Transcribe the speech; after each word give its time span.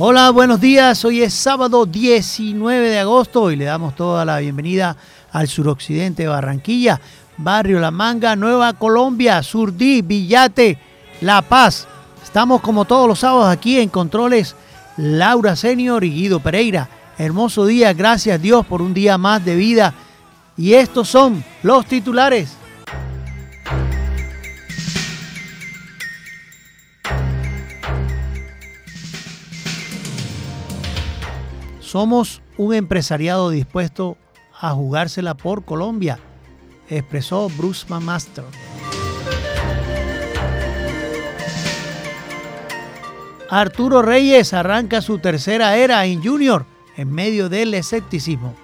Hola, 0.00 0.30
buenos 0.30 0.60
días. 0.60 1.04
Hoy 1.04 1.22
es 1.24 1.34
sábado 1.34 1.84
19 1.84 2.88
de 2.88 3.00
agosto 3.00 3.50
y 3.50 3.56
le 3.56 3.64
damos 3.64 3.96
toda 3.96 4.24
la 4.24 4.38
bienvenida 4.38 4.96
al 5.32 5.48
suroccidente 5.48 6.22
de 6.22 6.28
Barranquilla, 6.28 7.00
Barrio 7.36 7.80
La 7.80 7.90
Manga, 7.90 8.36
Nueva 8.36 8.74
Colombia, 8.74 9.42
Surdí, 9.42 10.02
Villate, 10.02 10.78
La 11.20 11.42
Paz. 11.42 11.88
Estamos 12.22 12.60
como 12.60 12.84
todos 12.84 13.08
los 13.08 13.18
sábados 13.18 13.48
aquí 13.48 13.80
en 13.80 13.88
Controles 13.88 14.54
Laura 14.98 15.56
Senior 15.56 16.04
y 16.04 16.10
Guido 16.10 16.38
Pereira. 16.38 16.88
Hermoso 17.18 17.66
día, 17.66 17.92
gracias 17.92 18.40
Dios 18.40 18.64
por 18.66 18.80
un 18.80 18.94
día 18.94 19.18
más 19.18 19.44
de 19.44 19.56
vida. 19.56 19.94
Y 20.56 20.74
estos 20.74 21.08
son 21.08 21.42
los 21.64 21.86
titulares. 21.86 22.56
Somos 31.88 32.42
un 32.58 32.74
empresariado 32.74 33.48
dispuesto 33.48 34.18
a 34.60 34.72
jugársela 34.72 35.34
por 35.34 35.64
Colombia, 35.64 36.18
expresó 36.90 37.48
Bruce 37.48 37.86
Master. 37.88 38.44
Arturo 43.48 44.02
Reyes 44.02 44.52
arranca 44.52 45.00
su 45.00 45.18
tercera 45.18 45.78
era 45.78 46.04
en 46.04 46.22
Junior 46.22 46.66
en 46.94 47.10
medio 47.10 47.48
del 47.48 47.72
escepticismo. 47.72 48.54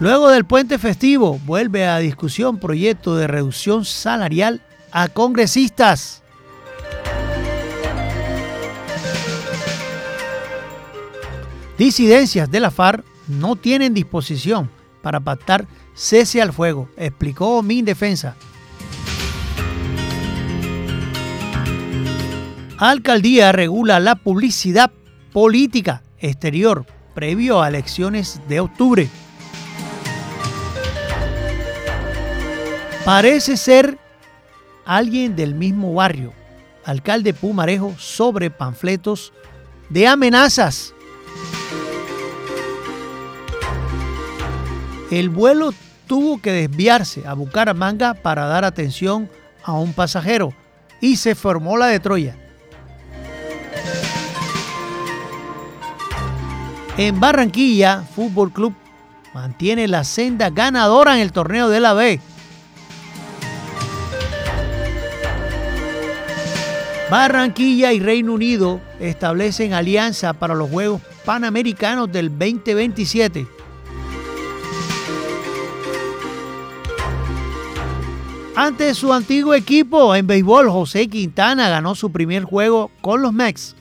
Luego 0.00 0.28
del 0.28 0.44
puente 0.44 0.80
festivo, 0.80 1.38
vuelve 1.46 1.86
a 1.86 1.98
discusión 1.98 2.58
proyecto 2.58 3.14
de 3.14 3.28
reducción 3.28 3.84
salarial 3.84 4.60
a 4.90 5.06
congresistas. 5.06 6.19
Disidencias 11.80 12.50
de 12.50 12.60
la 12.60 12.70
FARC 12.70 13.06
no 13.26 13.56
tienen 13.56 13.94
disposición 13.94 14.70
para 15.00 15.18
pactar 15.18 15.66
cese 15.94 16.42
al 16.42 16.52
fuego, 16.52 16.90
explicó 16.98 17.62
mi 17.62 17.80
defensa. 17.80 18.36
Alcaldía 22.76 23.52
regula 23.52 23.98
la 23.98 24.16
publicidad 24.16 24.92
política 25.32 26.02
exterior 26.18 26.84
previo 27.14 27.62
a 27.62 27.68
elecciones 27.68 28.42
de 28.46 28.60
octubre. 28.60 29.08
Parece 33.06 33.56
ser 33.56 33.96
alguien 34.84 35.34
del 35.34 35.54
mismo 35.54 35.94
barrio, 35.94 36.34
alcalde 36.84 37.32
Pumarejo, 37.32 37.94
sobre 37.96 38.50
panfletos 38.50 39.32
de 39.88 40.06
amenazas 40.06 40.92
El 45.10 45.28
vuelo 45.28 45.72
tuvo 46.06 46.40
que 46.40 46.52
desviarse 46.52 47.26
a 47.26 47.34
Bucaramanga 47.34 48.14
para 48.14 48.46
dar 48.46 48.64
atención 48.64 49.28
a 49.64 49.72
un 49.72 49.92
pasajero 49.92 50.54
y 51.00 51.16
se 51.16 51.34
formó 51.34 51.76
la 51.76 51.86
de 51.86 52.00
Troya. 52.00 52.36
En 56.96 57.18
Barranquilla, 57.18 58.04
Fútbol 58.14 58.52
Club 58.52 58.74
mantiene 59.34 59.88
la 59.88 60.04
senda 60.04 60.50
ganadora 60.50 61.14
en 61.14 61.22
el 61.22 61.32
torneo 61.32 61.68
de 61.68 61.80
la 61.80 61.94
B. 61.94 62.20
Barranquilla 67.10 67.92
y 67.92 67.98
Reino 67.98 68.32
Unido 68.32 68.80
establecen 69.00 69.72
alianza 69.72 70.32
para 70.32 70.54
los 70.54 70.70
Juegos 70.70 71.02
Panamericanos 71.24 72.10
del 72.10 72.30
2027. 72.30 73.46
Ante 78.56 78.94
su 78.94 79.12
antiguo 79.12 79.54
equipo 79.54 80.14
en 80.14 80.26
béisbol, 80.26 80.68
José 80.68 81.08
Quintana 81.08 81.68
ganó 81.68 81.94
su 81.94 82.12
primer 82.12 82.44
juego 82.44 82.90
con 83.00 83.22
los 83.22 83.32
Mex. 83.32 83.74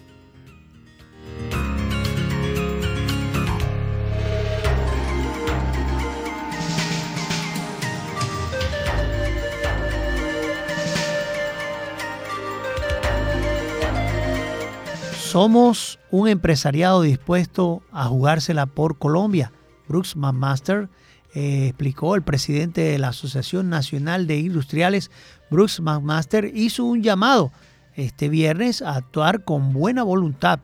Somos 15.30 16.00
un 16.10 16.28
empresariado 16.28 17.04
dispuesto 17.04 17.84
a 17.92 18.06
jugársela 18.06 18.66
por 18.66 18.98
Colombia. 18.98 19.52
Brooks 19.88 20.16
McMaster 20.16 20.90
eh, 21.36 21.68
explicó 21.68 22.16
el 22.16 22.24
presidente 22.24 22.82
de 22.82 22.98
la 22.98 23.10
Asociación 23.10 23.70
Nacional 23.70 24.26
de 24.26 24.40
Industriales, 24.40 25.12
Bruce 25.52 25.84
McMaster, 25.84 26.52
hizo 26.56 26.84
un 26.84 27.04
llamado 27.04 27.52
este 27.94 28.28
viernes 28.28 28.82
a 28.82 28.96
actuar 28.96 29.44
con 29.44 29.72
buena 29.72 30.02
voluntad, 30.02 30.62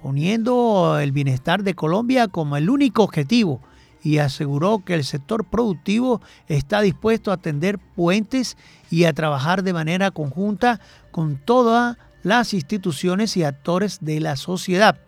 poniendo 0.00 1.00
el 1.00 1.10
bienestar 1.10 1.64
de 1.64 1.74
Colombia 1.74 2.28
como 2.28 2.56
el 2.56 2.70
único 2.70 3.02
objetivo 3.02 3.60
y 4.04 4.18
aseguró 4.18 4.84
que 4.84 4.94
el 4.94 5.02
sector 5.02 5.44
productivo 5.44 6.20
está 6.46 6.82
dispuesto 6.82 7.32
a 7.32 7.34
atender 7.34 7.80
puentes 7.96 8.56
y 8.92 9.06
a 9.06 9.12
trabajar 9.12 9.64
de 9.64 9.72
manera 9.72 10.12
conjunta 10.12 10.78
con 11.10 11.36
todas 11.36 11.96
las 12.22 12.54
instituciones 12.54 13.36
y 13.36 13.44
actores 13.44 13.98
de 14.00 14.20
la 14.20 14.36
sociedad, 14.36 14.98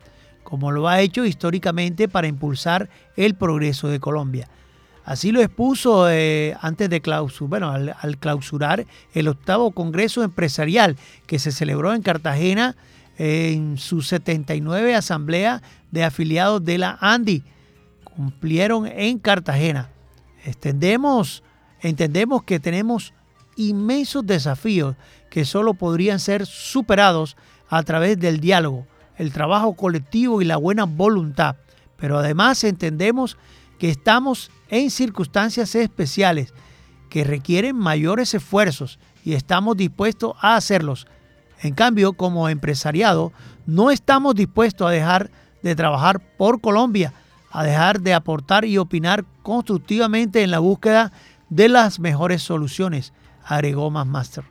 como 0.43 0.71
lo 0.71 0.89
ha 0.89 1.01
hecho 1.01 1.25
históricamente 1.25 2.09
para 2.09 2.29
impulsar 2.29 2.89
el 3.17 3.35
progreso 3.35 3.89
de 3.89 4.01
Colombia. 4.01 4.49
Así 5.05 5.33
lo 5.33 5.41
expuso 5.41 6.09
eh, 6.11 6.57
antes 6.61 6.89
de 6.89 7.03
bueno, 7.41 7.71
al, 7.71 8.19
clausurar 8.19 8.87
el 9.13 9.29
octavo 9.29 9.73
Congreso 9.73 10.23
Empresarial 10.23 10.97
que 11.27 11.39
se 11.39 11.53
celebró 11.53 11.95
en 11.95 12.03
Cartagena 12.03 12.77
en 13.19 13.77
su 13.77 14.03
79 14.03 14.95
Asamblea 14.95 15.63
de 15.91 16.05
Afiliados 16.05 16.65
de 16.65 16.79
la 16.79 16.97
ANDI. 17.01 17.43
Cumplieron 18.05 18.87
en 18.87 19.19
Cartagena. 19.19 19.91
Extendemos, 20.45 21.43
entendemos 21.81 22.45
que 22.45 22.61
tenemos 22.61 23.13
inmensos 23.69 24.27
desafíos 24.27 24.97
que 25.29 25.45
solo 25.45 25.75
podrían 25.75 26.19
ser 26.19 26.47
superados 26.47 27.37
a 27.69 27.83
través 27.83 28.19
del 28.19 28.41
diálogo, 28.41 28.87
el 29.17 29.33
trabajo 29.33 29.75
colectivo 29.75 30.43
y 30.43 30.45
la 30.45 30.57
buena 30.57 30.85
voluntad. 30.85 31.57
Pero 31.97 32.19
además 32.19 32.65
entendemos 32.65 33.37
que 33.79 33.91
estamos 33.91 34.51
en 34.69 34.91
circunstancias 34.91 35.75
especiales 35.75 36.53
que 37.09 37.25
requieren 37.25 37.77
mayores 37.77 38.35
esfuerzos 38.35 38.99
y 39.25 39.35
estamos 39.35 39.77
dispuestos 39.77 40.35
a 40.41 40.57
hacerlos. 40.57 41.07
En 41.61 41.75
cambio, 41.75 42.15
como 42.15 42.49
empresariado, 42.49 43.33
no 43.67 43.91
estamos 43.91 44.35
dispuestos 44.35 44.89
a 44.89 44.91
dejar 44.91 45.31
de 45.63 45.77
trabajar 45.77 46.21
por 46.37 46.61
Colombia, 46.61 47.13
a 47.51 47.65
dejar 47.65 48.01
de 48.01 48.15
aportar 48.15 48.65
y 48.65 48.79
opinar 48.79 49.25
constructivamente 49.43 50.43
en 50.43 50.51
la 50.51 50.61
búsqueda 50.61 51.13
de 51.51 51.69
las 51.69 51.99
mejores 51.99 52.43
soluciones, 52.43 53.13
agregó 53.51 53.91
Master. 53.91 54.45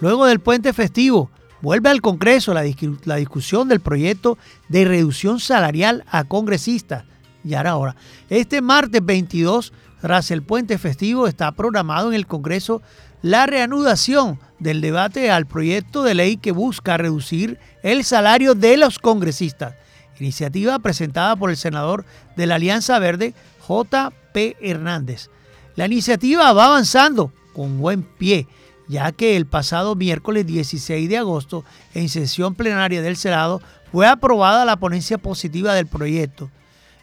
Luego 0.00 0.26
del 0.26 0.40
puente 0.40 0.72
festivo, 0.72 1.30
vuelve 1.62 1.88
al 1.88 2.02
Congreso 2.02 2.52
la, 2.52 2.62
discusión 2.62 3.68
del 3.68 3.80
proyecto 3.80 4.36
de 4.68 4.84
reducción 4.84 5.40
salarial 5.40 6.04
a 6.10 6.24
congresistas. 6.24 7.04
Y 7.44 7.54
ahora, 7.54 7.94
este 8.28 8.60
martes 8.60 9.04
22, 9.04 9.72
tras 10.00 10.32
el 10.32 10.42
puente 10.42 10.78
festivo, 10.78 11.28
está 11.28 11.52
programado 11.52 12.08
en 12.08 12.14
el 12.14 12.26
Congreso 12.26 12.82
la 13.22 13.46
reanudación 13.46 14.38
del 14.58 14.80
debate 14.80 15.30
al 15.30 15.46
proyecto 15.46 16.02
de 16.02 16.14
ley 16.14 16.36
que 16.36 16.52
busca 16.52 16.96
reducir 16.96 17.58
el 17.82 18.04
salario 18.04 18.54
de 18.54 18.76
los 18.76 18.98
congresistas. 18.98 19.74
Iniciativa 20.18 20.78
presentada 20.78 21.36
por 21.36 21.50
el 21.50 21.56
senador 21.56 22.04
de 22.36 22.46
la 22.46 22.54
Alianza 22.54 22.98
Verde, 22.98 23.34
J.P. 23.60 24.56
Hernández. 24.60 25.28
La 25.74 25.86
iniciativa 25.86 26.52
va 26.52 26.66
avanzando 26.66 27.32
con 27.52 27.78
buen 27.78 28.02
pie 28.02 28.46
ya 28.88 29.12
que 29.12 29.36
el 29.36 29.46
pasado 29.46 29.94
miércoles 29.94 30.46
16 30.46 31.08
de 31.08 31.18
agosto, 31.18 31.64
en 31.94 32.08
sesión 32.08 32.54
plenaria 32.54 33.02
del 33.02 33.16
Senado, 33.16 33.60
fue 33.90 34.06
aprobada 34.06 34.64
la 34.64 34.76
ponencia 34.76 35.18
positiva 35.18 35.74
del 35.74 35.86
proyecto 35.86 36.50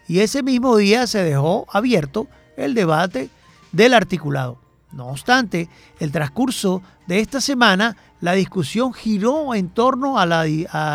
y 0.06 0.20
ese 0.20 0.42
mismo 0.42 0.76
día 0.76 1.06
se 1.06 1.22
dejó 1.22 1.66
abierto 1.72 2.28
el 2.56 2.74
debate 2.74 3.30
del 3.72 3.94
articulado. 3.94 4.58
No 4.94 5.08
obstante, 5.08 5.68
el 5.98 6.12
transcurso 6.12 6.80
de 7.08 7.18
esta 7.18 7.40
semana, 7.40 7.96
la 8.20 8.32
discusión 8.32 8.94
giró 8.94 9.54
en 9.54 9.68
torno 9.68 10.20
a 10.20 10.24
la, 10.24 10.46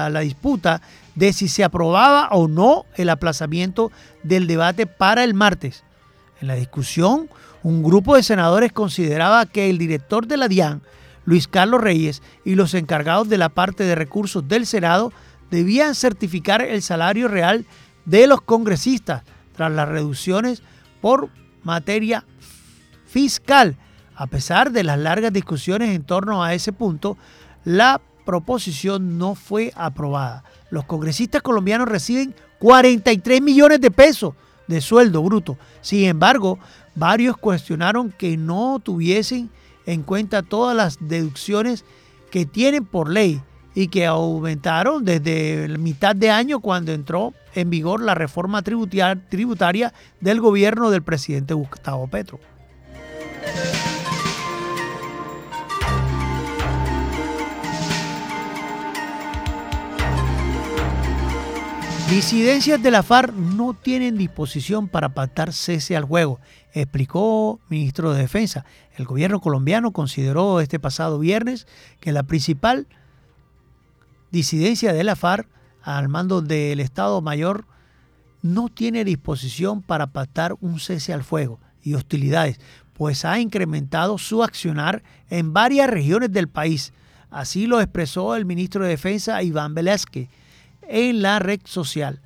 la, 0.09 0.19
disputa 0.21 0.81
de 1.15 1.33
si 1.33 1.49
se 1.49 1.65
aprobaba 1.65 2.29
o 2.31 2.47
no 2.47 2.85
el 2.95 3.09
aplazamiento 3.09 3.91
del 4.23 4.47
debate 4.47 4.87
para 4.87 5.25
el 5.25 5.33
martes. 5.33 5.83
En 6.39 6.47
la 6.47 6.55
discusión, 6.55 7.29
un 7.61 7.83
grupo 7.83 8.15
de 8.15 8.23
senadores 8.23 8.71
consideraba 8.71 9.45
que 9.45 9.69
el 9.69 9.77
director 9.77 10.27
de 10.27 10.37
la 10.37 10.47
DIAN, 10.47 10.81
Luis 11.25 11.49
Carlos 11.49 11.81
Reyes, 11.81 12.23
y 12.45 12.55
los 12.55 12.73
encargados 12.75 13.27
de 13.27 13.37
la 13.37 13.49
parte 13.49 13.83
de 13.83 13.95
recursos 13.95 14.47
del 14.47 14.65
Senado 14.65 15.11
debían 15.51 15.93
certificar 15.93 16.61
el 16.61 16.81
salario 16.81 17.27
real 17.27 17.65
de 18.05 18.27
los 18.27 18.41
congresistas 18.41 19.23
tras 19.57 19.73
las 19.73 19.89
reducciones 19.89 20.63
por 21.01 21.29
materia 21.63 22.23
fiscal. 23.05 23.75
A 24.19 24.27
pesar 24.27 24.73
de 24.73 24.83
las 24.83 24.99
largas 24.99 25.31
discusiones 25.31 25.95
en 25.95 26.03
torno 26.03 26.43
a 26.43 26.53
ese 26.53 26.73
punto, 26.73 27.17
la 27.63 28.01
proposición 28.25 29.17
no 29.17 29.33
fue 29.33 29.71
aprobada. 29.77 30.43
Los 30.71 30.83
congresistas 30.83 31.41
colombianos 31.41 31.87
reciben 31.87 32.35
43 32.59 33.41
millones 33.41 33.79
de 33.79 33.91
pesos 33.91 34.33
de 34.67 34.81
sueldo 34.81 35.23
bruto. 35.23 35.57
Sin 35.79 36.03
embargo, 36.03 36.59
varios 36.95 37.37
cuestionaron 37.37 38.11
que 38.11 38.35
no 38.35 38.81
tuviesen 38.83 39.49
en 39.85 40.03
cuenta 40.03 40.43
todas 40.43 40.75
las 40.75 40.97
deducciones 40.99 41.85
que 42.29 42.45
tienen 42.45 42.83
por 42.83 43.09
ley 43.09 43.41
y 43.73 43.87
que 43.87 44.05
aumentaron 44.05 45.05
desde 45.05 45.69
la 45.69 45.77
mitad 45.77 46.13
de 46.13 46.29
año 46.29 46.59
cuando 46.59 46.91
entró 46.91 47.33
en 47.55 47.69
vigor 47.69 48.01
la 48.01 48.15
reforma 48.15 48.63
tributaria 48.63 49.93
del 50.19 50.41
gobierno 50.41 50.89
del 50.89 51.03
presidente 51.03 51.53
Gustavo 51.53 52.05
Petro. 52.07 52.37
Disidencias 62.09 62.81
de 62.81 62.89
la 62.89 63.03
FARC 63.03 63.35
no 63.35 63.75
tienen 63.75 64.17
disposición 64.17 64.87
para 64.87 65.09
pactar 65.09 65.53
cese 65.53 65.95
al 65.95 66.05
juego, 66.05 66.39
explicó 66.73 67.59
ministro 67.69 68.13
de 68.13 68.21
Defensa. 68.21 68.65
El 68.97 69.05
gobierno 69.05 69.39
colombiano 69.39 69.91
consideró 69.91 70.59
este 70.59 70.79
pasado 70.79 71.19
viernes 71.19 71.67
que 71.99 72.11
la 72.11 72.23
principal 72.23 72.87
disidencia 74.31 74.91
de 74.91 75.03
la 75.03 75.15
FARC 75.15 75.47
al 75.83 76.09
mando 76.09 76.41
del 76.41 76.79
Estado 76.79 77.21
Mayor 77.21 77.65
no 78.41 78.69
tiene 78.69 79.05
disposición 79.05 79.83
para 79.83 80.07
pactar 80.07 80.55
un 80.61 80.79
cese 80.79 81.13
al 81.13 81.23
fuego 81.23 81.59
y 81.83 81.93
hostilidades, 81.93 82.59
pues 82.95 83.23
ha 83.23 83.39
incrementado 83.39 84.17
su 84.17 84.41
accionar 84.41 85.03
en 85.29 85.53
varias 85.53 85.87
regiones 85.87 86.33
del 86.33 86.47
país. 86.47 86.91
Así 87.29 87.67
lo 87.67 87.79
expresó 87.79 88.35
el 88.35 88.45
ministro 88.45 88.83
de 88.83 88.89
Defensa 88.89 89.43
Iván 89.43 89.75
Velázquez 89.75 90.27
en 90.89 91.21
la 91.21 91.39
red 91.39 91.61
social 91.63 92.19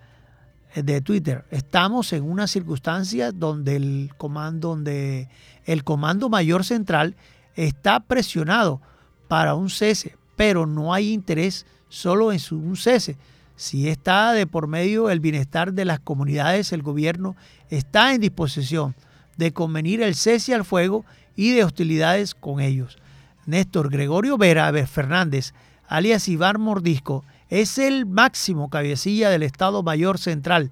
de 0.74 1.02
Twitter. 1.02 1.46
Estamos 1.52 2.14
en 2.14 2.24
una 2.24 2.48
circunstancia 2.48 3.32
donde 3.32 3.76
el 3.76 4.12
comando, 4.18 4.70
donde 4.70 5.30
el 5.66 5.84
comando 5.84 6.30
mayor 6.30 6.64
central 6.64 7.16
está 7.56 8.00
presionado 8.00 8.82
para 9.28 9.54
un 9.54 9.70
cese, 9.70 10.18
pero 10.36 10.66
no 10.66 10.94
hay 10.94 11.12
interés 11.12 11.66
solo 11.90 12.32
en 12.32 12.40
su, 12.40 12.58
un 12.58 12.76
cese. 12.76 13.18
Si 13.56 13.88
está 13.88 14.34
de 14.34 14.48
por 14.48 14.68
medio 14.68 15.12
el 15.12 15.20
bienestar 15.20 15.74
de 15.74 15.86
las 15.86 16.00
comunidades, 16.00 16.72
el 16.72 16.82
gobierno 16.82 17.36
está 17.70 18.14
en 18.14 18.22
disposición 18.22 18.96
de 19.38 19.54
convenir 19.54 20.02
el 20.02 20.16
cese 20.16 20.56
al 20.56 20.66
fuego 20.66 21.06
y 21.36 21.52
de 21.52 21.64
hostilidades 21.64 22.34
con 22.34 22.62
ellos. 22.62 22.98
Néstor 23.46 23.90
Gregorio 23.90 24.38
Vera 24.38 24.72
Fernández, 24.88 25.54
alias 25.88 26.28
Iván 26.30 26.60
Mordisco, 26.62 27.24
es 27.54 27.78
el 27.78 28.08
máximo 28.08 28.72
cabecilla 28.72 29.30
del 29.30 29.44
Estado 29.44 29.84
Mayor 29.84 30.18
Central, 30.18 30.72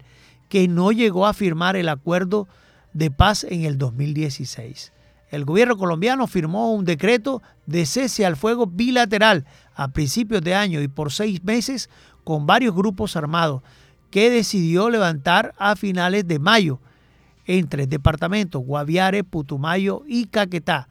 que 0.50 0.68
no 0.68 0.92
llegó 0.92 1.28
a 1.28 1.33
firmar 1.33 1.75
el 1.75 1.88
acuerdo 1.88 2.48
de 2.92 3.12
paz 3.12 3.44
en 3.44 3.66
el 3.66 3.78
2016. 3.78 4.92
El 5.30 5.45
gobierno 5.45 5.78
colombiano 5.78 6.25
firmó 6.25 6.74
un 6.74 6.83
decreto 6.83 7.44
de 7.68 7.86
cese 7.86 8.25
al 8.25 8.36
fuego 8.36 8.66
bilateral 8.66 9.45
a 9.75 9.89
principios 9.89 10.42
de 10.42 10.56
año 10.56 10.81
y 10.81 10.88
por 10.88 11.12
seis 11.12 11.44
meses 11.44 11.88
con 12.24 12.48
varios 12.48 12.74
grupos 12.74 13.16
armados 13.16 13.62
que 14.10 14.31
decidió 14.31 14.89
levantar 14.89 15.54
a 15.60 15.75
finales 15.75 16.28
de 16.28 16.39
mayo 16.39 16.80
entre 17.45 17.86
departamentos 17.86 18.63
Guaviare, 18.63 19.24
Putumayo 19.24 20.01
y 20.07 20.25
Caquetá 20.25 20.89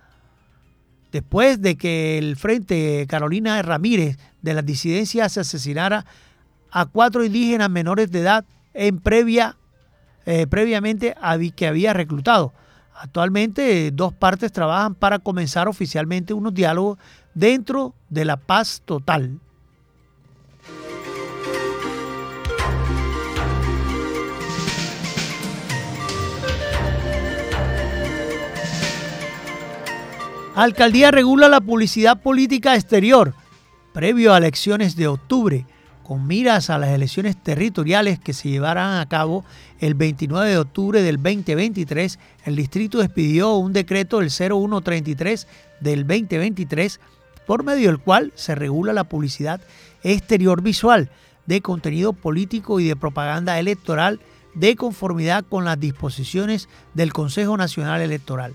después 1.12 1.60
de 1.60 1.76
que 1.76 2.18
el 2.18 2.36
Frente 2.36 3.06
Carolina 3.08 3.60
Ramírez 3.62 4.18
de 4.42 4.54
las 4.54 4.64
disidencias 4.64 5.36
asesinara 5.36 6.06
a 6.70 6.86
cuatro 6.86 7.24
indígenas 7.24 7.70
menores 7.70 8.10
de 8.10 8.20
edad 8.20 8.44
en 8.74 8.98
previa, 8.98 9.56
eh, 10.26 10.46
previamente 10.46 11.14
que 11.50 11.66
había 11.66 11.92
reclutado. 11.92 12.52
Actualmente 12.94 13.90
dos 13.92 14.12
partes 14.12 14.52
trabajan 14.52 14.94
para 14.94 15.18
comenzar 15.18 15.68
oficialmente 15.68 16.34
unos 16.34 16.54
diálogos 16.54 16.98
dentro 17.34 17.94
de 18.08 18.24
la 18.24 18.36
paz 18.36 18.82
total. 18.84 19.40
Alcaldía 30.60 31.10
regula 31.10 31.48
la 31.48 31.62
publicidad 31.62 32.20
política 32.20 32.74
exterior 32.74 33.32
previo 33.94 34.34
a 34.34 34.36
elecciones 34.36 34.94
de 34.94 35.08
octubre, 35.08 35.64
con 36.02 36.26
miras 36.26 36.68
a 36.68 36.76
las 36.76 36.90
elecciones 36.90 37.42
territoriales 37.42 38.18
que 38.18 38.34
se 38.34 38.50
llevarán 38.50 39.00
a 39.00 39.08
cabo 39.08 39.42
el 39.78 39.94
29 39.94 40.50
de 40.50 40.58
octubre 40.58 41.00
del 41.00 41.16
2023. 41.16 42.18
El 42.44 42.56
distrito 42.56 43.02
expidió 43.02 43.54
un 43.54 43.72
decreto 43.72 44.18
del 44.18 44.30
0133 44.30 45.48
del 45.80 46.06
2023 46.06 47.00
por 47.46 47.64
medio 47.64 47.86
del 47.88 47.98
cual 47.98 48.30
se 48.34 48.54
regula 48.54 48.92
la 48.92 49.04
publicidad 49.04 49.62
exterior 50.02 50.60
visual 50.60 51.10
de 51.46 51.62
contenido 51.62 52.12
político 52.12 52.80
y 52.80 52.88
de 52.88 52.96
propaganda 52.96 53.58
electoral 53.58 54.20
de 54.52 54.76
conformidad 54.76 55.42
con 55.48 55.64
las 55.64 55.80
disposiciones 55.80 56.68
del 56.92 57.14
Consejo 57.14 57.56
Nacional 57.56 58.02
Electoral. 58.02 58.52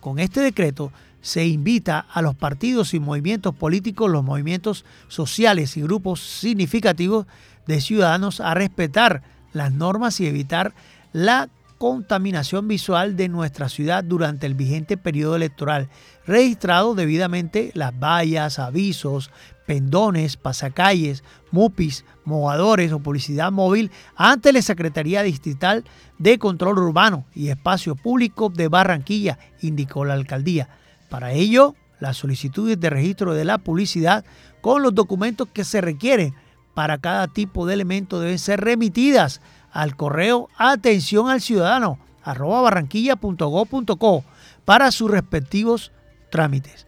Con 0.00 0.18
este 0.18 0.40
decreto 0.40 0.90
se 1.20 1.46
invita 1.46 2.06
a 2.12 2.22
los 2.22 2.34
partidos 2.34 2.94
y 2.94 3.00
movimientos 3.00 3.54
políticos, 3.54 4.10
los 4.10 4.24
movimientos 4.24 4.84
sociales 5.08 5.76
y 5.76 5.82
grupos 5.82 6.20
significativos 6.20 7.26
de 7.66 7.80
ciudadanos 7.80 8.40
a 8.40 8.54
respetar 8.54 9.22
las 9.52 9.72
normas 9.72 10.20
y 10.20 10.26
evitar 10.26 10.74
la 11.12 11.48
contaminación 11.78 12.68
visual 12.68 13.16
de 13.16 13.30
nuestra 13.30 13.70
ciudad 13.70 14.04
durante 14.04 14.46
el 14.46 14.54
vigente 14.54 14.98
periodo 14.98 15.36
electoral, 15.36 15.88
registrado 16.26 16.94
debidamente 16.94 17.70
las 17.72 17.98
vallas, 17.98 18.58
avisos, 18.58 19.30
pendones, 19.66 20.36
pasacalles, 20.36 21.24
mupis, 21.52 22.04
mogadores 22.24 22.92
o 22.92 22.98
publicidad 22.98 23.50
móvil 23.50 23.90
ante 24.14 24.52
la 24.52 24.60
Secretaría 24.60 25.22
Distrital 25.22 25.84
de 26.18 26.38
Control 26.38 26.78
Urbano 26.78 27.24
y 27.34 27.48
Espacio 27.48 27.94
Público 27.94 28.50
de 28.50 28.68
Barranquilla, 28.68 29.38
indicó 29.62 30.04
la 30.04 30.14
alcaldía. 30.14 30.68
Para 31.10 31.32
ello, 31.32 31.74
las 31.98 32.16
solicitudes 32.16 32.80
de 32.80 32.88
registro 32.88 33.34
de 33.34 33.44
la 33.44 33.58
publicidad 33.58 34.24
con 34.62 34.82
los 34.82 34.94
documentos 34.94 35.48
que 35.52 35.64
se 35.64 35.82
requieren 35.82 36.34
para 36.72 36.98
cada 36.98 37.28
tipo 37.28 37.66
de 37.66 37.74
elemento 37.74 38.20
deben 38.20 38.38
ser 38.38 38.60
remitidas 38.60 39.42
al 39.72 39.96
correo 39.96 40.48
atención 40.56 41.28
al 41.28 41.40
ciudadano 41.40 41.98
arroba 42.22 42.60
barranquilla.go.co 42.62 44.24
para 44.64 44.92
sus 44.92 45.10
respectivos 45.10 45.92
trámites. 46.30 46.86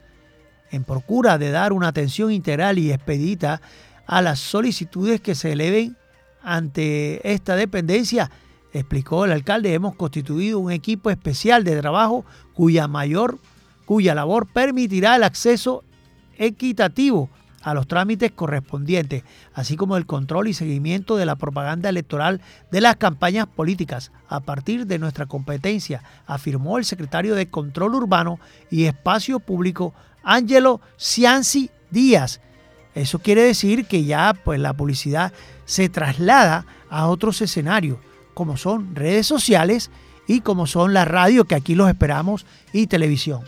En 0.70 0.84
procura 0.84 1.36
de 1.36 1.50
dar 1.50 1.72
una 1.72 1.88
atención 1.88 2.30
integral 2.32 2.78
y 2.78 2.92
expedita 2.92 3.60
a 4.06 4.22
las 4.22 4.38
solicitudes 4.38 5.20
que 5.20 5.34
se 5.34 5.52
eleven 5.52 5.96
ante 6.42 7.32
esta 7.32 7.56
dependencia, 7.56 8.30
explicó 8.72 9.24
el 9.24 9.32
alcalde, 9.32 9.74
hemos 9.74 9.94
constituido 9.96 10.58
un 10.58 10.72
equipo 10.72 11.10
especial 11.10 11.64
de 11.64 11.80
trabajo 11.80 12.24
cuya 12.54 12.88
mayor 12.88 13.38
cuya 13.84 14.14
labor 14.14 14.46
permitirá 14.46 15.16
el 15.16 15.24
acceso 15.24 15.84
equitativo 16.38 17.28
a 17.62 17.74
los 17.74 17.86
trámites 17.86 18.32
correspondientes, 18.32 19.22
así 19.54 19.76
como 19.76 19.96
el 19.96 20.06
control 20.06 20.48
y 20.48 20.54
seguimiento 20.54 21.16
de 21.16 21.26
la 21.26 21.36
propaganda 21.36 21.88
electoral 21.88 22.40
de 22.70 22.80
las 22.80 22.96
campañas 22.96 23.46
políticas 23.46 24.12
a 24.28 24.40
partir 24.40 24.86
de 24.86 24.98
nuestra 24.98 25.26
competencia, 25.26 26.02
afirmó 26.26 26.78
el 26.78 26.84
secretario 26.84 27.34
de 27.34 27.48
Control 27.48 27.94
Urbano 27.94 28.38
y 28.70 28.84
Espacio 28.84 29.38
Público, 29.38 29.94
Ángelo 30.22 30.80
Cianci 30.98 31.70
Díaz. 31.90 32.40
Eso 32.94 33.20
quiere 33.20 33.42
decir 33.42 33.86
que 33.86 34.04
ya 34.04 34.34
pues, 34.44 34.60
la 34.60 34.74
publicidad 34.74 35.32
se 35.64 35.88
traslada 35.88 36.66
a 36.90 37.06
otros 37.06 37.40
escenarios, 37.40 37.98
como 38.34 38.56
son 38.56 38.94
redes 38.94 39.26
sociales 39.26 39.90
y 40.26 40.40
como 40.40 40.66
son 40.66 40.92
la 40.92 41.04
radio, 41.04 41.44
que 41.44 41.54
aquí 41.54 41.74
los 41.74 41.88
esperamos, 41.88 42.46
y 42.72 42.86
televisión. 42.86 43.42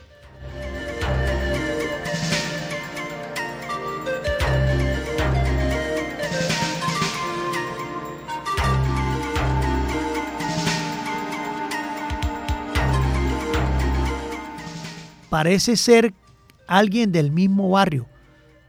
Parece 15.34 15.76
ser 15.76 16.14
alguien 16.68 17.10
del 17.10 17.32
mismo 17.32 17.68
barrio, 17.68 18.06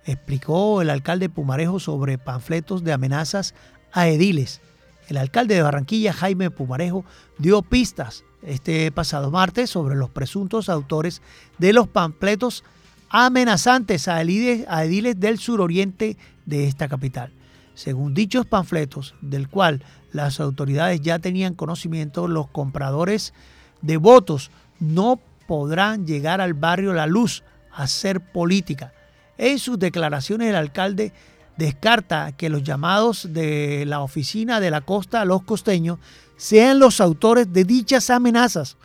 explicó 0.03 0.81
el 0.81 0.89
alcalde 0.89 1.29
Pumarejo 1.29 1.79
sobre 1.79 2.17
panfletos 2.17 2.83
de 2.83 2.91
amenazas 2.91 3.53
a 3.91 4.07
ediles. 4.07 4.61
El 5.07 5.17
alcalde 5.17 5.53
de 5.53 5.61
Barranquilla, 5.61 6.11
Jaime 6.11 6.49
Pumarejo, 6.49 7.05
dio 7.37 7.61
pistas 7.61 8.23
este 8.41 8.91
pasado 8.91 9.29
martes 9.29 9.69
sobre 9.69 9.95
los 9.95 10.09
presuntos 10.09 10.67
autores 10.67 11.21
de 11.59 11.71
los 11.71 11.87
panfletos 11.87 12.63
amenazantes 13.09 14.07
a 14.07 14.19
ediles, 14.23 15.19
del 15.19 15.37
suroriente 15.37 16.17
de 16.47 16.67
esta 16.67 16.87
capital. 16.87 17.31
Según 17.75 18.15
dichos 18.15 18.47
panfletos, 18.47 19.13
del 19.21 19.49
cual 19.49 19.83
las 20.11 20.39
autoridades 20.39 20.99
ya 20.99 21.19
tenían 21.19 21.53
conocimiento, 21.53 22.27
los 22.27 22.47
compradores 22.47 23.35
de 23.83 23.97
votos 23.97 24.49
no 24.79 25.19
podrán 25.47 26.05
llegar 26.05 26.41
al 26.41 26.53
barrio 26.53 26.93
La 26.93 27.07
Luz 27.07 27.43
a 27.71 27.83
hacer 27.83 28.19
política. 28.19 28.93
En 29.37 29.59
sus 29.59 29.77
declaraciones 29.77 30.49
el 30.49 30.55
alcalde 30.55 31.13
descarta 31.57 32.31
que 32.33 32.49
los 32.49 32.63
llamados 32.63 33.33
de 33.33 33.85
la 33.85 34.01
oficina 34.01 34.59
de 34.59 34.71
la 34.71 34.81
costa 34.81 35.21
a 35.21 35.25
los 35.25 35.43
costeños 35.43 35.99
sean 36.37 36.79
los 36.79 36.99
autores 36.99 37.51
de 37.51 37.63
dichas 37.63 38.09
amenazas. 38.09 38.77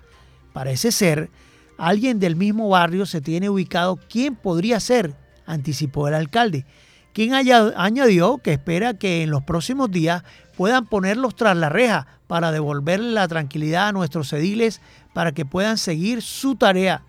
Parece 0.52 0.93
ser 0.93 1.31
alguien 1.79 2.21
del 2.21 2.37
mismo 2.37 2.69
barrio 2.69 3.07
se 3.07 3.21
tiene 3.21 3.49
ubicado 3.49 3.99
quién 4.09 4.37
podría 4.37 4.81
ser, 4.81 5.14
anticipó 5.47 6.09
el 6.09 6.14
alcalde, 6.14 6.64
quien 7.12 7.35
añadió 7.35 8.38
que 8.38 8.52
espera 8.52 8.95
que 8.95 9.23
en 9.23 9.31
los 9.31 9.43
próximos 9.43 9.90
días 9.90 10.23
puedan 10.57 10.87
ponerlos 10.87 11.35
tras 11.35 11.57
la 11.57 11.69
reja 11.69 12.07
para 12.26 12.52
devolverle 12.52 13.11
la 13.11 13.26
tranquilidad 13.26 13.88
a 13.88 13.93
nuestros 13.93 14.33
ediles 14.33 14.81
para 15.12 15.33
que 15.33 15.45
puedan 15.45 15.79
seguir 15.79 16.23
su 16.23 16.57
tarea 16.57 17.02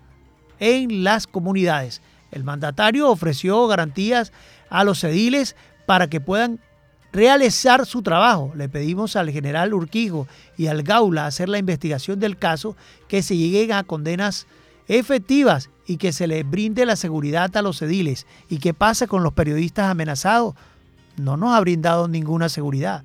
en 0.58 1.04
las 1.04 1.26
comunidades. 1.26 2.02
El 2.30 2.44
mandatario 2.44 3.10
ofreció 3.10 3.66
garantías 3.66 4.32
a 4.70 4.84
los 4.84 5.04
ediles 5.04 5.54
para 5.86 6.08
que 6.08 6.20
puedan 6.20 6.60
realizar 7.12 7.86
su 7.86 8.02
trabajo. 8.02 8.52
Le 8.56 8.68
pedimos 8.68 9.16
al 9.16 9.30
general 9.30 9.74
Urquijo 9.74 10.26
y 10.56 10.66
al 10.66 10.82
Gaula 10.82 11.26
hacer 11.26 11.48
la 11.48 11.58
investigación 11.58 12.18
del 12.18 12.38
caso, 12.38 12.76
que 13.08 13.22
se 13.22 13.36
lleguen 13.36 13.72
a 13.72 13.84
condenas 13.84 14.46
efectivas 14.88 15.70
y 15.86 15.98
que 15.98 16.12
se 16.12 16.26
les 16.26 16.48
brinde 16.48 16.86
la 16.86 16.96
seguridad 16.96 17.54
a 17.56 17.62
los 17.62 17.82
ediles. 17.82 18.26
¿Y 18.48 18.58
qué 18.58 18.72
pasa 18.72 19.06
con 19.06 19.22
los 19.22 19.34
periodistas 19.34 19.90
amenazados? 19.90 20.54
No 21.16 21.36
nos 21.36 21.54
ha 21.54 21.60
brindado 21.60 22.08
ninguna 22.08 22.48
seguridad. 22.48 23.04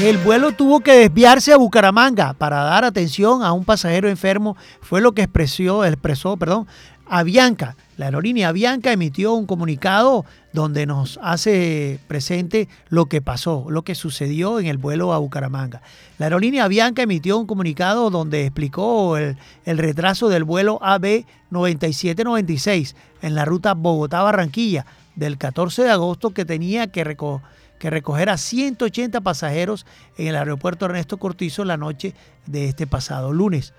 El 0.00 0.16
vuelo 0.16 0.52
tuvo 0.52 0.80
que 0.80 0.94
desviarse 0.94 1.52
a 1.52 1.58
Bucaramanga 1.58 2.32
para 2.32 2.64
dar 2.64 2.86
atención 2.86 3.42
a 3.42 3.52
un 3.52 3.66
pasajero 3.66 4.08
enfermo, 4.08 4.56
fue 4.80 5.02
lo 5.02 5.12
que 5.12 5.20
expresó, 5.20 5.84
expresó 5.84 6.38
perdón, 6.38 6.66
Avianca. 7.06 7.76
La 7.98 8.06
aerolínea 8.06 8.48
Avianca 8.48 8.92
emitió 8.92 9.34
un 9.34 9.44
comunicado 9.44 10.24
donde 10.54 10.86
nos 10.86 11.20
hace 11.22 11.98
presente 12.08 12.66
lo 12.88 13.06
que 13.06 13.20
pasó, 13.20 13.66
lo 13.68 13.82
que 13.82 13.94
sucedió 13.94 14.58
en 14.58 14.68
el 14.68 14.78
vuelo 14.78 15.12
a 15.12 15.18
Bucaramanga. 15.18 15.82
La 16.16 16.26
aerolínea 16.26 16.64
Avianca 16.64 17.02
emitió 17.02 17.36
un 17.36 17.46
comunicado 17.46 18.08
donde 18.08 18.46
explicó 18.46 19.18
el, 19.18 19.36
el 19.66 19.76
retraso 19.76 20.30
del 20.30 20.44
vuelo 20.44 20.78
AB 20.80 21.26
9796 21.50 22.96
en 23.20 23.34
la 23.34 23.44
ruta 23.44 23.74
Bogotá-Barranquilla 23.74 24.86
del 25.14 25.36
14 25.36 25.82
de 25.82 25.90
agosto 25.90 26.30
que 26.30 26.46
tenía 26.46 26.86
que 26.86 27.04
recoger 27.04 27.59
que 27.80 27.90
recoger 27.90 28.28
a 28.28 28.36
180 28.36 29.22
pasajeros 29.22 29.86
en 30.18 30.28
el 30.28 30.36
aeropuerto 30.36 30.84
Ernesto 30.84 31.16
Cortizo 31.16 31.64
la 31.64 31.78
noche 31.78 32.14
de 32.46 32.66
este 32.66 32.86
pasado 32.86 33.32
lunes. 33.32 33.72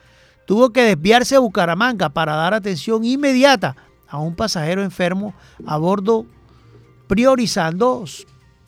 Tuvo 0.46 0.72
que 0.72 0.81
desviarse 0.81 1.36
a 1.36 1.39
Bucaramanga 1.39 2.10
para 2.10 2.36
dar 2.36 2.55
atención 2.55 3.05
inmediata 3.05 3.75
a 4.10 4.17
un 4.17 4.36
pasajero 4.36 4.84
enfermo 4.84 5.36
a 5.67 5.77
bordo, 5.77 6.25
priorizando 7.08 8.03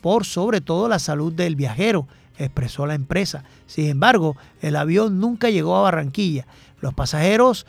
por 0.00 0.24
sobre 0.24 0.60
todo 0.60 0.88
la 0.88 1.00
salud 1.00 1.32
del 1.32 1.56
viajero, 1.56 2.06
expresó 2.38 2.86
la 2.86 2.94
empresa. 2.94 3.42
Sin 3.66 3.88
embargo, 3.88 4.36
el 4.62 4.76
avión 4.76 5.18
nunca 5.18 5.50
llegó 5.50 5.76
a 5.76 5.82
Barranquilla. 5.82 6.46
Los 6.80 6.94
pasajeros 6.94 7.66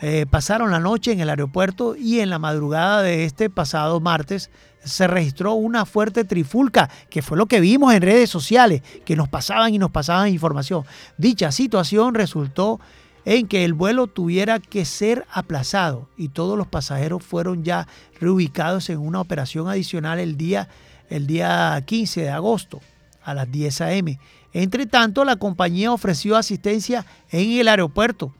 eh, 0.00 0.26
pasaron 0.30 0.70
la 0.70 0.78
noche 0.78 1.10
en 1.10 1.20
el 1.20 1.28
aeropuerto 1.28 1.96
y 1.96 2.20
en 2.20 2.30
la 2.30 2.38
madrugada 2.38 3.02
de 3.02 3.24
este 3.24 3.50
pasado 3.50 3.98
martes 3.98 4.48
se 4.84 5.06
registró 5.06 5.54
una 5.54 5.84
fuerte 5.84 6.24
trifulca, 6.24 6.90
que 7.08 7.22
fue 7.22 7.36
lo 7.36 7.46
que 7.46 7.60
vimos 7.60 7.92
en 7.94 8.02
redes 8.02 8.30
sociales, 8.30 8.82
que 9.04 9.16
nos 9.16 9.28
pasaban 9.28 9.74
y 9.74 9.78
nos 9.78 9.90
pasaban 9.90 10.28
información. 10.28 10.84
Dicha 11.18 11.52
situación 11.52 12.14
resultó 12.14 12.80
en 13.24 13.46
que 13.46 13.64
el 13.64 13.74
vuelo 13.74 14.06
tuviera 14.06 14.58
que 14.58 14.84
ser 14.84 15.26
aplazado 15.30 16.08
y 16.16 16.28
todos 16.28 16.56
los 16.56 16.66
pasajeros 16.66 17.22
fueron 17.22 17.64
ya 17.64 17.86
reubicados 18.18 18.88
en 18.90 18.98
una 18.98 19.20
operación 19.20 19.68
adicional 19.68 20.18
el 20.18 20.36
día, 20.36 20.68
el 21.10 21.26
día 21.26 21.82
15 21.84 22.22
de 22.22 22.30
agosto 22.30 22.80
a 23.22 23.34
las 23.34 23.50
10 23.50 23.80
a.m. 23.82 24.18
Entre 24.52 24.86
tanto, 24.86 25.24
la 25.24 25.36
compañía 25.36 25.92
ofreció 25.92 26.36
asistencia 26.36 27.04
en 27.30 27.60
el 27.60 27.68
aeropuerto. 27.68 28.32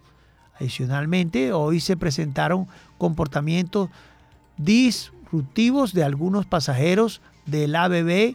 Adicionalmente, 0.59 1.53
hoy 1.53 1.81
se 1.81 1.97
presentaron 1.97 2.67
comportamientos 2.99 3.91
dis 4.57 5.13
de 5.93 6.05
algunos 6.05 6.47
pasajeros 6.47 7.21
del 7.47 7.77
ABB 7.77 8.35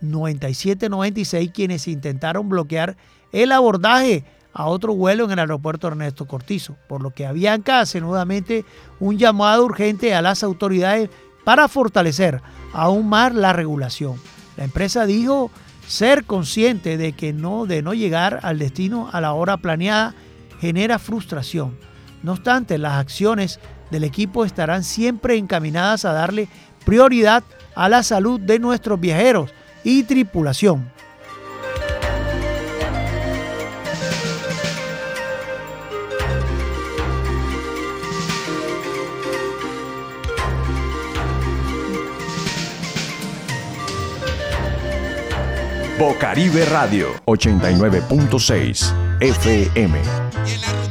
9796 0.00 1.50
quienes 1.52 1.88
intentaron 1.88 2.48
bloquear 2.48 2.96
el 3.32 3.52
abordaje 3.52 4.24
a 4.52 4.66
otro 4.66 4.94
vuelo 4.94 5.24
en 5.24 5.32
el 5.32 5.38
aeropuerto 5.38 5.88
Ernesto 5.88 6.26
Cortizo, 6.26 6.76
por 6.88 7.02
lo 7.02 7.10
que 7.10 7.26
Avianca 7.26 7.80
hace 7.80 8.00
nuevamente 8.00 8.64
un 9.00 9.18
llamado 9.18 9.64
urgente 9.64 10.14
a 10.14 10.22
las 10.22 10.42
autoridades 10.42 11.08
para 11.44 11.68
fortalecer 11.68 12.42
aún 12.72 13.08
más 13.08 13.34
la 13.34 13.52
regulación. 13.52 14.16
La 14.56 14.64
empresa 14.64 15.06
dijo 15.06 15.50
ser 15.86 16.24
consciente 16.24 16.96
de 16.96 17.12
que 17.12 17.32
no 17.32 17.66
de 17.66 17.82
no 17.82 17.94
llegar 17.94 18.40
al 18.42 18.58
destino 18.58 19.08
a 19.12 19.20
la 19.20 19.32
hora 19.32 19.56
planeada 19.56 20.14
genera 20.60 20.98
frustración. 20.98 21.76
No 22.22 22.32
obstante, 22.32 22.78
las 22.78 22.94
acciones 22.94 23.58
del 23.92 24.02
equipo 24.02 24.44
estarán 24.44 24.82
siempre 24.82 25.36
encaminadas 25.36 26.04
a 26.04 26.12
darle 26.12 26.48
prioridad 26.84 27.44
a 27.76 27.88
la 27.88 28.02
salud 28.02 28.40
de 28.40 28.58
nuestros 28.58 28.98
viajeros 28.98 29.50
y 29.84 30.02
tripulación. 30.02 30.90
Bocaribe 45.98 46.64
Radio 46.64 47.10
89.6 47.26 49.20
FM. 49.20 50.81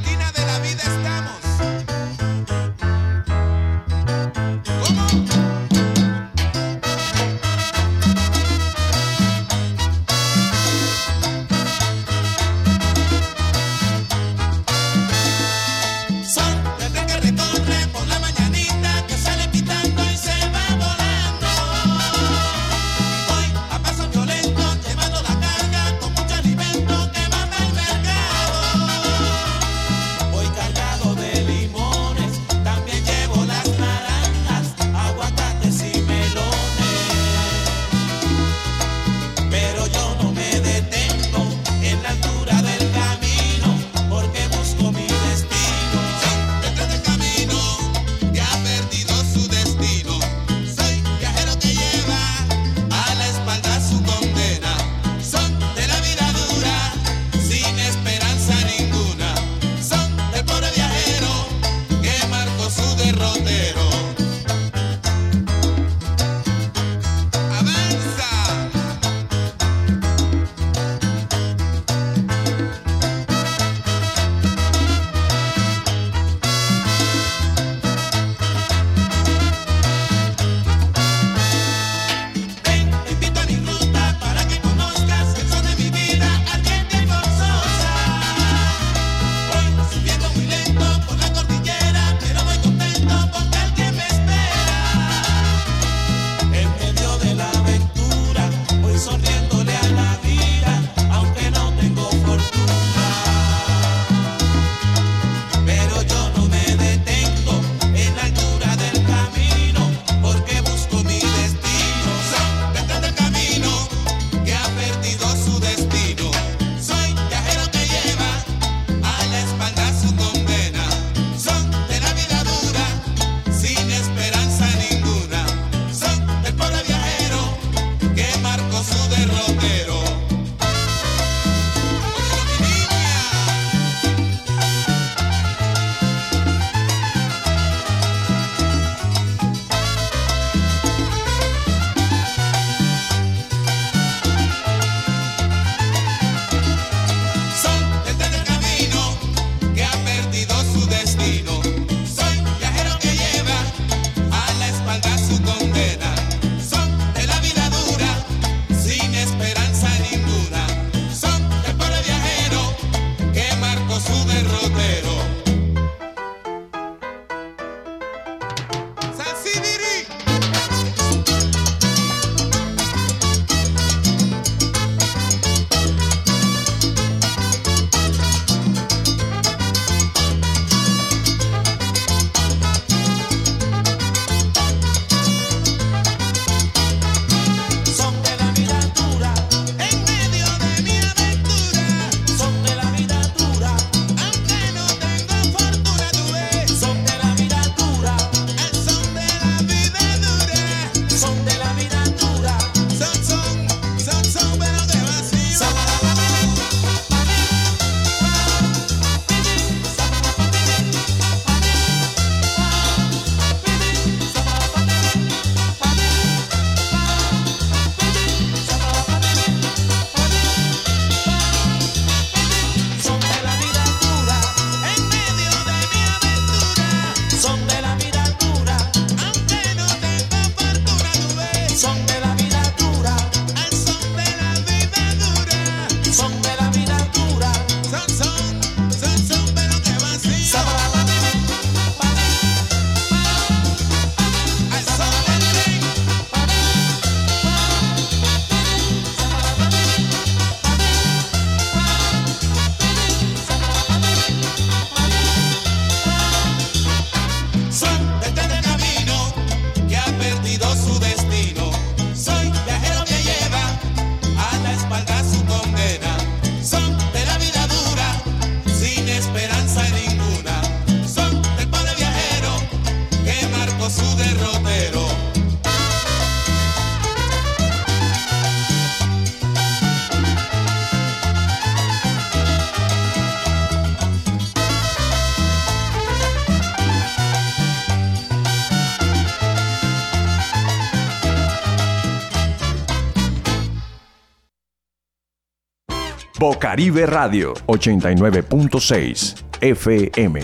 Caribe 296.61 297.07
Radio 297.07 297.55
89.6 297.65 299.35
FM. 299.61 300.41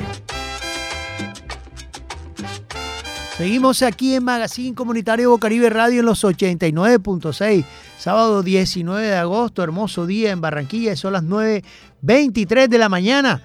Seguimos 3.38 3.84
aquí 3.84 4.16
en 4.16 4.24
Magazine 4.24 4.74
Comunitario 4.74 5.30
Bocaribe 5.30 5.70
Radio 5.70 6.00
en 6.00 6.08
los 6.08 6.24
89.6. 6.24 7.64
Sábado 8.00 8.42
19 8.42 9.06
de 9.06 9.16
agosto, 9.16 9.62
hermoso 9.62 10.08
día 10.08 10.32
en 10.32 10.42
Barranquilla, 10.42 10.96
son 10.96 11.14
las 11.14 11.24
9.23 11.24 12.68
de 12.68 12.78
la 12.80 12.90
mañana. 12.90 13.44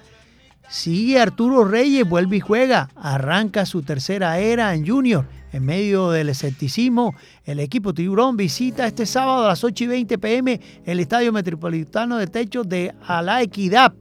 Sigue 0.67 1.19
Arturo 1.19 1.65
Reyes, 1.65 2.09
vuelve 2.09 2.37
y 2.37 2.39
juega. 2.39 2.89
Arranca 2.95 3.67
su 3.67 3.83
tercera 3.83 4.39
era 4.39 4.73
en 4.73 4.87
Junior. 4.87 5.27
En 5.53 5.63
medio 5.65 6.09
del 6.09 6.29
escepticismo, 6.29 7.13
el 7.45 7.59
equipo 7.59 7.93
Tiburón 7.93 8.35
visita 8.35 8.87
este 8.87 9.05
sábado 9.05 9.45
a 9.45 9.49
las 9.49 9.63
8 9.63 9.83
y 9.83 9.87
20 9.87 10.17
pm 10.17 10.59
el 10.83 10.99
Estadio 10.99 11.31
Metropolitano 11.31 12.17
de 12.17 12.25
Techo 12.25 12.63
de 12.63 12.95
La 13.07 13.39
Equidad. 13.43 13.93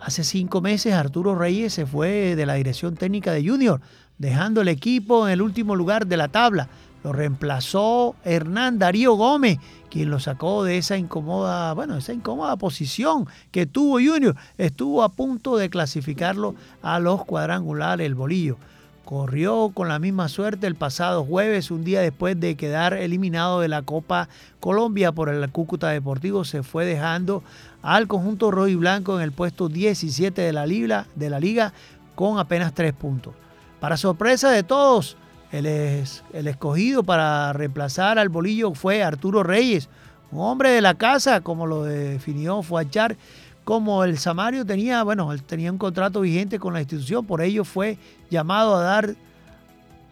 Hace 0.00 0.24
cinco 0.24 0.62
meses 0.62 0.94
Arturo 0.94 1.34
Reyes 1.34 1.74
se 1.74 1.84
fue 1.84 2.36
de 2.36 2.46
la 2.46 2.54
dirección 2.54 2.96
técnica 2.96 3.32
de 3.32 3.46
Junior, 3.46 3.82
dejando 4.16 4.62
el 4.62 4.68
equipo 4.68 5.26
en 5.26 5.34
el 5.34 5.42
último 5.42 5.76
lugar 5.76 6.06
de 6.06 6.16
la 6.16 6.28
tabla. 6.28 6.70
Lo 7.02 7.12
reemplazó 7.12 8.16
Hernán 8.24 8.78
Darío 8.78 9.16
Gómez, 9.16 9.58
quien 9.90 10.08
lo 10.08 10.20
sacó 10.20 10.64
de 10.64 10.78
esa 10.78 10.96
incómoda, 10.96 11.74
bueno, 11.74 11.98
esa 11.98 12.14
incómoda 12.14 12.56
posición 12.56 13.26
que 13.50 13.66
tuvo 13.66 13.96
Junior. 13.96 14.34
Estuvo 14.56 15.02
a 15.02 15.10
punto 15.10 15.58
de 15.58 15.68
clasificarlo 15.68 16.54
a 16.80 16.98
los 16.98 17.26
cuadrangulares, 17.26 18.06
el 18.06 18.14
bolillo. 18.14 18.56
Corrió 19.04 19.70
con 19.74 19.88
la 19.88 19.98
misma 19.98 20.28
suerte 20.28 20.66
el 20.66 20.76
pasado 20.76 21.24
jueves, 21.24 21.70
un 21.70 21.84
día 21.84 22.00
después 22.00 22.40
de 22.40 22.54
quedar 22.54 22.94
eliminado 22.94 23.60
de 23.60 23.68
la 23.68 23.82
Copa 23.82 24.30
Colombia 24.60 25.12
por 25.12 25.28
el 25.28 25.50
Cúcuta 25.50 25.90
Deportivo, 25.90 26.44
se 26.44 26.62
fue 26.62 26.86
dejando 26.86 27.42
al 27.82 28.08
conjunto 28.08 28.50
rojo 28.50 28.68
y 28.68 28.76
blanco 28.76 29.16
en 29.16 29.22
el 29.22 29.32
puesto 29.32 29.68
17 29.68 30.40
de 30.40 30.52
la 30.54 30.64
liga, 30.64 31.06
de 31.16 31.28
la 31.28 31.38
liga 31.38 31.74
con 32.14 32.38
apenas 32.38 32.72
tres 32.72 32.94
puntos. 32.94 33.34
Para 33.78 33.98
sorpresa 33.98 34.50
de 34.50 34.62
todos, 34.62 35.18
el, 35.52 35.66
el 35.66 36.48
escogido 36.48 37.04
para 37.04 37.52
reemplazar 37.52 38.18
al 38.18 38.30
bolillo 38.30 38.72
fue 38.72 39.02
Arturo 39.02 39.42
Reyes, 39.42 39.90
un 40.32 40.40
hombre 40.40 40.70
de 40.70 40.80
la 40.80 40.94
casa, 40.94 41.42
como 41.42 41.66
lo 41.66 41.84
definió 41.84 42.62
Fuachar, 42.62 43.16
como 43.64 44.04
el 44.04 44.18
Samario 44.18 44.64
tenía, 44.64 45.02
bueno, 45.02 45.34
tenía 45.46 45.72
un 45.72 45.78
contrato 45.78 46.20
vigente 46.20 46.58
con 46.58 46.74
la 46.74 46.80
institución, 46.80 47.24
por 47.26 47.40
ello 47.40 47.64
fue 47.64 47.98
llamado 48.30 48.76
a 48.76 48.82
dar, 48.82 49.16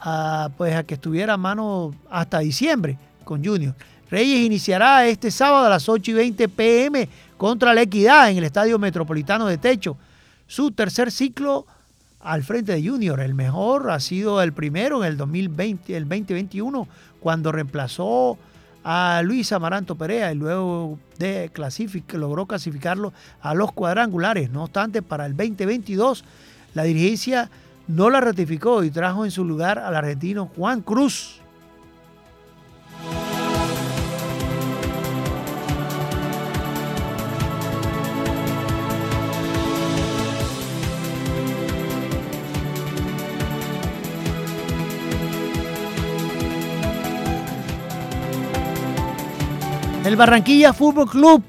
a, 0.01 0.51
pues 0.57 0.75
a 0.75 0.85
que 0.85 0.95
estuviera 0.95 1.35
a 1.35 1.37
mano 1.37 1.95
hasta 2.11 2.39
diciembre 2.41 2.99
con 3.25 3.45
Junior. 3.45 3.75
Reyes 4.11 4.41
iniciará 4.41 5.07
este 5.07 5.31
sábado 5.31 5.67
a 5.67 5.71
las 5.71 5.89
8 5.89 6.11
y 6.11 6.15
20 6.15 6.49
pm 6.49 7.09
contra 7.37 7.73
la 7.73 7.83
Equidad 7.83 8.31
en 8.31 8.39
el 8.39 8.45
Estadio 8.45 8.79
Metropolitano 8.79 9.47
de 9.47 9.59
Techo. 9.59 9.97
Su 10.47 10.71
tercer 10.71 11.11
ciclo 11.11 11.67
al 12.21 12.43
frente 12.43 12.73
de 12.73 12.89
Junior. 12.89 13.21
El 13.21 13.35
mejor 13.35 13.91
ha 13.91 14.01
sido 14.01 14.43
el 14.43 14.53
primero 14.53 15.03
en 15.03 15.11
el 15.11 15.17
2020, 15.17 15.97
el 15.97 16.05
2021, 16.05 16.89
cuando 17.21 17.53
reemplazó 17.53 18.39
a 18.85 19.23
Luis 19.25 19.53
Amaranto 19.53 19.97
Perea 19.97 20.33
y 20.33 20.35
luego 20.35 20.99
de 21.19 21.51
logró 22.19 22.47
clasificarlo 22.47 23.13
a 23.41 23.55
los 23.55 23.73
cuadrangulares. 23.73 24.51
No 24.51 24.65
obstante, 24.65 25.03
para 25.03 25.27
el 25.27 25.37
2022 25.37 26.25
la 26.75 26.85
dirigencia 26.85 27.51
no 27.87 28.11
la 28.11 28.21
ratificó 28.21 28.83
y 28.85 28.91
trajo 28.91 29.25
en 29.25 29.31
su 29.31 29.45
lugar 29.45 29.79
al 29.79 29.95
argentino 29.95 30.51
Juan 30.57 30.81
Cruz. 30.81 31.42
El 50.05 50.17
Barranquilla 50.17 50.73
Fútbol 50.73 51.09
Club, 51.09 51.45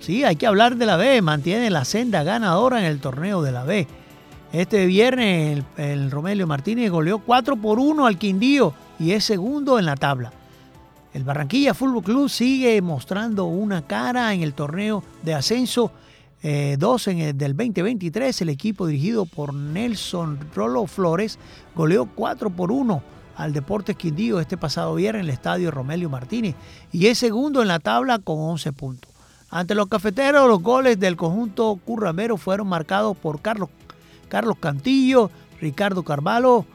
sí, 0.00 0.24
hay 0.24 0.36
que 0.36 0.46
hablar 0.46 0.76
de 0.76 0.86
la 0.86 0.96
B, 0.96 1.20
mantiene 1.20 1.68
la 1.68 1.84
senda 1.84 2.22
ganadora 2.22 2.78
en 2.78 2.86
el 2.86 3.00
torneo 3.00 3.42
de 3.42 3.52
la 3.52 3.64
B. 3.64 3.86
Este 4.50 4.86
viernes 4.86 5.62
el, 5.76 6.10
Romelio 6.10 6.46
Martínez 6.46 6.90
goleó 6.90 7.18
4 7.18 7.56
por 7.56 7.78
1 7.78 8.06
al 8.06 8.16
Quindío 8.16 8.72
y 8.98 9.12
es 9.12 9.24
segundo 9.24 9.78
en 9.78 9.84
la 9.84 9.94
tabla. 9.94 10.32
El 11.12 11.24
Barranquilla 11.24 11.74
Fútbol 11.74 12.02
Club 12.02 12.30
sigue 12.30 12.80
mostrando 12.80 13.44
una 13.44 13.82
cara 13.82 14.32
en 14.32 14.42
el 14.42 14.54
torneo 14.54 15.04
de 15.22 15.34
ascenso 15.34 15.92
2 16.42 17.08
eh, 17.08 17.32
del 17.34 17.54
2023. 17.54 18.40
El 18.40 18.48
equipo 18.48 18.86
dirigido 18.86 19.26
por 19.26 19.52
Nelson 19.52 20.38
Rolo 20.54 20.86
Flores 20.86 21.38
goleó 21.74 22.06
4 22.06 22.48
por 22.48 22.72
1 22.72 23.17
al 23.38 23.52
Deportes 23.52 23.96
Quindío 23.96 24.40
este 24.40 24.56
pasado 24.56 24.96
viernes 24.96 25.20
en 25.20 25.28
el 25.28 25.32
estadio 25.32 25.70
Romelio 25.70 26.10
Martínez 26.10 26.56
y 26.92 27.06
es 27.06 27.18
segundo 27.18 27.62
en 27.62 27.68
la 27.68 27.78
tabla 27.78 28.18
con 28.18 28.38
11 28.38 28.72
puntos. 28.72 29.10
Ante 29.48 29.76
los 29.76 29.86
cafeteros, 29.86 30.48
los 30.48 30.60
goles 30.60 30.98
del 30.98 31.16
conjunto 31.16 31.78
curramero 31.84 32.36
fueron 32.36 32.66
marcados 32.66 33.16
por 33.16 33.40
Carlos, 33.40 33.70
Carlos 34.28 34.56
Cantillo, 34.60 35.30
Ricardo 35.60 36.02
Carvalho, 36.02 36.66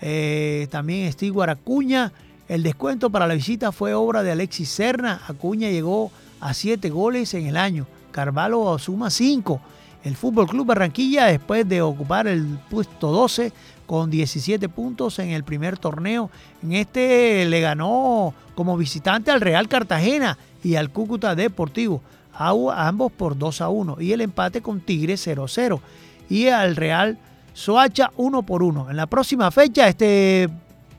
eh, 0.00 0.68
también 0.70 1.10
Steve 1.10 1.42
Acuña. 1.50 2.12
El 2.48 2.62
descuento 2.62 3.10
para 3.10 3.26
la 3.26 3.34
visita 3.34 3.72
fue 3.72 3.94
obra 3.94 4.22
de 4.22 4.32
Alexis 4.32 4.68
Serna. 4.68 5.22
Acuña 5.26 5.70
llegó 5.70 6.12
a 6.40 6.52
7 6.52 6.90
goles 6.90 7.32
en 7.32 7.46
el 7.46 7.56
año. 7.56 7.86
Carvalho 8.12 8.78
suma 8.78 9.08
5. 9.08 9.60
El 10.02 10.16
Fútbol 10.16 10.46
Club 10.46 10.66
Barranquilla, 10.66 11.26
después 11.26 11.68
de 11.68 11.82
ocupar 11.82 12.26
el 12.26 12.58
puesto 12.70 13.10
12, 13.12 13.52
con 13.86 14.08
17 14.08 14.68
puntos 14.68 15.18
en 15.18 15.30
el 15.30 15.42
primer 15.42 15.76
torneo. 15.76 16.30
En 16.62 16.74
este 16.74 17.44
le 17.46 17.60
ganó 17.60 18.32
como 18.54 18.76
visitante 18.76 19.32
al 19.32 19.40
Real 19.40 19.68
Cartagena 19.68 20.38
y 20.62 20.76
al 20.76 20.90
Cúcuta 20.90 21.34
Deportivo, 21.34 22.00
a 22.32 22.86
ambos 22.86 23.10
por 23.12 23.36
2 23.36 23.60
a 23.60 23.68
1 23.68 23.96
y 24.00 24.12
el 24.12 24.20
empate 24.20 24.62
con 24.62 24.80
Tigre 24.80 25.16
0 25.16 25.46
0 25.48 25.80
y 26.28 26.46
al 26.46 26.76
Real 26.76 27.18
Soacha 27.52 28.12
1 28.16 28.42
por 28.44 28.62
1. 28.62 28.90
En 28.90 28.96
la 28.96 29.06
próxima 29.06 29.50
fecha, 29.50 29.88
este 29.88 30.48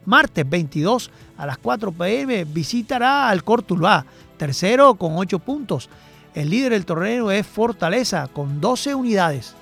martes 0.06 0.48
22 0.48 1.10
a 1.38 1.46
las 1.46 1.58
4 1.58 1.92
pm, 1.94 2.44
visitará 2.44 3.30
al 3.30 3.44
Cortuluá, 3.44 4.06
tercero 4.38 4.96
con 4.96 5.18
8 5.18 5.40
puntos. 5.40 5.90
El 6.34 6.50
líder 6.50 6.72
del 6.72 6.86
torneo 6.86 7.30
es 7.30 7.46
Fortaleza 7.46 8.28
con 8.32 8.62
12 8.62 8.96
unidades. 8.96 9.56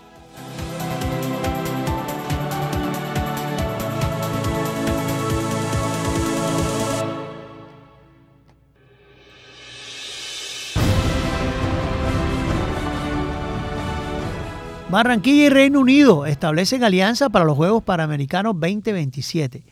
Barranquilla 14.90 15.46
y 15.46 15.50
Reino 15.50 15.80
Unido 15.80 16.26
establecen 16.26 16.84
alianza 16.84 17.30
para 17.30 17.46
los 17.46 17.56
Juegos 17.56 17.84
Panamericanos 17.84 18.54
2027. 18.54 19.64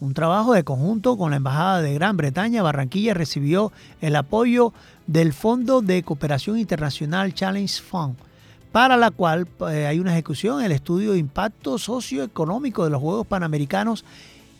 Un 0.00 0.14
trabajo 0.14 0.52
de 0.52 0.64
conjunto 0.64 1.16
con 1.16 1.30
la 1.30 1.36
Embajada 1.36 1.82
de 1.82 1.94
Gran 1.94 2.16
Bretaña. 2.16 2.62
Barranquilla 2.62 3.14
recibió 3.14 3.72
el 4.00 4.16
apoyo 4.16 4.72
del 5.06 5.32
Fondo 5.32 5.82
de 5.82 6.02
Cooperación 6.02 6.58
Internacional 6.58 7.34
Challenge 7.34 7.82
Fund, 7.82 8.16
para 8.72 8.96
la 8.96 9.10
cual 9.10 9.46
eh, 9.70 9.86
hay 9.86 10.00
una 10.00 10.12
ejecución, 10.12 10.62
el 10.62 10.72
estudio 10.72 11.12
de 11.12 11.18
impacto 11.18 11.78
socioeconómico 11.78 12.84
de 12.84 12.90
los 12.90 13.00
Juegos 13.00 13.26
Panamericanos 13.26 14.04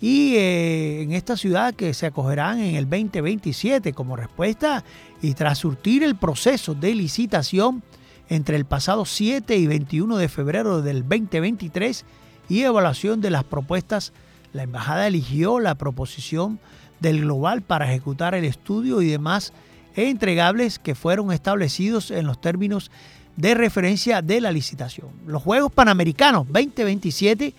y 0.00 0.34
eh, 0.36 1.02
en 1.02 1.12
esta 1.12 1.36
ciudad 1.36 1.74
que 1.74 1.94
se 1.94 2.06
acogerán 2.06 2.60
en 2.60 2.76
el 2.76 2.84
2027 2.88 3.92
como 3.92 4.16
respuesta 4.16 4.84
y 5.22 5.34
tras 5.34 5.58
surtir 5.58 6.02
el 6.02 6.16
proceso 6.16 6.74
de 6.74 6.94
licitación 6.94 7.82
entre 8.28 8.56
el 8.56 8.64
pasado 8.64 9.04
7 9.04 9.56
y 9.56 9.66
21 9.66 10.16
de 10.16 10.28
febrero 10.28 10.82
del 10.82 11.02
2023 11.02 12.04
y 12.48 12.60
evaluación 12.62 13.20
de 13.20 13.30
las 13.30 13.44
propuestas, 13.44 14.12
la 14.54 14.62
embajada 14.62 15.06
eligió 15.06 15.60
la 15.60 15.74
proposición 15.74 16.58
del 17.00 17.22
Global 17.22 17.60
para 17.60 17.90
ejecutar 17.90 18.34
el 18.34 18.44
estudio 18.44 19.02
y 19.02 19.08
demás 19.08 19.52
entregables 19.96 20.78
que 20.78 20.94
fueron 20.94 21.32
establecidos 21.32 22.10
en 22.10 22.26
los 22.26 22.40
términos 22.40 22.90
de 23.36 23.54
referencia 23.54 24.22
de 24.22 24.40
la 24.40 24.52
licitación. 24.52 25.08
Los 25.26 25.42
Juegos 25.42 25.72
Panamericanos 25.72 26.46
2027 26.46 27.52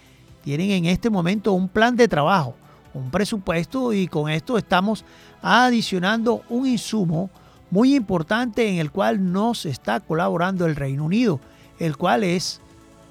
tienen 0.44 0.72
en 0.72 0.86
este 0.86 1.10
momento 1.10 1.52
un 1.52 1.68
plan 1.68 1.98
de 1.98 2.08
trabajo, 2.08 2.56
un 2.94 3.12
presupuesto 3.12 3.92
y 3.92 4.08
con 4.08 4.30
esto 4.30 4.58
estamos 4.58 5.04
adicionando 5.42 6.44
un 6.50 6.66
insumo 6.66 7.30
muy 7.72 7.94
importante 7.94 8.70
en 8.70 8.78
el 8.78 8.90
cual 8.90 9.34
nos 9.34 9.66
está 9.66 10.00
colaborando 10.00 10.66
el 10.66 10.78
Reino 10.78 11.04
Unido, 11.04 11.42
el 11.78 11.98
cual 11.98 12.24
es 12.24 12.62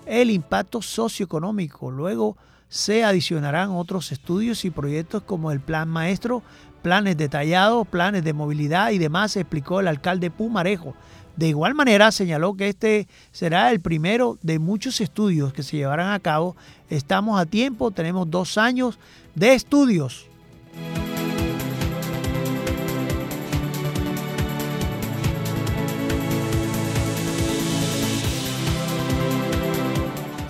el 0.06 0.30
impacto 0.30 0.80
socioeconómico. 0.80 1.90
Luego 1.90 2.38
se 2.74 3.04
adicionarán 3.04 3.70
otros 3.70 4.10
estudios 4.10 4.64
y 4.64 4.70
proyectos 4.70 5.22
como 5.22 5.52
el 5.52 5.60
Plan 5.60 5.88
Maestro, 5.88 6.42
planes 6.82 7.16
detallados, 7.16 7.86
planes 7.86 8.24
de 8.24 8.32
movilidad 8.32 8.90
y 8.90 8.98
demás, 8.98 9.36
explicó 9.36 9.78
el 9.78 9.86
alcalde 9.86 10.32
Pumarejo. 10.32 10.96
De 11.36 11.46
igual 11.46 11.76
manera, 11.76 12.10
señaló 12.10 12.56
que 12.56 12.68
este 12.68 13.06
será 13.30 13.70
el 13.70 13.78
primero 13.78 14.38
de 14.42 14.58
muchos 14.58 15.00
estudios 15.00 15.52
que 15.52 15.62
se 15.62 15.76
llevarán 15.76 16.10
a 16.10 16.18
cabo. 16.18 16.56
Estamos 16.90 17.40
a 17.40 17.46
tiempo, 17.46 17.92
tenemos 17.92 18.28
dos 18.28 18.58
años 18.58 18.98
de 19.36 19.54
estudios. 19.54 20.26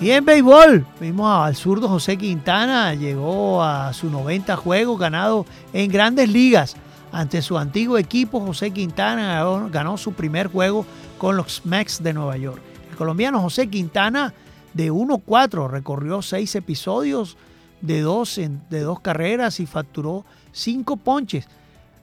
Y 0.05 0.11
en 0.11 0.23
béisbol, 0.23 0.85
vimos 1.01 1.27
al 1.27 1.55
zurdo 1.55 1.89
José 1.89 2.15
Quintana, 2.15 2.93
llegó 2.93 3.63
a 3.63 3.91
su 3.91 4.07
90 4.11 4.55
juego 4.55 4.97
ganado 4.97 5.47
en 5.73 5.89
grandes 5.89 6.29
ligas. 6.29 6.75
Ante 7.11 7.41
su 7.41 7.57
antiguo 7.57 7.97
equipo, 7.97 8.39
José 8.39 8.69
Quintana 8.69 9.43
ganó, 9.71 9.97
su 9.97 10.13
primer 10.13 10.45
juego 10.45 10.85
con 11.17 11.35
los 11.35 11.65
Mets 11.65 12.03
de 12.03 12.13
Nueva 12.13 12.37
York. 12.37 12.61
El 12.91 12.95
colombiano 12.97 13.41
José 13.41 13.67
Quintana, 13.67 14.31
de 14.75 14.91
1-4, 14.91 15.71
recorrió 15.71 16.21
seis 16.21 16.53
episodios 16.53 17.35
de 17.81 18.01
dos, 18.01 18.39
de 18.69 18.79
dos 18.81 18.99
carreras 18.99 19.59
y 19.59 19.65
facturó 19.65 20.23
cinco 20.51 20.97
ponches 20.97 21.47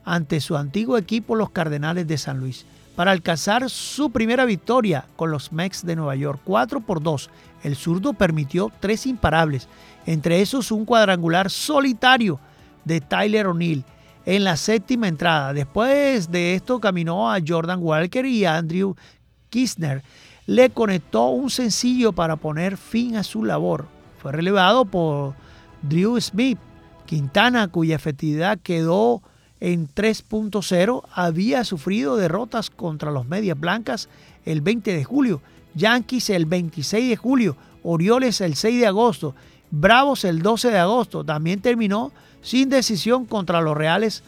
ante 0.03 0.41
su 0.41 0.57
antiguo 0.57 0.97
equipo, 0.97 1.35
los 1.35 1.51
Cardenales 1.51 2.05
de 2.05 2.17
San 2.17 2.41
Luis 2.41 2.65
para 2.95 3.11
alcanzar 3.11 3.69
su 3.69 4.11
primera 4.11 4.45
victoria 4.45 5.05
con 5.15 5.31
los 5.31 5.51
Mets 5.51 5.85
de 5.85 5.95
Nueva 5.95 6.15
York, 6.15 6.41
4 6.43 6.81
por 6.81 7.01
2. 7.01 7.29
El 7.63 7.75
zurdo 7.75 8.13
permitió 8.13 8.71
tres 8.79 9.05
imparables, 9.05 9.67
entre 10.05 10.41
esos 10.41 10.71
un 10.71 10.85
cuadrangular 10.85 11.49
solitario 11.49 12.39
de 12.83 13.01
Tyler 13.01 13.47
O'Neill 13.47 13.85
en 14.25 14.43
la 14.43 14.57
séptima 14.57 15.07
entrada. 15.07 15.53
Después 15.53 16.29
de 16.29 16.55
esto 16.55 16.79
caminó 16.79 17.31
a 17.31 17.39
Jordan 17.45 17.79
Walker 17.81 18.25
y 18.25 18.45
a 18.45 18.57
Andrew 18.57 18.95
Kisner. 19.49 20.03
Le 20.45 20.69
conectó 20.69 21.27
un 21.29 21.49
sencillo 21.49 22.11
para 22.11 22.35
poner 22.35 22.77
fin 22.77 23.15
a 23.15 23.23
su 23.23 23.43
labor. 23.45 23.87
Fue 24.21 24.31
relevado 24.31 24.85
por 24.85 25.35
Drew 25.81 26.19
Smith, 26.19 26.59
Quintana, 27.05 27.69
cuya 27.69 27.95
efectividad 27.95 28.59
quedó 28.59 29.21
en 29.59 29.87
3.0 29.87 31.03
había 31.13 31.63
sufrido 31.63 32.17
derrotas 32.17 32.69
contra 32.69 33.11
los 33.11 33.25
Medias 33.27 33.57
Blancas 33.57 34.09
el 34.43 34.59
20 34.59 34.93
de 34.93 35.03
julio, 35.05 35.41
Yankees 35.75 36.29
el 36.29 36.45
26 36.45 37.09
de 37.09 37.15
julio, 37.15 37.55
Orioles 37.83 38.41
el 38.41 38.55
6 38.55 38.79
de 38.79 38.87
agosto, 38.87 39.35
Bravos 39.71 40.25
el 40.25 40.41
12 40.41 40.71
de 40.71 40.79
agosto. 40.79 41.23
También 41.23 41.61
terminó 41.61 42.11
sin 42.41 42.69
decisión 42.69 43.25
contra 43.25 43.61
los 43.61 43.75
Reales, 43.75 44.23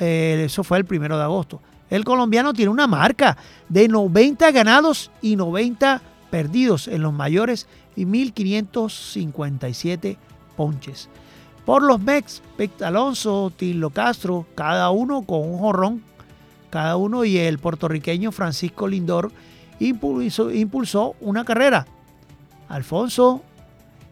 eh, 0.00 0.42
eso 0.44 0.64
fue 0.64 0.78
el 0.78 0.86
1 0.88 1.16
de 1.16 1.22
agosto. 1.22 1.60
El 1.90 2.04
colombiano 2.04 2.52
tiene 2.52 2.70
una 2.70 2.86
marca 2.86 3.36
de 3.68 3.88
90 3.88 4.50
ganados 4.50 5.10
y 5.22 5.36
90 5.36 6.02
perdidos 6.30 6.88
en 6.88 7.02
los 7.02 7.12
mayores 7.12 7.68
y 7.94 8.06
1.557 8.06 10.16
ponches 10.56 11.08
por 11.64 11.82
los 11.82 12.00
Mex, 12.00 12.42
Alonso, 12.80 13.52
Tilo 13.56 13.90
Castro, 13.90 14.46
cada 14.54 14.90
uno 14.90 15.22
con 15.22 15.40
un 15.40 15.58
jorrón, 15.58 16.02
cada 16.70 16.96
uno 16.96 17.24
y 17.24 17.38
el 17.38 17.58
puertorriqueño 17.58 18.32
Francisco 18.32 18.86
Lindor 18.86 19.32
impulsó, 19.88 20.50
impulsó 20.50 21.14
una 21.20 21.44
carrera. 21.44 21.86
Alfonso 22.68 23.42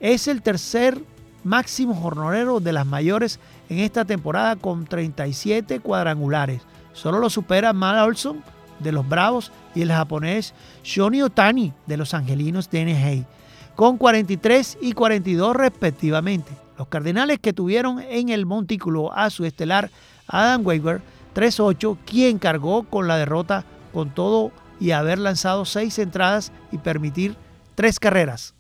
es 0.01 0.29
el 0.29 0.43
tercer 0.43 1.03
máximo 1.45 1.95
jornalero 1.95 2.61
de 2.61 2.73
las 2.73 2.87
mayores 2.87 3.41
en 3.69 3.81
esta 3.81 4.05
temporada 4.05 4.57
con 4.57 4.85
37 4.85 5.81
cuadrangulares. 5.81 6.63
Solo 6.93 7.19
lo 7.19 7.31
supera 7.31 7.73
Mal 7.73 7.99
Olson 7.99 8.43
de 8.79 8.93
los 8.93 9.09
Bravos 9.09 9.53
y 9.75 9.83
el 9.83 9.93
japonés 9.93 10.55
Shoni 10.85 11.23
Otani 11.23 11.73
de 11.87 11.97
los 11.97 12.15
Angelinos 12.15 12.71
de 12.71 12.85
NJ 12.85 13.27
con 13.75 13.97
43 13.97 14.79
y 14.83 14.93
42 14.93 15.57
respectivamente. 15.57 16.53
Los 16.79 16.89
Cardenales 16.89 17.39
que 17.39 17.53
tuvieron 17.53 18.01
en 18.01 18.29
el 18.29 18.47
montículo 18.47 19.13
a 19.13 19.31
su 19.31 19.45
estelar 19.45 19.91
Adam 20.27 20.67
Weaver 20.67 21.01
3-8, 21.35 21.97
quien 22.05 22.39
cargó 22.39 22.85
con 22.85 23.09
la 23.09 23.17
derrota 23.17 23.65
con 23.93 24.11
todo 24.11 24.53
y 24.83 24.91
haber 24.91 25.21
lanzado 25.21 25.65
seis 25.65 26.01
entradas 26.01 26.51
y 26.73 26.79
permitir 26.79 27.37
tres 27.77 28.01
carreras. 28.01 28.55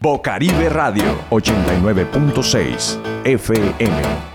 Bocaribe 0.00 0.68
Radio 0.68 1.18
89.6 1.30 3.24
FM 3.24 4.31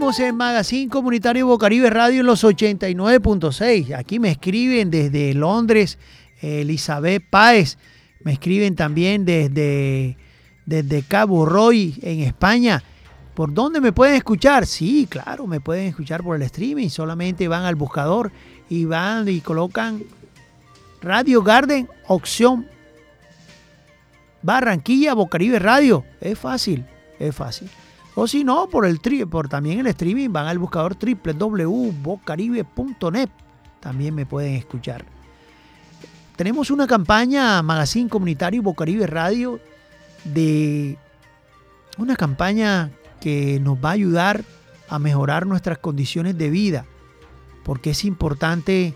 Seguimos 0.00 0.20
en 0.20 0.36
Magazine 0.36 0.90
Comunitario 0.90 1.46
Bocaribe 1.46 1.90
Radio 1.90 2.20
en 2.20 2.26
los 2.26 2.42
89.6. 2.42 3.94
Aquí 3.94 4.18
me 4.18 4.30
escriben 4.30 4.90
desde 4.90 5.34
Londres 5.34 5.98
Elizabeth 6.40 7.22
Páez. 7.28 7.76
Me 8.24 8.32
escriben 8.32 8.76
también 8.76 9.26
desde, 9.26 10.16
desde 10.64 11.02
Cabo 11.02 11.44
Roy 11.44 11.98
en 12.00 12.20
España. 12.20 12.82
¿Por 13.34 13.52
dónde 13.52 13.82
me 13.82 13.92
pueden 13.92 14.16
escuchar? 14.16 14.66
Sí, 14.66 15.06
claro, 15.06 15.46
me 15.46 15.60
pueden 15.60 15.88
escuchar 15.88 16.22
por 16.22 16.34
el 16.34 16.42
streaming. 16.42 16.88
Solamente 16.88 17.46
van 17.46 17.64
al 17.64 17.74
buscador 17.74 18.32
y 18.70 18.86
van 18.86 19.28
y 19.28 19.42
colocan 19.42 20.02
Radio 21.02 21.42
Garden, 21.42 21.90
opción 22.06 22.66
Barranquilla, 24.40 25.12
Bocaribe 25.12 25.58
Radio. 25.58 26.06
Es 26.22 26.38
fácil, 26.38 26.86
es 27.18 27.36
fácil. 27.36 27.68
O 28.14 28.26
si 28.26 28.44
no, 28.44 28.68
por 28.68 28.86
el 28.86 29.00
tri 29.00 29.24
por 29.24 29.48
también 29.48 29.80
el 29.80 29.86
streaming 29.88 30.28
van 30.30 30.46
al 30.46 30.58
buscador 30.58 30.96
www.bocaribe.net. 30.96 33.30
También 33.80 34.14
me 34.14 34.26
pueden 34.26 34.54
escuchar. 34.54 35.04
Tenemos 36.36 36.70
una 36.70 36.86
campaña 36.86 37.60
Magazine 37.62 38.08
Comunitario 38.08 38.62
Bocaribe 38.62 39.06
Radio 39.06 39.60
de 40.24 40.96
una 41.98 42.16
campaña 42.16 42.90
que 43.20 43.60
nos 43.60 43.76
va 43.76 43.90
a 43.90 43.92
ayudar 43.92 44.44
a 44.88 44.98
mejorar 44.98 45.46
nuestras 45.46 45.78
condiciones 45.78 46.36
de 46.36 46.50
vida, 46.50 46.86
porque 47.62 47.90
es 47.90 48.04
importante 48.04 48.94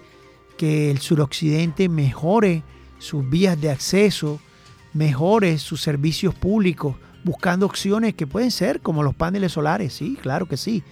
que 0.56 0.90
el 0.90 0.98
suroccidente 0.98 1.88
mejore 1.88 2.64
sus 2.98 3.28
vías 3.28 3.60
de 3.60 3.70
acceso, 3.70 4.40
mejore 4.92 5.58
sus 5.58 5.82
servicios 5.82 6.34
públicos, 6.34 6.96
buscando 7.24 7.66
opciones 7.66 8.14
que 8.14 8.26
pueden 8.26 8.50
ser 8.50 8.80
como 8.80 9.02
los 9.02 9.14
paneles 9.14 9.52
solares, 9.52 9.94
sí, 9.94 10.16
claro 10.20 10.46
que 10.46 10.56
sí, 10.56 10.82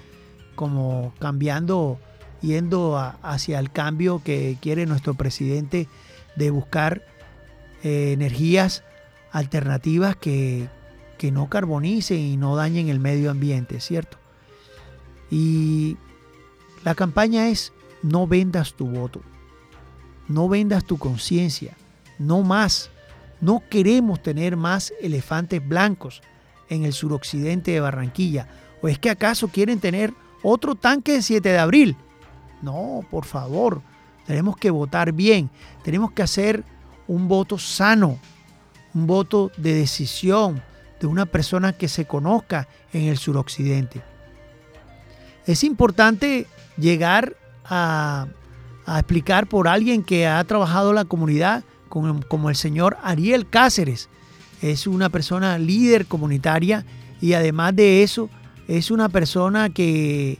como 0.54 1.14
cambiando, 1.18 1.98
yendo 2.40 2.98
hacia 3.22 3.58
el 3.58 3.70
cambio 3.70 4.22
que 4.24 4.56
quiere 4.60 4.86
nuestro 4.86 5.14
presidente 5.14 5.88
de 6.34 6.50
buscar 6.50 7.02
eh, 7.84 8.12
energías 8.12 8.82
alternativas 9.30 10.16
que, 10.16 10.68
que 11.18 11.30
no 11.30 11.48
carbonicen 11.48 12.18
y 12.18 12.36
no 12.36 12.56
dañen 12.56 12.88
el 12.88 12.98
medio 12.98 13.30
ambiente, 13.30 13.80
¿cierto? 13.80 14.18
Y 15.30 15.96
la 16.84 16.94
campaña 16.94 17.48
es 17.48 17.72
no 18.02 18.26
vendas 18.26 18.74
tu 18.74 18.86
voto, 18.86 19.20
no 20.28 20.48
vendas 20.48 20.84
tu 20.84 20.98
conciencia, 20.98 21.76
no 22.18 22.42
más 22.42 22.90
no 23.42 23.62
queremos 23.68 24.22
tener 24.22 24.56
más 24.56 24.94
elefantes 25.02 25.66
blancos 25.66 26.22
en 26.68 26.84
el 26.84 26.94
suroccidente 26.94 27.72
de 27.72 27.80
Barranquilla. 27.80 28.46
¿O 28.80 28.88
es 28.88 28.98
que 28.98 29.10
acaso 29.10 29.48
quieren 29.48 29.80
tener 29.80 30.14
otro 30.42 30.76
tanque 30.76 31.12
de 31.12 31.22
7 31.22 31.48
de 31.48 31.58
abril? 31.58 31.96
No, 32.62 33.04
por 33.10 33.24
favor, 33.24 33.82
tenemos 34.26 34.56
que 34.56 34.70
votar 34.70 35.12
bien, 35.12 35.50
tenemos 35.82 36.12
que 36.12 36.22
hacer 36.22 36.64
un 37.08 37.26
voto 37.26 37.58
sano, 37.58 38.16
un 38.94 39.06
voto 39.08 39.50
de 39.56 39.74
decisión 39.74 40.62
de 41.00 41.08
una 41.08 41.26
persona 41.26 41.72
que 41.72 41.88
se 41.88 42.06
conozca 42.06 42.68
en 42.92 43.08
el 43.08 43.18
suroccidente. 43.18 44.02
Es 45.46 45.64
importante 45.64 46.46
llegar 46.78 47.36
a, 47.64 48.28
explicar 48.86 49.48
por 49.48 49.66
alguien 49.66 50.04
que 50.04 50.28
ha 50.28 50.42
trabajado 50.44 50.92
la 50.92 51.04
comunidad 51.04 51.64
como, 51.92 52.48
el 52.48 52.56
señor 52.56 52.96
Ariel 53.02 53.46
Cáceres. 53.48 54.08
Es 54.62 54.86
una 54.86 55.10
persona 55.10 55.58
líder 55.58 56.06
comunitaria 56.06 56.86
y 57.20 57.34
además 57.34 57.76
de 57.76 58.02
eso 58.02 58.30
es 58.66 58.90
una 58.90 59.10
persona 59.10 59.68
que, 59.68 60.38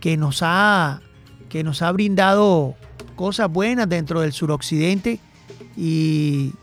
que, 0.00 0.16
nos, 0.16 0.40
ha, 0.42 1.02
que 1.50 1.62
nos 1.62 1.82
ha 1.82 1.92
brindado 1.92 2.76
cosas 3.14 3.50
buenas 3.50 3.88
dentro 3.88 4.22
del 4.22 4.32
suroccidente 4.32 5.20
y, 5.76 6.54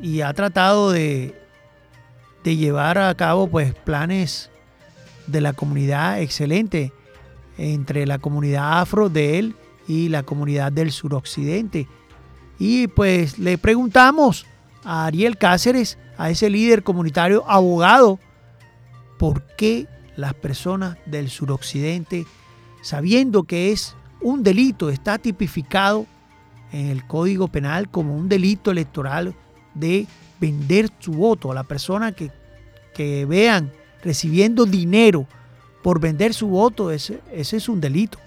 y 0.00 0.22
ha 0.22 0.32
tratado 0.32 0.92
de, 0.92 1.34
de 2.44 2.56
llevar 2.56 2.96
a 2.96 3.14
cabo 3.14 3.48
pues 3.48 3.74
planes 3.74 4.50
de 5.26 5.42
la 5.42 5.52
comunidad 5.52 6.22
excelente 6.22 6.92
entre 7.58 8.06
la 8.06 8.18
comunidad 8.18 8.80
afro 8.80 9.10
de 9.10 9.38
él 9.38 9.56
y 9.86 10.08
la 10.08 10.22
comunidad 10.22 10.72
del 10.72 10.90
suroccidente. 10.90 11.86
Y 12.64 12.86
pues 12.86 13.40
le 13.40 13.58
preguntamos 13.58 14.46
a 14.84 15.06
Ariel 15.06 15.36
Cáceres, 15.36 15.98
a 16.16 16.30
ese 16.30 16.48
líder 16.48 16.84
comunitario 16.84 17.42
abogado, 17.50 18.20
por 19.18 19.42
qué 19.56 19.88
las 20.14 20.32
personas 20.34 20.96
del 21.04 21.28
suroccidente, 21.28 22.24
sabiendo 22.80 23.42
que 23.42 23.72
es 23.72 23.96
un 24.20 24.44
delito, 24.44 24.90
está 24.90 25.18
tipificado 25.18 26.06
en 26.70 26.86
el 26.86 27.04
Código 27.04 27.48
Penal 27.48 27.90
como 27.90 28.14
un 28.14 28.28
delito 28.28 28.70
electoral 28.70 29.34
de 29.74 30.06
vender 30.38 30.88
su 31.00 31.14
voto 31.14 31.50
a 31.50 31.56
la 31.56 31.64
persona 31.64 32.12
que, 32.12 32.30
que 32.94 33.24
vean 33.26 33.72
recibiendo 34.04 34.66
dinero 34.66 35.26
por 35.82 35.98
vender 35.98 36.32
su 36.32 36.46
voto, 36.46 36.92
ese, 36.92 37.22
ese 37.32 37.56
es 37.56 37.68
un 37.68 37.80
delito. 37.80 38.18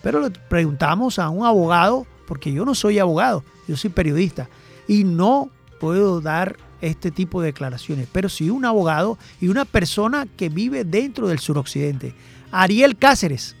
Pero 0.00 0.20
le 0.20 0.30
preguntamos 0.30 1.18
a 1.18 1.28
un 1.28 1.44
abogado, 1.44 2.06
porque 2.28 2.52
yo 2.52 2.64
no 2.64 2.76
soy 2.76 3.00
abogado, 3.00 3.42
yo 3.66 3.76
soy 3.76 3.90
periodista 3.90 4.48
y 4.86 5.04
no 5.04 5.50
puedo 5.80 6.20
dar 6.20 6.56
este 6.80 7.10
tipo 7.10 7.40
de 7.40 7.46
declaraciones, 7.46 8.08
pero 8.12 8.28
sí 8.28 8.50
un 8.50 8.64
abogado 8.64 9.18
y 9.40 9.48
una 9.48 9.64
persona 9.64 10.26
que 10.36 10.48
vive 10.48 10.84
dentro 10.84 11.28
del 11.28 11.38
suroccidente. 11.38 12.14
Ariel 12.50 12.96
Cáceres. 12.96 13.56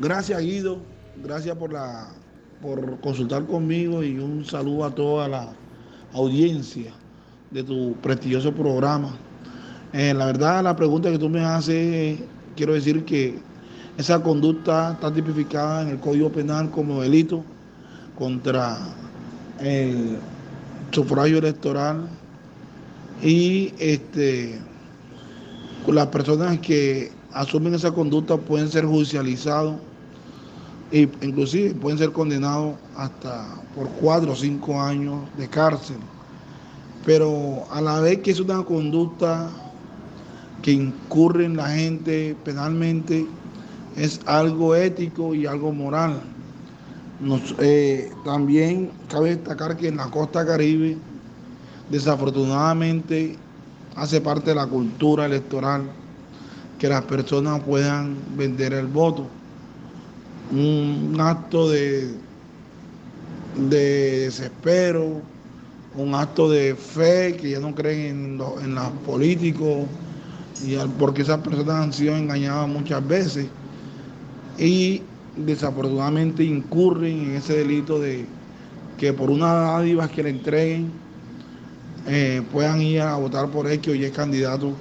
Gracias 0.00 0.40
Guido, 0.40 0.78
gracias 1.22 1.56
por, 1.56 1.72
la, 1.72 2.08
por 2.62 3.00
consultar 3.00 3.46
conmigo 3.46 4.02
y 4.02 4.18
un 4.18 4.44
saludo 4.44 4.84
a 4.84 4.94
toda 4.94 5.28
la 5.28 5.52
audiencia 6.12 6.92
de 7.50 7.62
tu 7.62 7.94
prestigioso 8.02 8.52
programa. 8.52 9.16
Eh, 9.92 10.12
la 10.12 10.26
verdad, 10.26 10.62
la 10.62 10.74
pregunta 10.74 11.10
que 11.10 11.18
tú 11.18 11.28
me 11.28 11.44
haces, 11.44 12.18
quiero 12.56 12.74
decir 12.74 13.04
que 13.04 13.38
esa 13.96 14.20
conducta 14.22 14.92
está 14.92 15.12
tipificada 15.12 15.82
en 15.82 15.88
el 15.90 16.00
Código 16.00 16.30
Penal 16.30 16.70
como 16.70 17.02
delito 17.02 17.44
contra 18.16 18.78
el 19.60 20.18
sufragio 20.90 21.38
electoral 21.38 22.08
y 23.22 23.72
este, 23.78 24.60
las 25.86 26.06
personas 26.08 26.58
que 26.60 27.10
asumen 27.32 27.74
esa 27.74 27.92
conducta 27.92 28.36
pueden 28.36 28.68
ser 28.68 28.84
judicializados 28.84 29.76
e 30.92 31.08
inclusive 31.22 31.74
pueden 31.74 31.98
ser 31.98 32.12
condenados 32.12 32.76
hasta 32.96 33.46
por 33.74 33.88
cuatro 34.00 34.32
o 34.32 34.36
cinco 34.36 34.80
años 34.80 35.20
de 35.36 35.48
cárcel. 35.48 35.96
Pero 37.04 37.64
a 37.70 37.80
la 37.80 38.00
vez 38.00 38.20
que 38.20 38.30
es 38.30 38.40
una 38.40 38.62
conducta 38.62 39.50
que 40.62 40.72
incurre 40.72 41.44
en 41.44 41.56
la 41.56 41.68
gente 41.68 42.36
penalmente, 42.44 43.26
es 43.96 44.20
algo 44.26 44.74
ético 44.74 45.34
y 45.34 45.46
algo 45.46 45.72
moral. 45.72 46.20
Eh, 47.58 48.10
también 48.24 48.90
cabe 49.08 49.36
destacar 49.36 49.76
que 49.76 49.88
en 49.88 49.96
la 49.96 50.10
costa 50.10 50.44
caribe, 50.44 50.98
desafortunadamente, 51.90 53.36
hace 53.96 54.20
parte 54.20 54.50
de 54.50 54.56
la 54.56 54.66
cultura 54.66 55.26
electoral 55.26 55.82
que 56.78 56.88
las 56.88 57.02
personas 57.04 57.62
puedan 57.62 58.16
vender 58.36 58.74
el 58.74 58.86
voto. 58.86 59.26
Un 60.52 61.16
acto 61.18 61.70
de, 61.70 62.10
de 63.70 64.20
desespero, 64.20 65.22
un 65.96 66.14
acto 66.14 66.50
de 66.50 66.74
fe 66.74 67.36
que 67.40 67.50
ya 67.50 67.60
no 67.60 67.74
creen 67.74 68.38
en, 68.38 68.64
en 68.64 68.74
los 68.74 68.90
políticos, 69.06 69.86
y 70.62 70.76
porque 70.98 71.22
esas 71.22 71.38
personas 71.38 71.76
han 71.76 71.92
sido 71.92 72.16
engañadas 72.16 72.68
muchas 72.68 73.06
veces. 73.06 73.46
Y 74.58 75.02
desafortunadamente 75.36 76.44
incurren 76.44 77.30
en 77.30 77.36
ese 77.36 77.58
delito 77.58 77.98
de 77.98 78.26
que 78.98 79.12
por 79.12 79.30
una 79.30 79.52
dádiva 79.52 80.08
que 80.08 80.22
le 80.22 80.30
entreguen 80.30 80.90
eh, 82.06 82.42
puedan 82.52 82.80
ir 82.80 83.00
a 83.00 83.16
votar 83.16 83.50
por 83.50 83.70
X 83.70 83.92
o 83.92 83.94
Y 83.94 84.10
candidato 84.10 84.72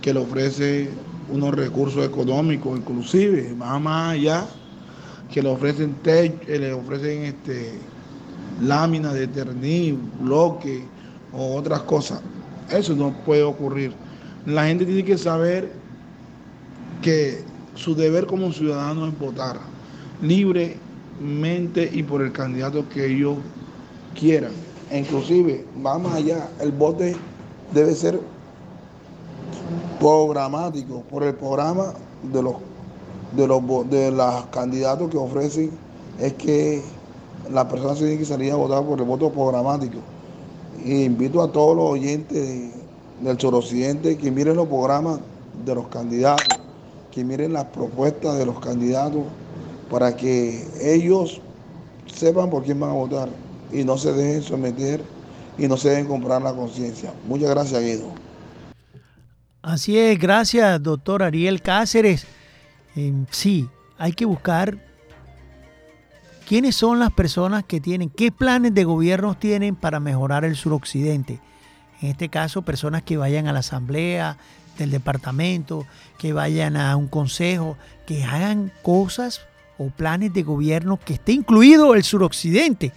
que 0.00 0.12
le 0.12 0.20
ofrece 0.20 0.90
unos 1.28 1.54
recursos 1.54 2.04
económicos, 2.06 2.78
inclusive, 2.78 3.54
más, 3.56 3.80
más 3.80 4.12
allá, 4.12 4.46
que 5.32 5.42
le 5.42 5.48
ofrecen 5.48 5.94
techo, 6.02 6.38
eh, 6.46 6.58
le 6.58 6.72
ofrecen 6.72 7.24
este, 7.24 7.72
láminas 8.62 9.14
de 9.14 9.26
ternil, 9.26 9.98
bloque 10.20 10.84
o 11.32 11.56
otras 11.56 11.80
cosas. 11.80 12.20
Eso 12.70 12.94
no 12.94 13.12
puede 13.24 13.42
ocurrir. 13.42 13.92
La 14.44 14.66
gente 14.66 14.84
tiene 14.84 15.04
que 15.04 15.18
saber 15.18 15.72
que 17.02 17.42
su 17.74 17.94
deber 17.94 18.26
como 18.26 18.52
ciudadano 18.52 19.08
es 19.08 19.18
votar 19.18 19.58
libremente 20.22 21.90
y 21.92 22.02
por 22.02 22.22
el 22.22 22.32
candidato 22.32 22.88
que 22.88 23.06
ellos 23.06 23.36
quieran. 24.18 24.52
Inclusive, 24.92 25.64
vamos 25.82 26.12
allá, 26.12 26.48
el 26.60 26.72
voto 26.72 27.04
debe 27.72 27.94
ser 27.94 28.20
programático, 29.98 31.02
por 31.10 31.24
el 31.24 31.34
programa 31.34 31.92
de 32.22 32.42
los 32.42 32.54
de 33.36 33.46
los 33.46 33.90
de 33.90 34.10
los 34.12 34.46
candidatos 34.46 35.10
que 35.10 35.16
ofrecen 35.16 35.70
es 36.20 36.32
que 36.34 36.82
las 37.50 37.64
personas 37.66 37.98
tienen 37.98 38.18
que 38.18 38.24
salir 38.24 38.52
a 38.52 38.56
votar 38.56 38.84
por 38.84 38.98
el 38.98 39.04
voto 39.04 39.30
programático. 39.30 39.98
Invito 40.84 41.42
a 41.42 41.50
todos 41.50 41.76
los 41.76 41.90
oyentes 41.90 42.70
del 43.20 43.38
suroccidente 43.38 44.16
que 44.16 44.30
miren 44.30 44.56
los 44.56 44.68
programas 44.68 45.20
de 45.64 45.74
los 45.74 45.88
candidatos, 45.88 46.58
que 47.10 47.24
miren 47.24 47.52
las 47.52 47.64
propuestas 47.66 48.38
de 48.38 48.46
los 48.46 48.58
candidatos 48.60 49.22
para 49.90 50.16
que 50.16 50.66
ellos 50.80 51.40
sepan 52.06 52.50
por 52.50 52.64
quién 52.64 52.80
van 52.80 52.90
a 52.90 52.94
votar 52.94 53.28
y 53.72 53.84
no 53.84 53.98
se 53.98 54.12
dejen 54.12 54.42
someter 54.42 55.02
y 55.58 55.68
no 55.68 55.76
se 55.76 55.90
dejen 55.90 56.06
comprar 56.06 56.42
la 56.42 56.52
conciencia. 56.54 57.12
Muchas 57.26 57.50
gracias, 57.50 57.80
Guido. 57.82 58.12
Así 59.62 59.98
es, 59.98 60.18
gracias, 60.18 60.82
doctor 60.82 61.22
Ariel 61.22 61.60
Cáceres. 61.60 62.26
Eh, 62.94 63.12
sí, 63.30 63.68
hay 63.98 64.12
que 64.12 64.24
buscar 64.24 64.78
quiénes 66.46 66.76
son 66.76 67.00
las 67.00 67.12
personas 67.12 67.64
que 67.64 67.80
tienen, 67.80 68.08
qué 68.08 68.30
planes 68.30 68.74
de 68.74 68.84
gobierno 68.84 69.36
tienen 69.36 69.74
para 69.74 69.98
mejorar 69.98 70.44
el 70.44 70.56
suroccidente. 70.56 71.40
En 72.00 72.10
este 72.10 72.28
caso, 72.28 72.62
personas 72.62 73.02
que 73.02 73.16
vayan 73.16 73.48
a 73.48 73.52
la 73.52 73.60
asamblea 73.60 74.36
del 74.78 74.90
departamento, 74.90 75.86
que 76.18 76.32
vayan 76.32 76.76
a 76.76 76.94
un 76.96 77.08
consejo, 77.08 77.76
que 78.06 78.22
hagan 78.22 78.70
cosas 78.82 79.40
o 79.78 79.90
planes 79.90 80.32
de 80.32 80.42
gobierno 80.42 80.98
que 81.02 81.14
esté 81.14 81.32
incluido 81.32 81.94
el 81.94 82.04
suroccidente. 82.04 82.92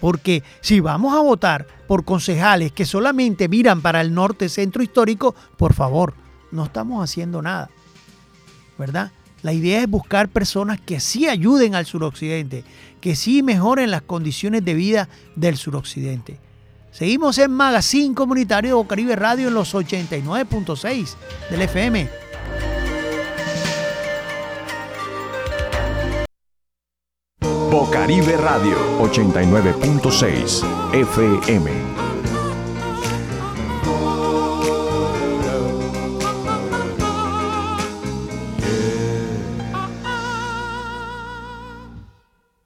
Porque 0.00 0.42
si 0.60 0.80
vamos 0.80 1.14
a 1.14 1.20
votar 1.20 1.66
por 1.86 2.04
concejales 2.04 2.72
que 2.72 2.84
solamente 2.84 3.48
miran 3.48 3.80
para 3.80 4.00
el 4.00 4.12
norte 4.12 4.48
centro 4.48 4.82
histórico, 4.82 5.34
por 5.56 5.72
favor, 5.72 6.14
no 6.50 6.64
estamos 6.64 7.02
haciendo 7.02 7.40
nada. 7.42 7.70
¿Verdad? 8.78 9.10
La 9.42 9.52
idea 9.52 9.80
es 9.80 9.88
buscar 9.88 10.28
personas 10.28 10.80
que 10.80 11.00
sí 11.00 11.28
ayuden 11.28 11.74
al 11.74 11.86
suroccidente, 11.86 12.64
que 13.00 13.14
sí 13.14 13.42
mejoren 13.42 13.90
las 13.90 14.02
condiciones 14.02 14.64
de 14.64 14.74
vida 14.74 15.08
del 15.34 15.56
suroccidente. 15.56 16.40
Seguimos 16.90 17.38
en 17.38 17.52
Magazine 17.52 18.14
Comunitario 18.14 18.70
de 18.70 18.74
Bocaribe 18.74 19.16
Radio 19.16 19.48
en 19.48 19.54
los 19.54 19.74
89.6 19.74 21.14
del 21.50 21.62
FM. 21.62 22.25
Bocaribe 28.06 28.36
Radio 28.36 28.76
89.6 29.00 30.62
FM. 30.92 31.72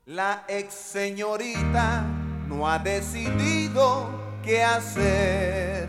La 0.05 0.45
ex 0.47 0.75
señorita 0.75 2.05
no 2.47 2.69
ha 2.69 2.79
decidido 2.79 4.11
qué 4.45 4.63
hacer. 4.63 5.89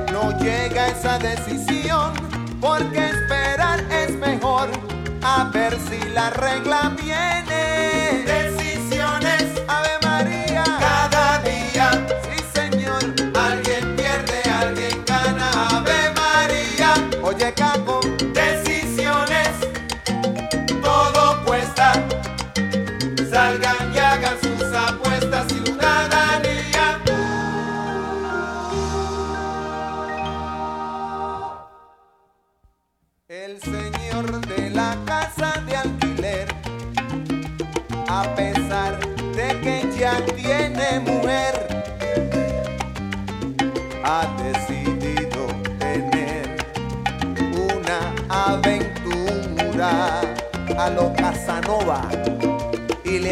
no 0.11 0.37
llega 0.39 0.87
esa 0.87 1.17
decisión, 1.17 2.13
porque 2.59 3.09
esperar 3.09 3.79
es 3.91 4.11
mejor, 4.15 4.69
a 5.21 5.45
ver 5.53 5.77
si 5.89 5.99
la 6.09 6.29
regla 6.31 6.91
viene. 7.01 8.23
Decisiones, 8.25 9.43
Ave 9.67 9.97
María, 10.03 10.63
cada 10.79 11.39
día. 11.39 11.91
Sí, 12.23 12.43
señor, 12.53 13.03
alguien 13.35 13.95
pierde, 13.95 14.41
alguien 14.49 15.03
gana, 15.05 15.49
Ave 15.77 16.11
María. 16.15 16.93
Oye, 17.23 17.53
Caco, 17.53 17.99
decisiones, 18.33 19.49
todo 20.81 21.43
cuesta. 21.45 21.93
Salgan 23.29 23.90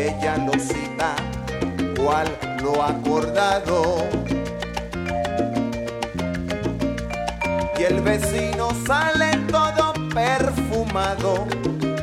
ella 0.00 0.36
lo 0.38 0.52
cita 0.58 1.14
cual 1.96 2.28
lo 2.62 2.82
acordado. 2.82 4.06
Y 7.78 7.82
el 7.82 8.00
vecino 8.00 8.70
sale 8.86 9.36
todo 9.50 9.92
perfumado, 10.14 11.46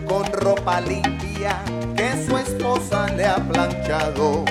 con 0.07 0.25
ropa 0.31 0.79
limpia 0.81 1.61
que 1.95 2.25
su 2.25 2.37
esposa 2.37 3.07
le 3.15 3.25
ha 3.25 3.35
planchado. 3.35 4.45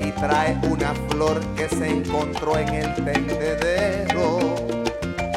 Y 0.00 0.10
trae 0.12 0.58
una 0.70 0.94
flor 1.08 1.40
que 1.54 1.68
se 1.68 1.88
encontró 1.88 2.58
en 2.58 2.68
el 2.68 2.94
tendedero. 2.96 4.38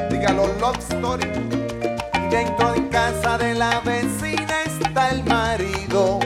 Dígalo, 0.10 0.48
love 0.60 0.78
story. 0.80 1.30
Y 2.14 2.30
dentro 2.30 2.72
de 2.74 2.88
casa 2.90 3.38
de 3.38 3.56
la 3.56 3.80
vecina 3.82 4.64
está 4.66 5.10
el 5.10 5.24
marido, 5.24 6.20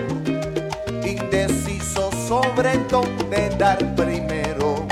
sobre 2.64 2.78
dónde 2.90 3.50
dar 3.58 3.78
primero 3.96 4.88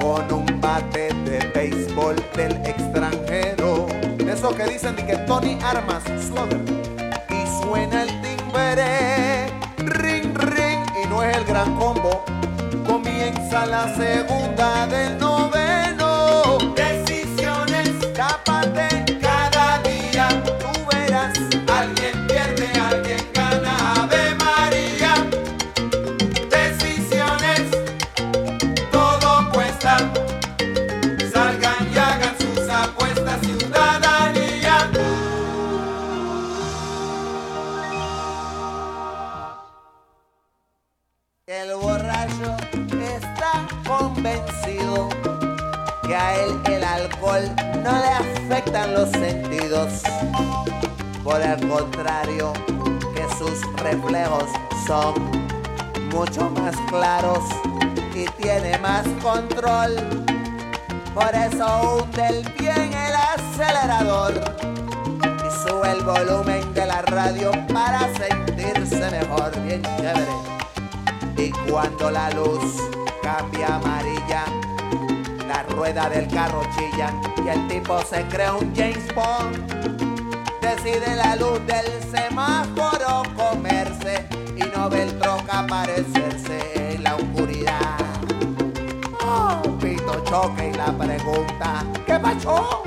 con 0.00 0.32
un 0.32 0.60
bate 0.62 1.12
de 1.26 1.38
béisbol 1.54 2.16
del 2.34 2.52
extranjero. 2.64 3.86
De 4.16 4.32
esos 4.32 4.54
que 4.54 4.64
dicen 4.64 4.96
de 4.96 5.04
que 5.04 5.16
Tony 5.26 5.58
Armas, 5.62 6.02
Slugger. 6.26 6.62
Y 7.28 7.62
suena 7.62 8.04
el 8.04 8.08
timbre, 8.22 9.46
ring, 9.76 10.34
ring, 10.34 10.80
y 11.02 11.06
no 11.08 11.22
es 11.22 11.36
el 11.36 11.44
gran 11.44 11.74
combo. 11.76 12.24
Comienza 12.86 13.66
la 13.66 13.94
segunda 13.94 14.86
del 14.86 15.03
radio 67.24 67.52
para 67.72 68.00
sentirse 68.14 69.10
mejor, 69.10 69.50
bien 69.62 69.82
chévere. 69.96 70.34
Y 71.38 71.50
cuando 71.70 72.10
la 72.10 72.30
luz 72.30 72.82
cambia 73.22 73.76
amarilla, 73.76 74.44
la 75.48 75.62
rueda 75.74 76.10
del 76.10 76.28
carro 76.28 76.60
chilla 76.76 77.14
y 77.42 77.48
el 77.48 77.66
tipo 77.68 77.98
se 78.02 78.22
crea 78.24 78.54
un 78.54 78.74
James 78.76 79.06
Bond. 79.14 79.56
Decide 80.60 81.16
la 81.16 81.36
luz 81.36 81.60
del 81.66 81.86
semáforo 82.14 83.22
comerse 83.34 84.26
y 84.56 84.76
no 84.76 84.90
ve 84.90 85.04
el 85.04 85.18
troca 85.18 85.60
aparecerse 85.60 86.94
en 86.94 87.04
la 87.04 87.16
oscuridad. 87.16 87.98
Oh, 89.22 89.62
pito 89.78 90.22
choque 90.24 90.70
y 90.70 90.74
la 90.74 90.92
pregunta, 90.92 91.84
¿qué 92.06 92.18
pasó? 92.20 92.82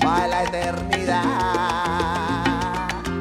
Para 0.00 0.26
la 0.26 0.42
eternidad. 0.42 2.07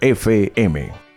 FM. 0.00 1.09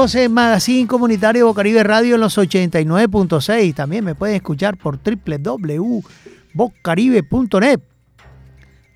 Seguimos 0.00 0.14
en 0.14 0.32
Magazine 0.32 0.86
Comunitario 0.86 1.44
Bocaribe 1.44 1.82
Radio 1.82 2.14
en 2.14 2.22
los 2.22 2.38
89.6. 2.38 3.74
También 3.74 4.02
me 4.02 4.14
pueden 4.14 4.36
escuchar 4.36 4.78
por 4.78 4.98
www.bocaribe.net. 4.98 7.80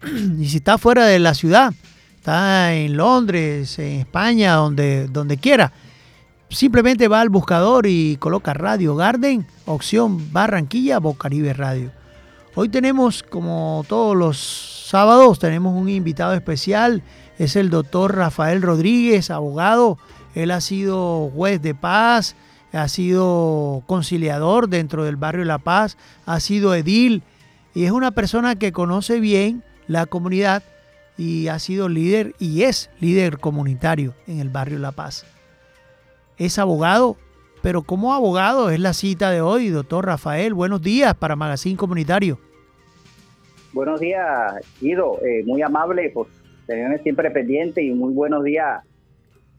Y 0.38 0.48
si 0.48 0.56
está 0.56 0.78
fuera 0.78 1.04
de 1.04 1.18
la 1.18 1.34
ciudad, 1.34 1.74
está 2.16 2.72
en 2.72 2.96
Londres, 2.96 3.78
en 3.78 4.00
España, 4.00 4.54
donde, 4.54 5.06
donde 5.08 5.36
quiera, 5.36 5.74
simplemente 6.48 7.06
va 7.06 7.20
al 7.20 7.28
buscador 7.28 7.86
y 7.86 8.16
coloca 8.16 8.54
Radio 8.54 8.96
Garden, 8.96 9.46
opción 9.66 10.32
Barranquilla, 10.32 11.00
Bocaribe 11.00 11.52
Radio. 11.52 11.90
Hoy 12.54 12.70
tenemos, 12.70 13.22
como 13.22 13.84
todos 13.86 14.16
los 14.16 14.38
sábados, 14.88 15.38
tenemos 15.38 15.78
un 15.78 15.90
invitado 15.90 16.32
especial. 16.32 17.02
Es 17.38 17.56
el 17.56 17.68
doctor 17.68 18.16
Rafael 18.16 18.62
Rodríguez, 18.62 19.30
abogado. 19.30 19.98
Él 20.34 20.50
ha 20.50 20.60
sido 20.60 21.30
juez 21.30 21.62
de 21.62 21.74
paz, 21.74 22.36
ha 22.72 22.88
sido 22.88 23.82
conciliador 23.86 24.68
dentro 24.68 25.04
del 25.04 25.16
barrio 25.16 25.44
La 25.44 25.58
Paz, 25.58 25.96
ha 26.26 26.40
sido 26.40 26.74
edil 26.74 27.22
y 27.74 27.84
es 27.84 27.92
una 27.92 28.10
persona 28.10 28.56
que 28.56 28.72
conoce 28.72 29.20
bien 29.20 29.62
la 29.86 30.06
comunidad 30.06 30.62
y 31.16 31.48
ha 31.48 31.58
sido 31.58 31.88
líder 31.88 32.34
y 32.40 32.62
es 32.62 32.90
líder 33.00 33.38
comunitario 33.38 34.14
en 34.26 34.40
el 34.40 34.48
barrio 34.48 34.78
La 34.78 34.92
Paz. 34.92 35.24
Es 36.36 36.58
abogado, 36.58 37.16
pero 37.62 37.82
como 37.82 38.12
abogado 38.12 38.70
es 38.70 38.80
la 38.80 38.92
cita 38.92 39.30
de 39.30 39.40
hoy, 39.40 39.68
doctor 39.68 40.06
Rafael. 40.06 40.52
Buenos 40.52 40.82
días 40.82 41.14
para 41.14 41.36
Magazine 41.36 41.76
Comunitario. 41.76 42.40
Buenos 43.72 44.00
días, 44.00 44.54
Guido. 44.80 45.18
Eh, 45.24 45.44
muy 45.44 45.62
amable 45.62 46.10
por 46.10 46.26
tenerme 46.66 46.98
siempre 46.98 47.30
pendiente 47.30 47.82
y 47.82 47.92
muy 47.92 48.12
buenos 48.12 48.42
días 48.42 48.82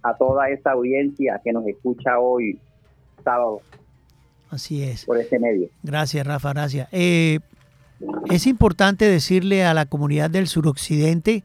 a 0.05 0.15
toda 0.15 0.49
esta 0.49 0.71
audiencia 0.71 1.41
que 1.43 1.51
nos 1.51 1.65
escucha 1.65 2.19
hoy, 2.19 2.59
sábado, 3.23 3.61
Así 4.49 4.83
es. 4.83 5.05
por 5.05 5.17
este 5.17 5.39
medio. 5.39 5.67
Gracias, 5.81 6.25
Rafa, 6.25 6.53
gracias. 6.53 6.87
Eh, 6.91 7.39
es 8.29 8.45
importante 8.45 9.05
decirle 9.09 9.65
a 9.65 9.73
la 9.73 9.85
comunidad 9.87 10.29
del 10.29 10.47
suroccidente 10.47 11.43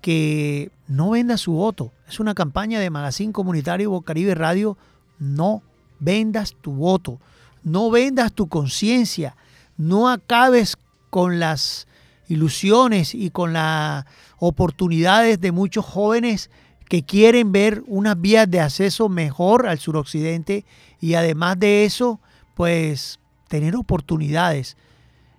que 0.00 0.70
no 0.86 1.10
venda 1.10 1.36
su 1.36 1.52
voto. 1.52 1.90
Es 2.08 2.20
una 2.20 2.34
campaña 2.34 2.78
de 2.78 2.90
Magazine 2.90 3.32
Comunitario 3.32 3.90
Bocaribe 3.90 4.34
Radio. 4.34 4.76
No 5.18 5.62
vendas 5.98 6.54
tu 6.60 6.72
voto. 6.72 7.18
No 7.64 7.90
vendas 7.90 8.32
tu 8.32 8.48
conciencia. 8.48 9.36
No 9.76 10.08
acabes 10.08 10.76
con 11.10 11.40
las 11.40 11.88
ilusiones 12.28 13.14
y 13.14 13.30
con 13.30 13.52
las 13.52 14.04
oportunidades 14.38 15.40
de 15.40 15.50
muchos 15.52 15.84
jóvenes 15.84 16.50
que 16.90 17.04
quieren 17.04 17.52
ver 17.52 17.84
unas 17.86 18.20
vías 18.20 18.50
de 18.50 18.58
acceso 18.60 19.08
mejor 19.08 19.68
al 19.68 19.78
suroccidente 19.78 20.64
y 21.00 21.14
además 21.14 21.56
de 21.60 21.84
eso, 21.84 22.20
pues 22.54 23.20
tener 23.46 23.76
oportunidades. 23.76 24.76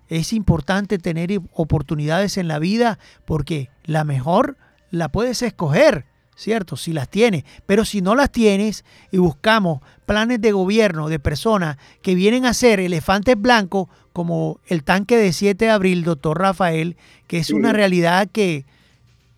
Es 0.07 0.31
importante 0.31 0.97
tener 0.97 1.41
oportunidades 1.51 2.37
en 2.37 2.47
la 2.47 2.57
vida 2.57 2.99
porque 3.25 3.69
la 3.83 4.05
mejor 4.05 4.57
la 4.91 5.09
puedes 5.09 5.41
escoger, 5.41 6.05
¿cierto? 6.37 6.77
Si 6.77 6.93
las 6.93 7.09
tienes. 7.09 7.43
Pero 7.65 7.83
si 7.83 8.01
no 8.01 8.15
las 8.15 8.31
tienes 8.31 8.85
y 9.11 9.17
buscamos 9.17 9.81
planes 10.05 10.39
de 10.39 10.53
gobierno 10.53 11.09
de 11.09 11.19
personas 11.19 11.75
que 12.01 12.15
vienen 12.15 12.45
a 12.45 12.53
ser 12.53 12.79
elefantes 12.79 13.35
blancos, 13.37 13.89
como 14.13 14.61
el 14.67 14.85
tanque 14.85 15.17
de 15.17 15.33
7 15.33 15.65
de 15.65 15.71
abril, 15.71 16.05
doctor 16.05 16.39
Rafael, 16.39 16.95
que 17.27 17.39
es 17.39 17.47
Sí. 17.47 17.53
una 17.53 17.73
realidad 17.73 18.29
que, 18.31 18.65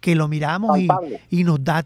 que 0.04 0.16
lo 0.16 0.28
miramos 0.28 0.78
y, 0.78 0.86
nos 1.46 1.64
da 1.64 1.82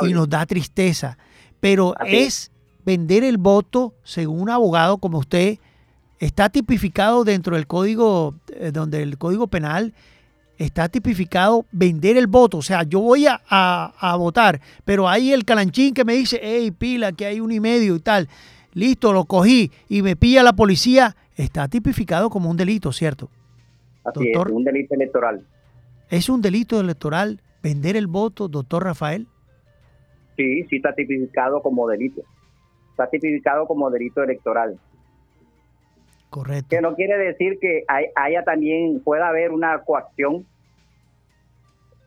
y 0.00 0.14
nos 0.14 0.28
da 0.30 0.46
tristeza. 0.46 1.18
Pero 1.60 1.92
Así 1.98 2.16
es 2.16 2.50
vender 2.86 3.22
el 3.22 3.36
voto, 3.36 3.92
según 4.02 4.40
un 4.40 4.50
abogado 4.50 4.96
como 4.96 5.18
usted, 5.18 5.58
está 6.18 6.48
tipificado 6.48 7.24
dentro 7.24 7.54
del 7.54 7.66
código, 7.66 8.34
eh, 8.54 8.70
donde 8.72 9.02
el 9.02 9.18
código 9.18 9.46
penal 9.46 9.92
está 10.56 10.88
tipificado 10.88 11.66
vender 11.70 12.16
el 12.16 12.28
voto. 12.28 12.56
O 12.58 12.62
sea, 12.62 12.82
yo 12.84 13.00
voy 13.00 13.26
a, 13.26 13.42
a- 13.46 13.92
a 13.98 14.16
votar, 14.16 14.58
pero 14.86 15.06
hay 15.06 15.32
el 15.34 15.44
calanchín 15.44 15.92
que 15.92 16.06
me 16.06 16.14
dice, 16.14 16.40
hey, 16.42 16.70
pila, 16.70 17.12
que 17.12 17.26
hay 17.26 17.40
uno 17.40 17.52
y 17.52 17.60
medio 17.60 17.94
y 17.96 18.00
tal. 18.00 18.26
Listo, 18.72 19.12
lo 19.12 19.26
cogí 19.26 19.70
y 19.90 20.00
me 20.00 20.16
pilla 20.16 20.42
la 20.42 20.54
policía. 20.54 21.14
Está 21.36 21.68
tipificado 21.68 22.30
como 22.30 22.48
un 22.48 22.56
delito, 22.56 22.90
¿cierto? 22.90 23.28
Así 24.02 24.24
Doctor. 24.32 24.48
es, 24.48 24.54
un 24.54 24.64
delito 24.64 24.94
electoral. 24.94 25.44
¿Es 26.10 26.28
un 26.28 26.40
delito 26.40 26.80
electoral 26.80 27.40
vender 27.62 27.96
el 27.96 28.06
voto, 28.06 28.48
doctor 28.48 28.84
Rafael? 28.84 29.26
Sí, 30.36 30.64
sí 30.64 30.76
está 30.76 30.94
tipificado 30.94 31.60
como 31.62 31.88
delito. 31.88 32.22
Está 32.90 33.08
tipificado 33.10 33.66
como 33.66 33.90
delito 33.90 34.22
electoral. 34.22 34.78
Correcto. 36.30 36.68
Que 36.70 36.80
no 36.80 36.94
quiere 36.94 37.16
decir 37.18 37.58
que 37.60 37.84
hay- 37.88 38.06
haya 38.14 38.44
también, 38.44 39.00
pueda 39.00 39.28
haber 39.28 39.50
una 39.50 39.80
coacción, 39.82 40.46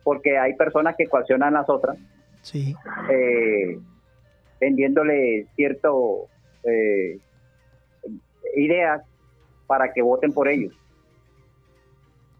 porque 0.04 0.38
hay 0.38 0.54
personas 0.54 0.94
que 0.96 1.06
coaccionan 1.06 1.54
a 1.56 1.60
las 1.60 1.68
otras, 1.68 1.96
Sí, 2.42 2.74
eh, 3.10 3.78
vendiéndole 4.60 5.46
cierto 5.54 6.26
eh, 6.64 7.18
ideas 8.56 9.02
para 9.66 9.92
que 9.92 10.02
voten 10.02 10.32
por 10.32 10.48
ellos. 10.48 10.72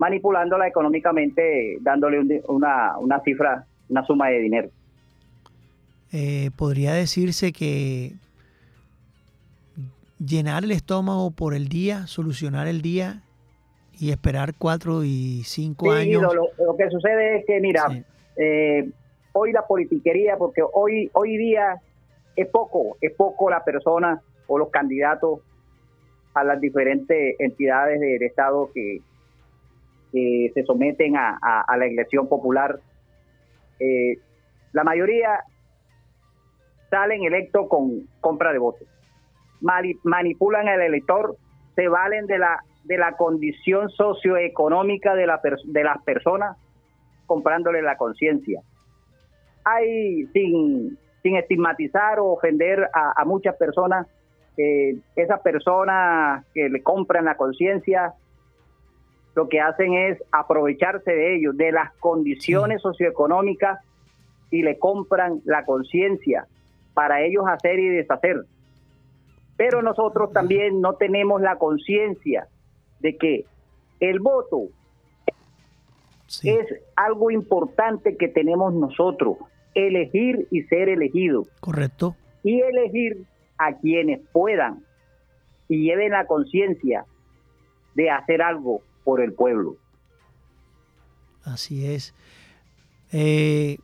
Manipulándola 0.03 0.67
económicamente, 0.67 1.79
dándole 1.81 2.19
un 2.19 2.41
una, 2.49 2.99
una 2.99 3.21
cifra, 3.21 3.65
una 3.89 4.05
suma 4.05 4.31
de 4.31 4.39
dinero. 4.41 4.69
Eh, 6.13 6.51
podría 6.57 6.93
decirse 6.93 7.53
que 7.53 8.15
llenar 10.19 10.65
el 10.65 10.73
estómago 10.73 11.31
por 11.31 11.55
el 11.55 11.69
día, 11.69 12.09
solucionar 12.09 12.67
el 12.67 12.83
día 12.83 13.23
y 14.01 14.11
esperar 14.11 14.55
cuatro 14.59 15.05
y 15.05 15.43
cinco 15.45 15.93
Sí, 15.95 16.01
años. 16.03 16.21
lo, 16.23 16.35
lo- 16.35 16.49
lo 16.67 16.77
que 16.77 16.91
sucede 16.91 17.39
es 17.39 17.47
que, 17.47 17.61
mira, 17.61 17.85
Sí. 17.89 18.03
eh, 18.39 18.91
hoy 19.35 19.53
la 19.53 19.65
politiquería, 19.65 20.37
porque 20.37 20.63
hoy, 20.73 21.11
hoy 21.13 21.37
día 21.37 21.81
es 22.35 22.49
poco, 22.49 22.97
es 23.01 23.13
poco 23.15 23.49
la 23.51 23.63
persona 23.63 24.21
o 24.49 24.59
los 24.59 24.69
candidatos 24.71 25.39
a 26.35 26.43
las 26.43 26.61
diferentes 26.61 27.37
entidades 27.39 28.01
del 28.01 28.21
Estado 28.25 28.69
que, 28.75 29.01
que 30.13 30.51
se 30.55 30.63
someten 30.65 31.17
a, 31.17 31.39
a- 31.41 31.77
la 31.77 31.87
elección 31.87 32.29
popular. 32.29 32.79
Eh, 33.81 34.19
la 34.73 34.85
mayoría 34.85 35.41
salen 36.91 37.25
electos 37.25 37.67
con 37.69 38.07
compra 38.21 38.53
de 38.53 38.59
votos. 38.59 38.87
Mani- 39.61 39.99
manipulan 40.05 40.69
al 40.69 40.83
elector, 40.83 41.37
se 41.75 41.89
valen 41.89 42.27
de 42.27 42.39
la 42.39 42.61
de 42.85 42.99
la 42.99 43.13
condición 43.13 43.91
socioeconómica 43.91 45.15
de, 45.15 45.27
las 45.27 46.03
personas 46.03 46.57
comprándole 47.27 47.81
la 47.83 47.97
conciencia. 47.97 48.61
Hay, 49.65 50.27
sin, 50.33 50.99
sin 51.23 51.37
estigmatizar 51.37 52.19
o 52.19 52.33
ofender 52.33 52.89
a, 52.93 53.13
a 53.17 53.25
muchas 53.25 53.55
personas, 53.57 54.07
eh, 54.57 54.97
esas 55.15 55.41
personas 55.41 56.45
que 56.53 56.69
le 56.69 56.83
compran 56.83 57.25
la 57.25 57.37
conciencia, 57.37 58.15
lo 59.35 59.49
que 59.49 59.61
hacen 59.61 59.95
es 59.95 60.23
aprovecharse 60.31 61.11
de 61.11 61.37
ellos, 61.37 61.57
de 61.57 61.73
las 61.73 61.93
condiciones 61.95 62.83
socioeconómicas 62.83 63.81
y 64.51 64.63
le 64.63 64.79
compran 64.79 65.41
la 65.45 65.65
conciencia 65.65 66.47
para 66.95 67.23
ellos 67.23 67.45
hacer 67.49 67.79
y 67.79 67.89
deshacer. 67.89 68.45
Pero 69.57 69.81
nosotros 69.83 70.33
también 70.33 70.81
no 70.81 70.95
tenemos 70.95 71.41
la 71.41 71.57
conciencia 71.57 72.47
de 73.01 73.17
que 73.17 73.45
el 74.01 74.21
voto 74.21 74.69
Sí, 76.27 76.49
es 76.49 76.67
algo 76.97 77.31
importante 77.31 78.17
que 78.17 78.27
tenemos 78.27 78.73
nosotros, 78.73 79.37
elegir 79.75 80.49
y 80.51 80.63
ser 80.63 80.89
elegido, 80.89 81.47
correcto. 81.61 82.17
y 82.43 82.63
elegir 82.63 83.25
a 83.59 83.77
quienes 83.77 84.21
puedan 84.33 84.83
y 85.69 85.83
lleven 85.83 86.13
la 86.13 86.27
conciencia 86.27 87.05
de 87.95 88.11
hacer 88.11 88.41
algo 88.41 88.81
por 89.05 89.21
el 89.21 89.33
pueblo. 89.33 89.77
Así 91.45 91.87
es. 91.87 92.15
Eh, 93.11 93.79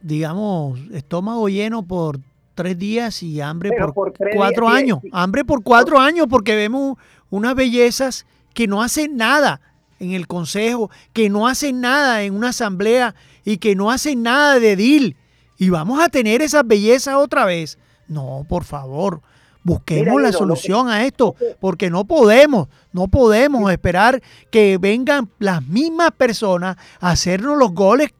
digamos, 0.00 0.80
estómago 0.92 1.48
lleno 1.48 1.86
por 1.86 2.18
tres 2.54 2.78
días 2.78 3.22
y 3.22 3.40
hambre 3.40 3.70
por, 3.78 3.92
cuatro 4.34 4.66
días, 4.66 4.78
años. 4.78 4.98
sí. 5.02 5.10
Hambre 5.12 5.44
por 5.44 5.62
cuatro 5.62 5.98
años 5.98 6.26
porque 6.28 6.56
vemos 6.56 6.96
unas 7.30 7.54
bellezas 7.54 8.26
que 8.54 8.66
no 8.66 8.82
hacen 8.82 9.16
nada 9.16 9.60
en 9.98 10.12
el 10.12 10.26
consejo, 10.26 10.90
que 11.12 11.28
no 11.28 11.46
hacen 11.46 11.80
nada 11.80 12.22
en 12.22 12.34
una 12.34 12.48
asamblea 12.48 13.14
y 13.44 13.58
que 13.58 13.74
no 13.74 13.90
hacen 13.90 14.22
nada 14.22 14.58
de 14.58 14.76
deal. 14.76 15.16
Y 15.58 15.70
vamos 15.70 16.00
a 16.02 16.08
tener 16.08 16.42
esas 16.42 16.66
bellezas 16.66 17.14
otra 17.14 17.44
vez. 17.44 17.78
No, 18.08 18.44
por 18.48 18.64
favor. 18.64 19.22
Busquemos 19.66 20.14
Mira, 20.14 20.22
la 20.22 20.28
Guido, 20.28 20.38
solución 20.38 20.88
a 20.88 21.04
esto, 21.04 21.34
porque 21.58 21.90
no 21.90 22.04
podemos, 22.04 22.68
no 22.92 23.08
podemos 23.08 23.68
esperar 23.72 24.22
que 24.52 24.78
vengan 24.78 25.28
las 25.40 25.66
mismas 25.66 26.12
personas 26.12 26.76
a 27.00 27.10
hacernos 27.10 27.58
los 27.58 27.72
goles 27.74 28.14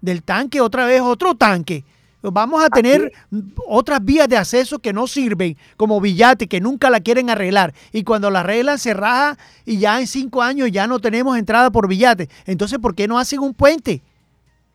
del 0.00 0.22
tanque 0.22 0.60
otra 0.60 0.86
vez, 0.86 1.00
otro 1.00 1.34
tanque. 1.34 1.84
Vamos 2.22 2.64
a 2.64 2.70
tener 2.70 3.10
otras 3.66 4.04
vías 4.04 4.28
de 4.28 4.36
acceso 4.36 4.78
que 4.78 4.92
no 4.92 5.08
sirven, 5.08 5.56
como 5.76 6.00
Villate, 6.00 6.46
que 6.46 6.60
nunca 6.60 6.90
la 6.90 7.00
quieren 7.00 7.28
arreglar. 7.28 7.72
Y 7.90 8.04
cuando 8.04 8.30
la 8.30 8.40
arreglan 8.40 8.78
se 8.78 8.94
raja 8.94 9.36
y 9.64 9.80
ya 9.80 9.98
en 9.98 10.06
cinco 10.06 10.42
años 10.42 10.70
ya 10.70 10.86
no 10.86 11.00
tenemos 11.00 11.36
entrada 11.36 11.72
por 11.72 11.88
Villate. 11.88 12.28
Entonces, 12.46 12.78
¿por 12.78 12.94
qué 12.94 13.08
no 13.08 13.18
hacen 13.18 13.40
un 13.40 13.52
puente? 13.52 14.00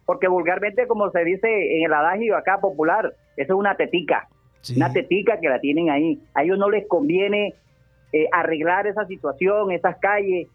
Porque 0.06 0.28
vulgarmente, 0.28 0.86
como 0.86 1.10
se 1.12 1.24
dice 1.24 1.48
en 1.78 1.86
el 1.86 1.94
adagio 1.94 2.36
acá 2.36 2.60
popular, 2.60 3.14
eso 3.38 3.54
es 3.54 3.58
una 3.58 3.78
tetica, 3.78 4.28
una 4.76 4.94
tetica 4.94 5.40
que 5.40 5.50
la 5.50 5.60
tienen 5.60 5.90
ahí. 5.90 6.20
A 6.34 6.44
ellos 6.44 6.58
no 6.58 6.70
les 6.70 6.88
conviene 6.88 7.54
eh, 8.14 8.28
arreglar 8.32 8.88
esa 8.88 9.06
situación, 9.08 9.72
esas 9.72 9.98
calles 9.98 10.48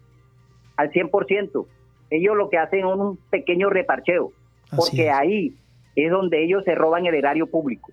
al 0.76 0.90
100%. 0.90 1.66
Ellos 2.10 2.36
lo 2.36 2.48
que 2.48 2.56
hacen 2.58 2.80
es 2.80 2.84
un 2.86 3.18
pequeño 3.30 3.68
reparcheo, 3.68 4.32
Así 4.70 4.76
porque 4.76 5.08
es. 5.08 5.12
ahí 5.14 5.54
es 5.96 6.10
donde 6.10 6.42
ellos 6.42 6.64
se 6.64 6.74
roban 6.74 7.04
el 7.06 7.14
erario 7.14 7.46
público. 7.48 7.90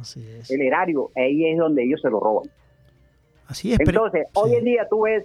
Así 0.00 0.26
es. 0.26 0.50
El 0.50 0.62
erario, 0.62 1.10
ahí 1.16 1.46
es 1.50 1.58
donde 1.58 1.82
ellos 1.82 2.00
se 2.00 2.08
lo 2.08 2.20
roban. 2.20 2.48
Así 3.48 3.72
es. 3.72 3.78
pero- 3.78 3.90
Entonces, 3.90 4.26
sí. 4.28 4.32
hoy 4.34 4.54
en 4.54 4.64
día 4.64 4.86
tú 4.88 5.02
ves, 5.02 5.24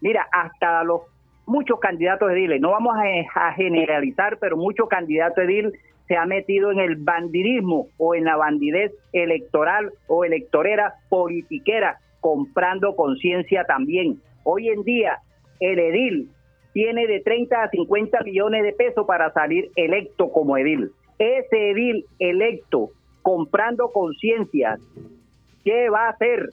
mira, 0.00 0.26
hasta 0.32 0.82
los 0.84 1.02
muchos 1.46 1.80
candidatos 1.80 2.28
de 2.28 2.34
edil, 2.44 2.60
no 2.60 2.70
vamos 2.72 2.94
a, 2.96 3.48
a 3.48 3.52
generalizar, 3.54 4.38
pero 4.38 4.56
muchos 4.56 4.88
candidatos 4.88 5.36
de 5.36 5.44
edil 5.44 5.72
se 6.10 6.16
ha 6.16 6.26
metido 6.26 6.72
en 6.72 6.80
el 6.80 6.96
bandidismo 6.96 7.86
o 7.96 8.16
en 8.16 8.24
la 8.24 8.36
bandidez 8.36 8.92
electoral 9.12 9.92
o 10.08 10.24
electorera 10.24 10.94
politiquera, 11.08 12.00
comprando 12.18 12.96
conciencia 12.96 13.62
también. 13.62 14.20
Hoy 14.42 14.70
en 14.70 14.82
día, 14.82 15.20
el 15.60 15.78
edil 15.78 16.28
tiene 16.72 17.06
de 17.06 17.20
30 17.20 17.62
a 17.62 17.70
50 17.70 18.24
millones 18.24 18.64
de 18.64 18.72
pesos 18.72 19.06
para 19.06 19.32
salir 19.32 19.70
electo 19.76 20.32
como 20.32 20.56
edil. 20.56 20.90
Ese 21.20 21.70
edil 21.70 22.04
electo 22.18 22.90
comprando 23.22 23.92
conciencias, 23.92 24.80
¿qué 25.62 25.90
va 25.90 26.06
a 26.06 26.10
hacer? 26.10 26.50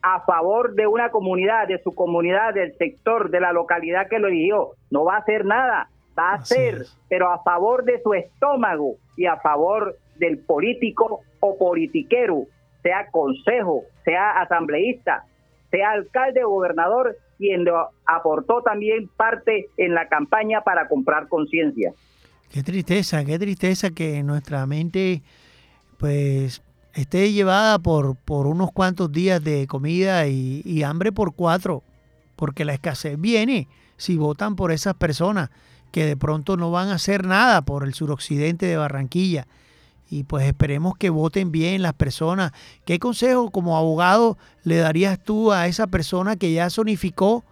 a 0.00 0.20
favor 0.20 0.74
de 0.74 0.86
una 0.86 1.10
comunidad, 1.10 1.66
de 1.66 1.82
su 1.82 1.92
comunidad, 1.92 2.54
del 2.54 2.72
sector, 2.76 3.30
de 3.30 3.40
la 3.40 3.52
localidad 3.52 4.08
que 4.08 4.20
lo 4.20 4.28
eligió. 4.28 4.70
No 4.92 5.04
va 5.04 5.16
a 5.16 5.18
hacer 5.18 5.44
nada, 5.44 5.90
va 6.18 6.34
a 6.34 6.42
es. 6.42 6.96
pero 7.08 7.30
a 7.30 7.42
favor 7.42 7.84
de 7.84 8.00
su 8.02 8.14
estómago 8.14 8.96
y 9.16 9.26
a 9.26 9.36
favor 9.36 9.96
del 10.16 10.38
político 10.38 11.20
o 11.40 11.56
politiquero, 11.56 12.46
sea 12.82 13.10
consejo, 13.10 13.84
sea 14.04 14.40
asambleísta, 14.40 15.24
sea 15.70 15.90
alcalde 15.92 16.44
o 16.44 16.50
gobernador, 16.50 17.16
quien 17.38 17.64
lo 17.64 17.90
aportó 18.06 18.62
también 18.62 19.08
parte 19.16 19.68
en 19.76 19.94
la 19.94 20.08
campaña 20.08 20.62
para 20.62 20.88
comprar 20.88 21.28
conciencia. 21.28 21.92
Qué 22.50 22.62
tristeza, 22.62 23.24
qué 23.24 23.38
tristeza 23.38 23.90
que 23.90 24.22
nuestra 24.22 24.66
mente 24.66 25.22
pues 25.98 26.62
esté 26.94 27.32
llevada 27.32 27.78
por, 27.78 28.16
por 28.16 28.46
unos 28.46 28.72
cuantos 28.72 29.12
días 29.12 29.42
de 29.44 29.66
comida 29.66 30.26
y, 30.26 30.62
y 30.64 30.82
hambre 30.82 31.12
por 31.12 31.34
cuatro, 31.34 31.82
porque 32.36 32.64
la 32.64 32.74
escasez 32.74 33.20
viene 33.20 33.68
si 33.96 34.16
votan 34.16 34.56
por 34.56 34.72
esas 34.72 34.94
personas 34.94 35.50
que 35.90 36.04
de 36.06 36.16
pronto 36.16 36.56
no 36.56 36.70
van 36.70 36.88
a 36.88 36.94
hacer 36.94 37.26
nada 37.26 37.62
por 37.62 37.84
el 37.84 37.94
suroccidente 37.94 38.66
de 38.66 38.76
Barranquilla. 38.76 39.46
Y 40.10 40.24
pues 40.24 40.46
esperemos 40.46 40.96
que 40.96 41.10
voten 41.10 41.52
bien 41.52 41.82
las 41.82 41.92
personas. 41.92 42.52
¿Qué 42.86 42.98
consejo 42.98 43.50
como 43.50 43.76
abogado 43.76 44.38
le 44.64 44.76
darías 44.76 45.18
tú 45.22 45.52
a 45.52 45.66
esa 45.66 45.86
persona 45.86 46.36
que 46.36 46.52
ya 46.52 46.70
zonificó 46.70 47.44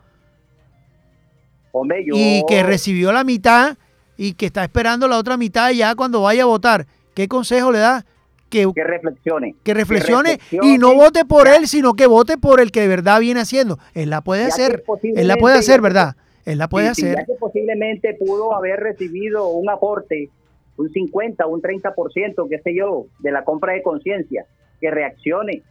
Hombre, 1.72 2.04
yo... 2.06 2.14
y 2.16 2.42
que 2.48 2.62
recibió 2.62 3.12
la 3.12 3.24
mitad 3.24 3.76
y 4.16 4.32
que 4.32 4.46
está 4.46 4.64
esperando 4.64 5.06
la 5.08 5.18
otra 5.18 5.36
mitad 5.36 5.70
ya 5.72 5.94
cuando 5.94 6.22
vaya 6.22 6.44
a 6.44 6.46
votar. 6.46 6.86
¿Qué 7.14 7.28
consejo 7.28 7.70
le 7.72 7.78
da? 7.80 8.06
que, 8.48 8.70
Que 8.74 8.84
reflexione. 8.84 9.56
que 9.62 9.74
reflexione 9.74 10.30
y 10.30 10.36
reflexione, 10.36 10.78
no 10.78 10.94
vote 10.94 11.24
por 11.24 11.46
ya. 11.46 11.56
él, 11.56 11.68
sino 11.68 11.94
que 11.94 12.06
vote 12.06 12.38
por 12.38 12.60
el 12.60 12.70
que 12.70 12.80
de 12.80 12.88
verdad 12.88 13.20
viene 13.20 13.40
haciendo. 13.40 13.78
Él 13.94 14.10
la 14.10 14.20
puede 14.22 14.42
Ya 14.42 14.48
hacer, 14.48 14.84
él 15.02 15.28
la 15.28 15.36
puede 15.36 15.58
hacer, 15.58 15.80
¿verdad? 15.80 16.16
Él 16.46 16.58
la 16.58 16.68
puede 16.68 16.94
Sí, 16.94 17.02
sí, 17.02 17.06
hacer. 17.08 17.18
ya 17.18 17.24
que 17.26 17.34
posiblemente 17.38 18.14
pudo 18.14 18.54
haber 18.54 18.80
recibido 18.80 19.48
un 19.48 19.68
aporte, 19.68 20.30
un 20.78 20.88
50, 20.90 21.46
un 21.46 21.60
30%, 21.60 22.48
qué 22.48 22.58
sé 22.60 22.74
yo, 22.74 23.06
de 23.18 23.32
la 23.32 23.44
compra 23.44 23.74
de 23.74 23.82
conciencia, 23.82 24.46
que 24.80 24.90
reaccione, 24.90 25.62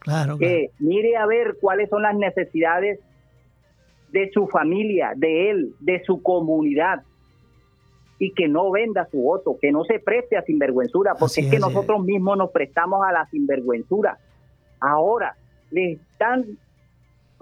Claro, 0.00 0.36
claro. 0.36 0.38
que 0.38 0.70
mire 0.80 1.16
a 1.16 1.26
ver 1.26 1.56
cuáles 1.60 1.88
son 1.88 2.02
las 2.02 2.14
necesidades 2.16 2.98
de 4.12 4.30
su 4.32 4.46
familia, 4.48 5.12
de 5.16 5.50
él, 5.50 5.74
de 5.80 6.02
su 6.04 6.22
comunidad, 6.22 7.02
y 8.18 8.32
que 8.32 8.46
no 8.48 8.70
venda 8.70 9.06
su 9.10 9.20
voto, 9.20 9.56
que 9.60 9.72
no 9.72 9.84
se 9.84 9.98
preste 9.98 10.36
a 10.36 10.42
sinvergüenzura, 10.42 11.12
porque 11.14 11.24
Así 11.24 11.40
es 11.42 11.50
que 11.50 11.56
es, 11.56 11.60
nosotros 11.60 12.02
mismos 12.04 12.38
nos 12.38 12.50
prestamos 12.50 13.04
a 13.06 13.12
la 13.12 13.26
sinvergüenzura. 13.30 14.18
Ahora 14.80 15.34
le 15.70 15.92
están 15.92 16.44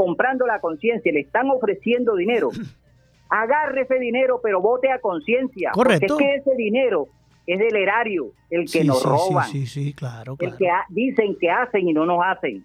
comprando 0.05 0.47
la 0.47 0.61
conciencia, 0.61 1.13
le 1.13 1.21
están 1.21 1.49
ofreciendo 1.51 2.17
dinero. 2.17 2.51
Agarre 3.29 3.83
ese 3.83 3.99
dinero, 3.99 4.41
pero 4.43 4.61
vote 4.61 4.91
a 4.91 4.99
conciencia. 4.99 5.71
Correcto. 5.73 6.07
Porque 6.17 6.25
es 6.35 6.43
que 6.45 6.51
ese 6.51 6.57
dinero 6.57 7.09
es 7.47 7.59
del 7.59 7.77
erario, 7.77 8.33
el 8.51 8.63
que 8.63 8.69
Sí, 8.81 8.85
nos 8.87 9.01
sí, 9.03 9.09
roban 9.09 9.49
Sí, 9.49 9.67
sí, 9.67 9.85
sí, 9.85 9.95
claro, 9.95 10.33
el 10.33 10.39
claro. 10.39 10.57
que 10.59 10.69
ha- 10.69 10.85
dicen 10.91 11.37
que 11.41 11.51
hacen 11.51 11.89
y 11.89 11.93
no 11.93 12.05
nos 12.07 12.21
hacen. 12.25 12.65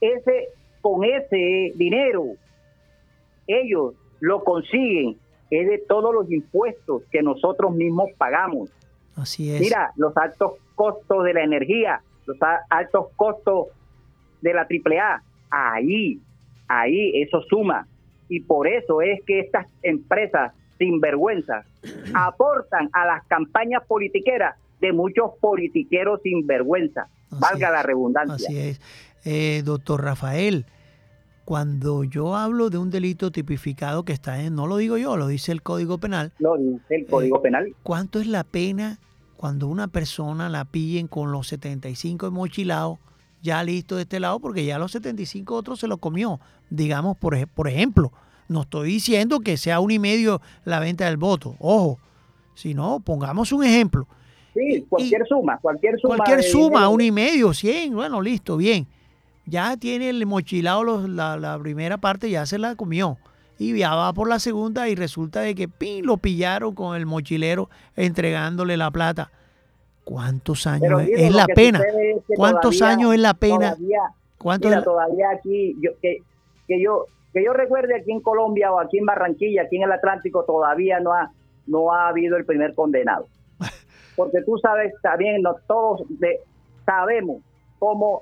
Ese, 0.00 0.48
con 0.80 1.02
ese 1.04 1.72
dinero, 1.76 2.24
ellos 3.46 3.94
lo 4.20 4.44
consiguen, 4.44 5.16
es 5.50 5.68
de 5.68 5.78
todos 5.78 6.12
los 6.14 6.30
impuestos 6.30 7.02
que 7.10 7.22
nosotros 7.22 7.74
mismos 7.74 8.10
pagamos. 8.18 8.70
Así 9.16 9.50
es. 9.54 9.60
Mira, 9.60 9.92
los 9.96 10.16
altos 10.16 10.52
costos 10.74 11.24
de 11.24 11.34
la 11.34 11.42
energía, 11.44 12.02
los 12.26 12.36
altos 12.70 13.06
costos 13.16 13.68
de 14.40 14.54
la 14.54 14.62
AAA, 14.68 15.22
ahí, 15.50 16.20
ahí 16.80 17.22
eso 17.22 17.42
suma. 17.42 17.86
Y 18.28 18.40
por 18.40 18.66
eso 18.66 19.02
es 19.02 19.20
que 19.26 19.40
estas 19.40 19.66
empresas 19.82 20.52
sinvergüenzas 20.78 21.66
aportan 22.14 22.88
a 22.92 23.06
las 23.06 23.24
campañas 23.26 23.82
politiqueras 23.86 24.56
de 24.80 24.92
muchos 24.92 25.32
politiqueros 25.40 26.20
sinvergüenza. 26.22 27.08
Así 27.30 27.40
Valga 27.40 27.68
es, 27.68 27.72
la 27.72 27.82
redundancia. 27.82 28.48
Así 28.48 28.58
es. 28.58 28.80
Eh, 29.24 29.62
doctor 29.64 30.02
Rafael, 30.02 30.66
cuando 31.44 32.04
yo 32.04 32.34
hablo 32.36 32.70
de 32.70 32.78
un 32.78 32.90
delito 32.90 33.30
tipificado 33.30 34.04
que 34.04 34.12
está 34.12 34.42
en, 34.42 34.54
no 34.54 34.66
lo 34.66 34.76
digo 34.76 34.96
yo, 34.96 35.16
lo 35.16 35.26
dice 35.28 35.52
el 35.52 35.62
Código 35.62 35.98
Penal, 35.98 36.32
Lo 36.38 36.56
dice 36.56 36.96
el 36.96 37.06
Código 37.06 37.38
Eh, 37.38 37.42
Penal. 37.42 37.74
¿cuánto 37.82 38.20
es 38.20 38.26
la 38.26 38.44
pena 38.44 38.98
cuando 39.36 39.68
una 39.68 39.88
persona 39.88 40.48
la 40.48 40.64
pillen 40.64 41.08
con 41.08 41.32
los 41.32 41.48
75 41.48 42.30
mochilados 42.30 42.98
ya 43.42 43.62
listo 43.64 43.96
de 43.96 44.02
este 44.02 44.20
lado? 44.20 44.38
Porque 44.40 44.64
ya 44.64 44.78
los 44.78 44.92
75 44.92 45.54
otros 45.54 45.80
se 45.80 45.88
lo 45.88 45.98
comió. 45.98 46.40
Digamos, 46.70 47.16
por, 47.16 47.46
por 47.48 47.68
ejemplo, 47.68 48.12
no 48.48 48.62
estoy 48.62 48.88
diciendo 48.92 49.40
que 49.40 49.56
sea 49.56 49.80
un 49.80 49.90
y 49.90 49.98
medio 49.98 50.40
la 50.64 50.78
venta 50.80 51.04
del 51.06 51.16
voto, 51.16 51.56
ojo, 51.58 51.98
sino 52.54 53.00
pongamos 53.00 53.52
un 53.52 53.64
ejemplo. 53.64 54.06
Sí, 54.54 54.84
cualquier 54.88 55.26
suma, 55.26 55.58
cualquier 55.60 55.98
suma. 55.98 56.16
Cualquier 56.16 56.42
suma, 56.42 56.88
un 56.88 57.00
y 57.00 57.10
medio, 57.10 57.54
cien, 57.54 57.94
bueno, 57.94 58.20
listo, 58.20 58.56
bien. 58.56 58.86
Ya 59.46 59.76
tiene 59.76 60.10
el 60.10 60.24
mochilado 60.26 60.84
los- 60.84 61.08
la, 61.08 61.36
la 61.36 61.58
primera 61.58 61.96
parte, 61.98 62.30
ya 62.30 62.44
se 62.46 62.58
la 62.58 62.76
comió. 62.76 63.18
Y 63.58 63.76
ya 63.78 63.94
va 63.94 64.12
por 64.12 64.28
la 64.28 64.38
segunda 64.38 64.88
y 64.88 64.94
resulta 64.94 65.40
de 65.40 65.54
que 65.54 65.68
¡pin! 65.68 66.04
lo 66.04 66.16
pillaron 66.16 66.74
con 66.74 66.96
el 66.96 67.06
mochilero 67.06 67.70
entregándole 67.96 68.76
la 68.76 68.90
plata. 68.90 69.30
¿Cuántos 70.04 70.66
años 70.66 71.02
es, 71.08 71.34
la 71.34 71.46
que 71.46 71.54
pena? 71.54 71.78
sucede 71.78 72.10
es 72.12 72.24
que 72.26 72.34
¿Cuántos 72.34 72.78
todavía- 72.78 72.96
años 72.96 73.14
es 73.14 73.20
la 73.20 73.34
pena? 73.34 73.74
Todavía, 73.74 74.00
¿Cuánto 74.38 74.68
mira, 74.68 74.82
todavía 74.82 75.26
aquí, 75.30 75.76
yo, 75.80 75.90
que, 76.00 76.18
que 76.66 76.82
yo 76.82 77.06
que 77.32 77.42
yo 77.42 77.54
recuerde 77.54 77.94
aquí 77.96 78.12
en 78.12 78.20
Colombia 78.20 78.70
o 78.72 78.78
aquí 78.78 78.98
en 78.98 79.06
Barranquilla, 79.06 79.62
aquí 79.62 79.76
en 79.76 79.84
el 79.84 79.92
Atlántico, 79.92 80.44
todavía 80.44 81.00
no 81.00 81.14
ha, 81.14 81.30
no 81.66 81.90
ha 81.94 82.08
habido 82.08 82.36
el 82.36 82.44
primer 82.44 82.74
condenado. 82.74 83.26
Porque 84.16 84.42
tú 84.42 84.58
sabes 84.58 84.92
también, 85.00 85.40
no, 85.40 85.54
todos 85.66 86.02
de- 86.18 86.40
sabemos 86.84 87.38
cómo 87.78 88.20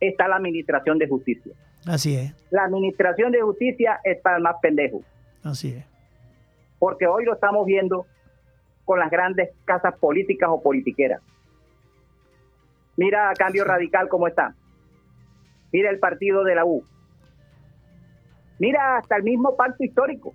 está 0.00 0.28
la 0.28 0.36
administración 0.36 0.96
de 0.98 1.08
justicia. 1.08 1.52
Así 1.86 2.16
es, 2.16 2.32
La 2.50 2.64
administración 2.64 3.32
de 3.32 3.42
justicia 3.42 4.00
es 4.02 4.18
para 4.22 4.36
el 4.38 4.42
más 4.42 4.56
pendejo. 4.62 5.02
así 5.42 5.74
es. 5.74 5.84
porque 6.78 7.06
hoy 7.06 7.24
lo 7.26 7.34
estamos 7.34 7.66
viendo 7.66 8.06
con 8.90 8.98
las 8.98 9.08
grandes 9.08 9.50
casas 9.64 9.94
políticas 10.00 10.48
o 10.50 10.60
politiqueras. 10.60 11.22
Mira 12.96 13.30
a 13.30 13.34
Cambio 13.34 13.64
Radical 13.64 14.08
cómo 14.08 14.26
está. 14.26 14.52
Mira 15.72 15.90
el 15.90 16.00
partido 16.00 16.42
de 16.42 16.56
la 16.56 16.64
U. 16.64 16.82
Mira 18.58 18.96
hasta 18.96 19.14
el 19.14 19.22
mismo 19.22 19.54
pacto 19.54 19.84
histórico. 19.84 20.34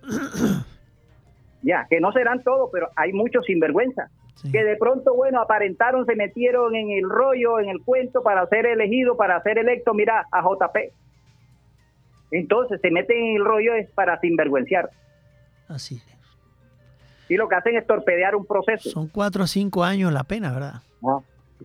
ya, 1.62 1.86
que 1.90 2.00
no 2.00 2.10
serán 2.12 2.42
todos, 2.42 2.70
pero 2.72 2.88
hay 2.96 3.12
muchos 3.12 3.44
sinvergüenza. 3.44 4.08
sí. 4.36 4.50
Que 4.50 4.64
de 4.64 4.76
pronto, 4.78 5.14
bueno, 5.14 5.42
aparentaron, 5.42 6.06
se 6.06 6.16
metieron 6.16 6.74
en 6.74 6.88
el 6.88 7.04
rollo, 7.06 7.60
en 7.60 7.68
el 7.68 7.82
cuento 7.84 8.22
para 8.22 8.46
ser 8.46 8.64
elegido, 8.64 9.18
para 9.18 9.42
ser 9.42 9.58
electo, 9.58 9.92
mira, 9.92 10.26
a 10.32 10.40
JP. 10.40 10.90
Entonces 12.30 12.80
se 12.80 12.90
meten 12.90 13.18
en 13.18 13.36
el 13.36 13.44
rollo 13.44 13.74
es 13.74 13.90
para 13.90 14.18
sinvergüenciar. 14.20 14.88
Así 15.68 16.00
y 17.32 17.36
lo 17.36 17.48
que 17.48 17.54
hacen 17.54 17.74
es 17.78 17.86
torpedear 17.86 18.36
un 18.36 18.44
proceso. 18.44 18.90
Son 18.90 19.08
cuatro 19.08 19.44
o 19.44 19.46
cinco 19.46 19.82
años 19.82 20.12
la 20.12 20.22
pena, 20.22 20.52
¿verdad? 20.52 20.82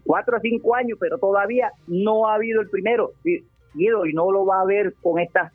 Cuatro 0.05 0.37
o 0.37 0.39
cinco 0.39 0.73
años, 0.73 0.97
pero 0.97 1.17
todavía 1.17 1.73
no 1.87 2.25
ha 2.25 2.35
habido 2.35 2.61
el 2.61 2.69
primero. 2.69 3.11
Y, 3.25 3.43
no 4.13 4.31
lo 4.31 4.45
va 4.45 4.59
a 4.59 4.61
haber 4.61 4.93
con 5.01 5.19
esta 5.19 5.51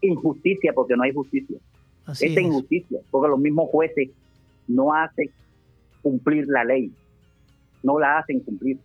injusticia, 0.00 0.72
porque 0.74 0.96
no 0.96 1.04
hay 1.04 1.14
justicia. 1.14 1.56
Así 2.04 2.26
esta 2.26 2.40
es. 2.40 2.46
injusticia, 2.46 2.98
porque 3.12 3.28
los 3.28 3.38
mismos 3.38 3.70
jueces 3.70 4.10
no 4.66 4.92
hacen 4.92 5.30
cumplir 6.02 6.48
la 6.48 6.64
ley. 6.64 6.90
No 7.84 8.00
la 8.00 8.18
hacen 8.18 8.40
cumplir. 8.40 8.78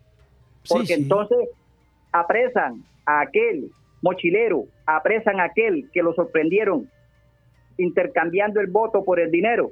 Sí, 0.64 0.70
Porque 0.70 0.86
sí. 0.86 1.02
entonces 1.02 1.50
apresan 2.12 2.84
a 3.08 3.22
aquel 3.22 3.72
mochilero, 4.04 4.66
apresan 4.86 5.40
a 5.40 5.46
aquel 5.46 5.90
que 5.92 6.04
lo 6.04 6.14
sorprendieron 6.14 6.88
intercambiando 7.80 8.62
el 8.62 8.68
voto 8.68 9.04
por 9.04 9.20
el 9.20 9.32
dinero. 9.32 9.72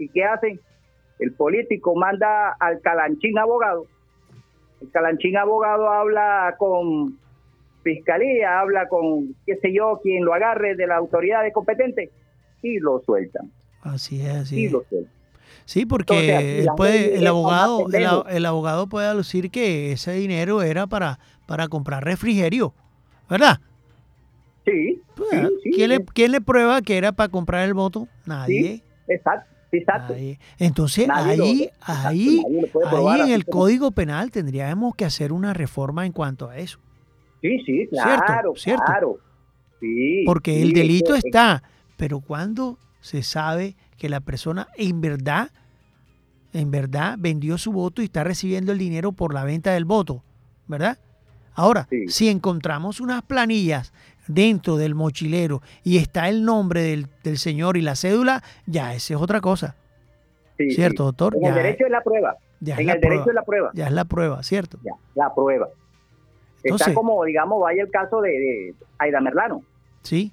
¿Y 0.00 0.08
qué 0.08 0.24
hacen? 0.24 0.58
El 1.18 1.32
político 1.34 1.94
manda 1.94 2.56
al 2.58 2.80
calanchín 2.80 3.38
abogado. 3.38 3.86
El 4.80 4.90
calanchín 4.90 5.36
abogado 5.36 5.90
habla 5.90 6.54
con 6.58 7.18
fiscalía, 7.82 8.60
habla 8.60 8.88
con, 8.88 9.34
qué 9.46 9.56
sé 9.56 9.72
yo, 9.74 10.00
quien 10.02 10.24
lo 10.24 10.32
agarre 10.32 10.74
de 10.74 10.86
la 10.86 10.96
autoridad 10.96 11.42
competente 11.52 12.10
y 12.62 12.78
lo 12.78 13.00
sueltan. 13.04 13.50
Así 13.82 14.22
es, 14.22 14.30
así 14.34 14.62
Y 14.62 14.66
es. 14.66 14.72
lo 14.72 14.82
sueltan. 14.88 15.12
Sí, 15.66 15.84
porque 15.84 16.30
Entonces, 16.30 16.64
las 16.64 16.76
puede- 16.76 17.16
el 17.18 17.26
abogado, 17.26 17.86
el, 18.28 18.46
abogado 18.46 18.86
puede 18.88 19.06
alucir 19.06 19.50
que 19.50 19.92
ese 19.92 20.12
dinero 20.12 20.62
era 20.62 20.86
para, 20.86 21.18
para 21.46 21.68
comprar 21.68 22.02
refrigerio, 22.04 22.72
¿verdad? 23.28 23.58
Sí, 24.64 25.00
Pues, 25.16 25.30
sí, 25.30 25.46
sí, 25.64 25.70
¿quién, 25.72 25.90
le, 25.90 25.96
sí, 25.98 26.04
quién 26.14 26.32
le 26.32 26.40
prueba 26.40 26.80
que 26.82 26.96
era 26.96 27.12
para 27.12 27.28
comprar 27.28 27.64
el 27.66 27.74
voto? 27.74 28.08
Nadie. 28.26 28.82
exacto, 29.08 29.50
exacto. 29.72 30.14
Entonces 30.58 31.06
Nadie 31.08 31.36
lo- 31.36 31.44
ahí, 31.44 31.62
exacto, 31.62 32.08
ahí, 32.08 32.38
ahí 33.10 33.20
en 33.20 33.30
el 33.34 33.44
Código 33.46 33.90
Penal 33.90 34.30
tendríamos 34.30 34.94
que 34.94 35.04
hacer 35.04 35.32
una 35.32 35.54
reforma 35.54 36.06
en 36.06 36.12
cuanto 36.12 36.48
a 36.48 36.58
eso. 36.58 36.78
Sí, 37.40 37.58
sí, 37.64 37.88
claro, 37.90 38.52
cierto. 38.56 38.82
claro. 38.84 39.18
Sí, 39.80 40.24
Porque 40.26 40.54
sí, 40.56 40.62
el 40.62 40.72
delito 40.74 41.14
está, 41.14 41.62
pero 41.96 42.20
cuando 42.20 42.78
se 43.00 43.22
sabe 43.22 43.76
que 43.96 44.08
la 44.10 44.20
persona 44.20 44.68
en 44.76 45.00
verdad, 45.00 45.50
en 46.52 46.70
verdad 46.70 47.16
vendió 47.18 47.56
su 47.56 47.72
voto 47.72 48.02
y 48.02 48.06
está 48.06 48.24
recibiendo 48.24 48.72
el 48.72 48.78
dinero 48.78 49.12
por 49.12 49.32
la 49.32 49.44
venta 49.44 49.72
del 49.72 49.86
voto, 49.86 50.22
¿verdad? 50.66 50.98
Ahora, 51.54 51.86
Sí. 51.90 52.08
si 52.08 52.28
encontramos 52.28 53.00
unas 53.00 53.22
planillas 53.22 53.92
dentro 54.34 54.76
del 54.76 54.94
mochilero 54.94 55.62
y 55.82 55.98
está 55.98 56.28
el 56.28 56.44
nombre 56.44 56.82
del, 56.82 57.06
del 57.24 57.38
señor 57.38 57.76
y 57.76 57.82
la 57.82 57.94
cédula, 57.96 58.42
ya 58.66 58.94
esa 58.94 59.14
es 59.14 59.20
otra 59.20 59.40
cosa, 59.40 59.76
sí, 60.58 60.70
¿cierto, 60.70 61.02
sí. 61.02 61.06
doctor? 61.06 61.34
En 61.36 61.42
Ya, 61.42 61.48
el 61.48 61.54
derecho 61.54 61.84
es 61.86 61.90
la 61.90 62.02
prueba. 62.02 62.36
ya 62.60 62.74
es 62.74 62.80
En 62.80 62.86
la 62.86 62.92
el 62.94 63.00
derecho 63.00 63.28
es 63.28 63.34
la 63.34 63.42
prueba. 63.42 63.70
Ya 63.74 63.86
es 63.86 63.92
la 63.92 64.04
prueba, 64.04 64.42
¿cierto? 64.42 64.78
Ya, 64.82 64.92
la 65.14 65.34
prueba. 65.34 65.68
Entonces- 66.62 66.88
Está 66.88 66.94
como, 66.94 67.24
digamos, 67.24 67.60
vaya 67.62 67.82
el 67.82 67.90
caso 67.90 68.20
de, 68.20 68.30
de 68.30 68.74
Aida 68.98 69.20
Merlano, 69.20 69.62
Sí, 70.02 70.32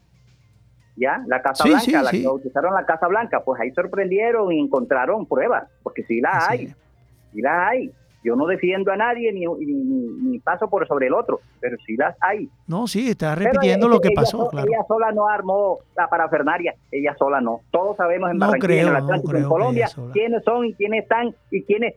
¿ya? 0.96 1.24
La 1.28 1.42
Casa 1.42 1.64
Sí, 1.64 1.70
Blanca, 1.70 1.86
sí, 1.86 1.92
la 1.92 2.10
sí. 2.12 2.22
que 2.22 2.28
bautizaron 2.28 2.74
la 2.74 2.86
Casa 2.86 3.08
Blanca, 3.08 3.42
pues 3.44 3.62
ahí 3.62 3.72
sorprendieron 3.72 4.52
y 4.52 4.60
encontraron 4.60 5.26
pruebas, 5.26 5.70
porque 5.84 6.04
sí 6.04 6.20
las 6.22 6.50
hay, 6.50 6.68
sí 7.34 7.42
las 7.42 7.70
hay. 7.70 7.92
Yo 8.28 8.36
no 8.36 8.46
defiendo 8.46 8.92
a 8.92 8.98
nadie 8.98 9.32
ni, 9.32 9.46
ni, 9.46 10.40
paso 10.40 10.70
por 10.70 10.86
sobre 10.88 11.08
el 11.08 11.14
otro, 11.14 11.40
pero 11.62 11.78
sí 11.86 11.96
las 11.96 12.16
hay. 12.22 12.50
No, 12.68 12.86
sí, 12.88 13.10
está 13.10 13.34
repitiendo 13.36 13.86
ella- 13.88 13.96
lo 13.96 14.02
que 14.02 14.10
ella 14.10 14.16
pasó, 14.22 14.50
claro. 14.50 14.68
Ella 14.68 14.84
sola 14.88 15.12
no 15.14 15.28
armó 15.28 15.78
la 15.96 16.10
parafernaria, 16.10 16.76
ella 16.92 17.16
sola 17.18 17.40
no. 17.40 17.62
Todos 17.72 17.96
sabemos 17.98 18.30
en 18.32 18.38
No 18.38 18.48
Barranquilla, 18.48 18.68
creo, 18.68 18.82
en 18.82 18.90
el 18.90 18.96
Atlántico, 19.04 19.38
en 19.38 19.44
Colombia, 19.46 19.88
quiénes 20.12 20.44
son 20.44 20.66
y 20.66 20.74
quiénes 20.74 21.04
están 21.04 21.34
y 21.52 21.64
quiénes 21.64 21.96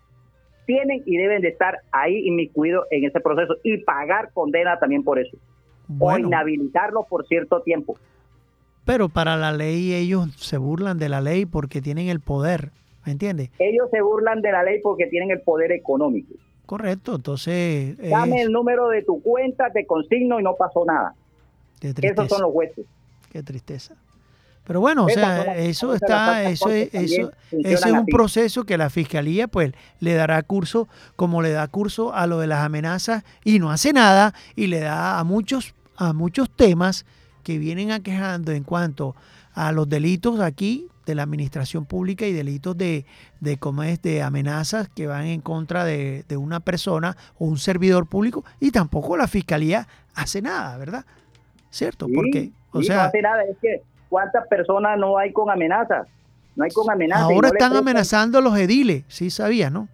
tienen 0.66 1.02
y 1.04 1.16
deben 1.16 1.42
de 1.42 1.48
estar 1.48 1.78
ahí 1.90 2.28
inmiscuidos 2.28 2.86
en 2.92 3.04
ese 3.04 3.18
proceso 3.20 3.56
y 3.64 3.78
pagar 3.78 4.30
condena 4.32 4.78
también 4.78 5.02
por 5.02 5.18
eso. 5.18 5.36
O 5.98 6.16
inhabilitarlos 6.16 7.06
por 7.08 7.26
cierto 7.26 7.60
tiempo. 7.62 7.96
pero 8.84 9.08
para 9.08 9.36
la 9.36 9.50
ley 9.52 9.92
ellos 9.94 10.28
se 10.36 10.56
burlan 10.58 10.98
de 10.98 11.08
la 11.08 11.20
ley 11.20 11.44
porque 11.46 11.80
tienen 11.82 12.08
el 12.08 12.20
poder, 12.20 12.70
¿me 13.04 13.12
entiendes? 13.12 13.50
Ellos 13.58 13.88
se 13.90 14.00
burlan 14.00 14.42
de 14.42 14.52
la 14.52 14.62
ley 14.62 14.80
porque 14.82 15.06
tienen 15.06 15.30
el 15.30 15.40
poder 15.40 15.72
económico. 15.72 16.34
Correcto, 16.66 17.16
entonces 17.16 17.98
es 17.98 18.10
Dame 18.10 18.42
el 18.42 18.52
número 18.52 18.88
de 18.88 19.02
tu 19.02 19.20
cuenta, 19.20 19.70
te 19.72 19.86
consigno 19.86 20.38
y 20.38 20.42
no 20.42 20.54
pasó 20.54 20.84
nada. 20.84 21.14
Esos 21.80 22.28
son 22.28 22.42
los 22.42 22.52
jueces. 22.52 22.86
qué 23.32 23.42
tristeza. 23.42 23.96
Pero 24.64 24.80
bueno, 24.80 25.06
o 25.06 25.08
sea, 25.08 25.56
eso 25.56 25.94
está, 25.94 26.48
eso 26.48 26.70
es, 26.70 26.94
eso, 26.94 27.32
ese 27.50 27.72
es 27.72 27.84
un 27.86 28.06
proceso 28.06 28.62
que 28.62 28.78
la 28.78 28.88
fiscalía 28.88 29.48
pues 29.48 29.72
le 29.98 30.14
dará 30.14 30.40
curso, 30.44 30.86
como 31.16 31.42
le 31.42 31.50
da 31.50 31.66
curso 31.66 32.14
a 32.14 32.28
lo 32.28 32.38
de 32.38 32.46
las 32.46 32.64
amenazas 32.64 33.24
y 33.42 33.58
no 33.58 33.72
hace 33.72 33.92
nada 33.92 34.32
y 34.54 34.68
le 34.68 34.78
da 34.78 35.18
a 35.18 35.24
muchos, 35.24 35.74
a 35.96 36.12
muchos 36.12 36.48
temas 36.50 37.04
que 37.42 37.58
vienen 37.58 37.90
aquejando 37.90 38.52
en 38.52 38.62
cuanto 38.62 39.16
a 39.54 39.72
los 39.72 39.88
delitos 39.88 40.40
aquí 40.40 40.86
de 41.06 41.14
la 41.14 41.22
administración 41.24 41.86
pública 41.86 42.26
y 42.26 42.32
delitos 42.32 42.76
de, 42.76 43.04
de 43.40 43.56
cómo 43.58 43.82
es 43.82 44.00
de 44.02 44.22
amenazas 44.22 44.88
que 44.88 45.06
van 45.06 45.26
en 45.26 45.40
contra 45.40 45.84
de, 45.84 46.24
de 46.28 46.36
una 46.36 46.60
persona 46.60 47.16
o 47.38 47.46
un 47.46 47.58
servidor 47.58 48.06
público 48.06 48.44
y 48.60 48.70
tampoco 48.70 49.16
la 49.16 49.26
fiscalía 49.26 49.88
hace 50.14 50.40
nada, 50.42 50.76
¿verdad? 50.78 51.04
¿Cierto? 51.70 52.06
Sí, 52.06 52.12
Porque, 52.14 52.50
o 52.72 52.82
sí, 52.82 52.88
no 52.88 52.94
sea, 52.94 53.04
hace 53.06 53.22
nada. 53.22 53.42
Es 53.44 53.56
que 53.60 53.82
cuántas 54.08 54.46
personas 54.48 54.98
no 54.98 55.18
hay 55.18 55.32
con 55.32 55.50
amenazas. 55.50 56.06
No 56.56 56.64
hay 56.64 56.70
con 56.70 56.90
amenazas. 56.90 57.24
ahora 57.24 57.48
no 57.48 57.54
están 57.54 57.76
amenazando 57.76 58.38
a 58.38 58.40
los 58.40 58.56
ediles, 58.58 59.04
sí 59.08 59.30
sabías, 59.30 59.72
¿no? 59.72 59.88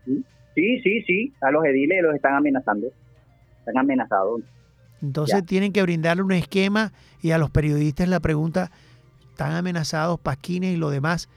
Sí, 0.55 0.81
sí, 0.83 1.03
sí. 1.07 1.33
A 1.43 1.51
los 1.51 1.65
ediles 1.65 2.03
los 2.03 2.15
están 2.15 2.35
amenazando. 2.35 2.89
Están 3.61 3.79
amenazados. 3.79 4.41
Entonces 5.03 5.41
Ya. 5.41 5.47
tienen 5.47 5.73
que 5.73 5.83
brindarle 5.83 6.23
un 6.23 6.33
esquema 6.33 6.93
y 7.23 7.31
a 7.33 7.39
los 7.39 7.51
periodistas 7.51 8.09
la 8.09 8.21
pregunta, 8.21 8.71
¿están 9.37 9.53
amenazados 9.53 10.19
Pasquines 10.19 10.75
y 10.75 10.79
lo 10.79 10.89
demás? 10.89 11.29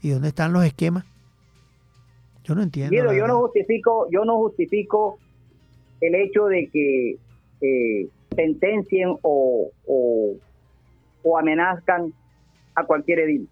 ¿Y 0.00 0.10
dónde 0.10 0.28
están 0.28 0.52
los 0.52 0.64
esquemas? 0.64 1.04
Yo 2.44 2.54
no 2.54 2.62
entiendo. 2.62 2.94
Yo 3.12 3.26
no 3.26 3.40
justifico, 3.40 4.06
yo 4.12 4.24
no 4.24 4.36
justifico 4.36 5.18
el 6.00 6.14
hecho 6.14 6.46
de 6.46 6.68
que 6.72 7.16
eh, 7.60 8.08
sentencien 8.36 9.08
o, 9.22 9.70
o, 9.88 10.36
o 11.24 11.38
amenazcan 11.38 12.12
a 12.76 12.84
cualquier 12.84 13.18
edil, 13.20 13.48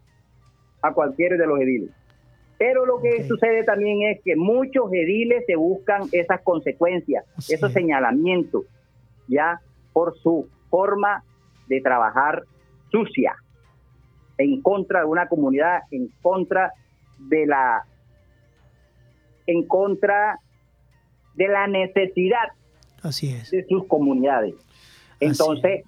a 0.82 0.92
cualquiera 0.92 1.36
de 1.36 1.46
los 1.48 1.58
ediles. 1.58 1.90
Pero 2.58 2.86
lo 2.86 3.00
que 3.02 3.24
sucede 3.26 3.64
también 3.64 4.02
es 4.08 4.20
que 4.24 4.36
muchos 4.36 4.84
ediles 4.92 5.42
se 5.48 5.56
buscan 5.56 6.02
esas 6.12 6.40
consecuencias, 6.42 7.24
Sí. 7.38 7.54
esos 7.54 7.72
señalamientos, 7.72 8.62
ya 9.26 9.60
por 9.92 10.16
su 10.16 10.48
forma 10.70 11.24
de 11.66 11.80
trabajar 11.80 12.44
sucia, 12.92 13.34
en 14.38 14.60
contra 14.62 15.00
de 15.00 15.06
una 15.06 15.28
comunidad, 15.28 15.82
en 15.90 16.08
contra 16.22 16.72
de 17.18 17.46
la 17.46 17.84
en 19.46 19.66
contra 19.66 20.38
de 21.34 21.48
la 21.48 21.66
necesidad 21.66 22.48
Así 23.02 23.28
es. 23.30 23.50
de 23.50 23.64
sus 23.68 23.86
comunidades. 23.86 24.54
Entonces, 25.20 25.84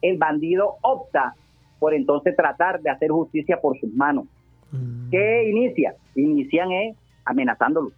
el 0.00 0.16
bandido 0.18 0.76
opta 0.80 1.34
por 1.78 1.94
entonces 1.94 2.34
tratar 2.36 2.80
de 2.80 2.90
hacer 2.90 3.10
justicia 3.10 3.60
por 3.60 3.78
sus 3.78 3.92
manos. 3.92 4.24
Mm, 4.70 5.10
¿Qué 5.10 5.50
inicia? 5.50 5.94
Inician 6.14 6.72
es 6.72 6.96
amenazándolo. 7.24 7.92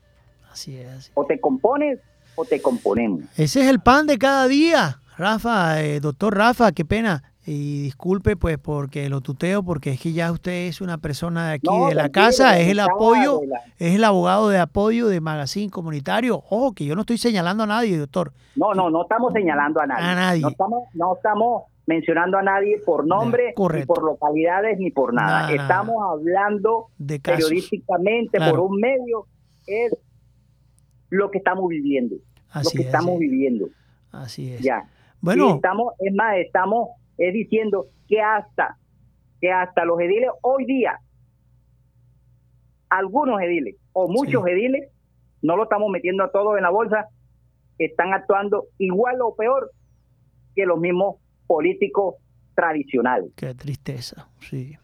Así 0.51 0.77
es. 0.77 0.87
así 0.89 1.11
es. 1.11 1.13
O 1.15 1.25
te 1.25 1.39
compones 1.39 2.01
o 2.35 2.45
te 2.45 2.61
componemos. 2.61 3.23
Ese 3.37 3.61
es 3.61 3.67
el 3.69 3.81
pan 3.81 4.07
de 4.07 4.19
cada 4.19 4.49
día. 4.49 5.01
Rafa, 5.17 5.83
eh, 5.83 6.01
doctor 6.01 6.37
Rafa, 6.37 6.73
qué 6.73 6.85
pena. 6.85 7.23
Y 7.47 7.83
disculpe 7.83 8.37
pues 8.37 8.57
porque 8.59 9.09
lo 9.11 9.21
tuteo, 9.21 9.63
porque 9.63 9.91
es 9.91 10.01
que 10.01 10.13
ya 10.13 10.33
usted 10.33 10.67
es 10.69 10.81
una 10.81 10.97
persona 10.99 11.49
de 11.49 11.55
aquí, 11.57 11.67
No, 11.69 11.89
de 11.89 11.95
la 11.95 12.09
casa, 12.09 12.59
es 12.59 12.69
el 12.69 12.81
apoyo, 12.81 13.41
es 13.79 13.95
el 13.95 14.05
abogado 14.05 14.49
de 14.49 14.59
apoyo 14.59 15.09
de 15.09 15.21
Magazine 15.21 15.71
Comunitario. 15.71 16.37
Ojo, 16.37 16.73
que 16.73 16.87
yo 16.87 16.95
no 16.95 17.03
estoy 17.03 17.19
señalando 17.19 17.65
a 17.65 17.67
nadie, 17.67 17.99
doctor. 17.99 18.33
No, 18.57 18.73
no, 18.73 18.89
no 18.89 19.03
estamos 19.03 19.33
señalando 19.35 19.81
a 19.81 19.87
nadie. 19.87 20.05
A 20.05 20.15
nadie. 20.15 20.41
No 20.41 20.49
estamos, 20.49 20.83
no 20.95 21.17
estamos 21.17 21.63
mencionando 21.87 22.39
a 22.39 22.43
nadie 22.43 22.79
por 22.87 23.07
nombre, 23.07 23.49
ni 23.75 23.85
por 23.85 24.03
localidades, 24.03 24.79
ni 24.79 24.91
por 24.91 25.13
nada. 25.13 25.29
Nada, 25.43 25.51
nada. 25.51 25.63
Estamos 25.63 25.97
hablando 26.03 26.87
De 26.97 27.21
casos. 27.21 27.45
periodísticamente 27.45 28.39
Claro. 28.39 28.53
por 28.57 28.61
un 28.71 28.81
medio, 28.81 29.27
es 29.67 29.95
lo 31.11 31.31
que 31.31 31.39
estamos 31.39 31.69
viviendo. 31.69 32.17
Así 32.51 32.65
lo 32.65 32.71
que 32.71 32.89
es, 32.89 32.95
estamos 32.95 33.13
es. 33.15 33.19
viviendo. 33.21 33.67
Así 34.13 34.51
es. 34.51 34.61
Ya. 34.63 34.85
Y 34.87 35.17
Bueno, 35.21 35.55
estamos, 35.57 35.93
es 35.99 36.15
más, 36.15 36.37
estamos 36.39 36.89
eh, 37.19 37.33
diciendo 37.33 37.87
que 38.09 38.21
hasta, 38.21 38.77
que 39.41 39.51
hasta 39.53 39.85
los 39.85 39.99
ediles 40.01 40.31
hoy 40.43 40.65
día, 40.65 40.99
algunos 42.91 43.41
ediles 43.41 43.77
o 43.93 44.09
muchos 44.09 44.43
Sí. 44.45 44.51
ediles, 44.51 44.89
no 45.43 45.57
lo 45.57 45.65
estamos 45.65 45.91
metiendo 45.91 46.25
a 46.25 46.31
todos 46.31 46.57
en 46.57 46.63
la 46.63 46.71
bolsa, 46.71 47.07
están 47.79 48.13
actuando 48.13 48.67
igual 48.79 49.21
o 49.23 49.35
peor 49.35 49.71
que 50.55 50.65
los 50.67 50.79
mismos 50.79 51.17
políticos 51.47 52.15
tradicionales. 52.55 53.31
qué 53.37 53.55
tristeza. 53.55 54.29
Sí. 54.41 54.77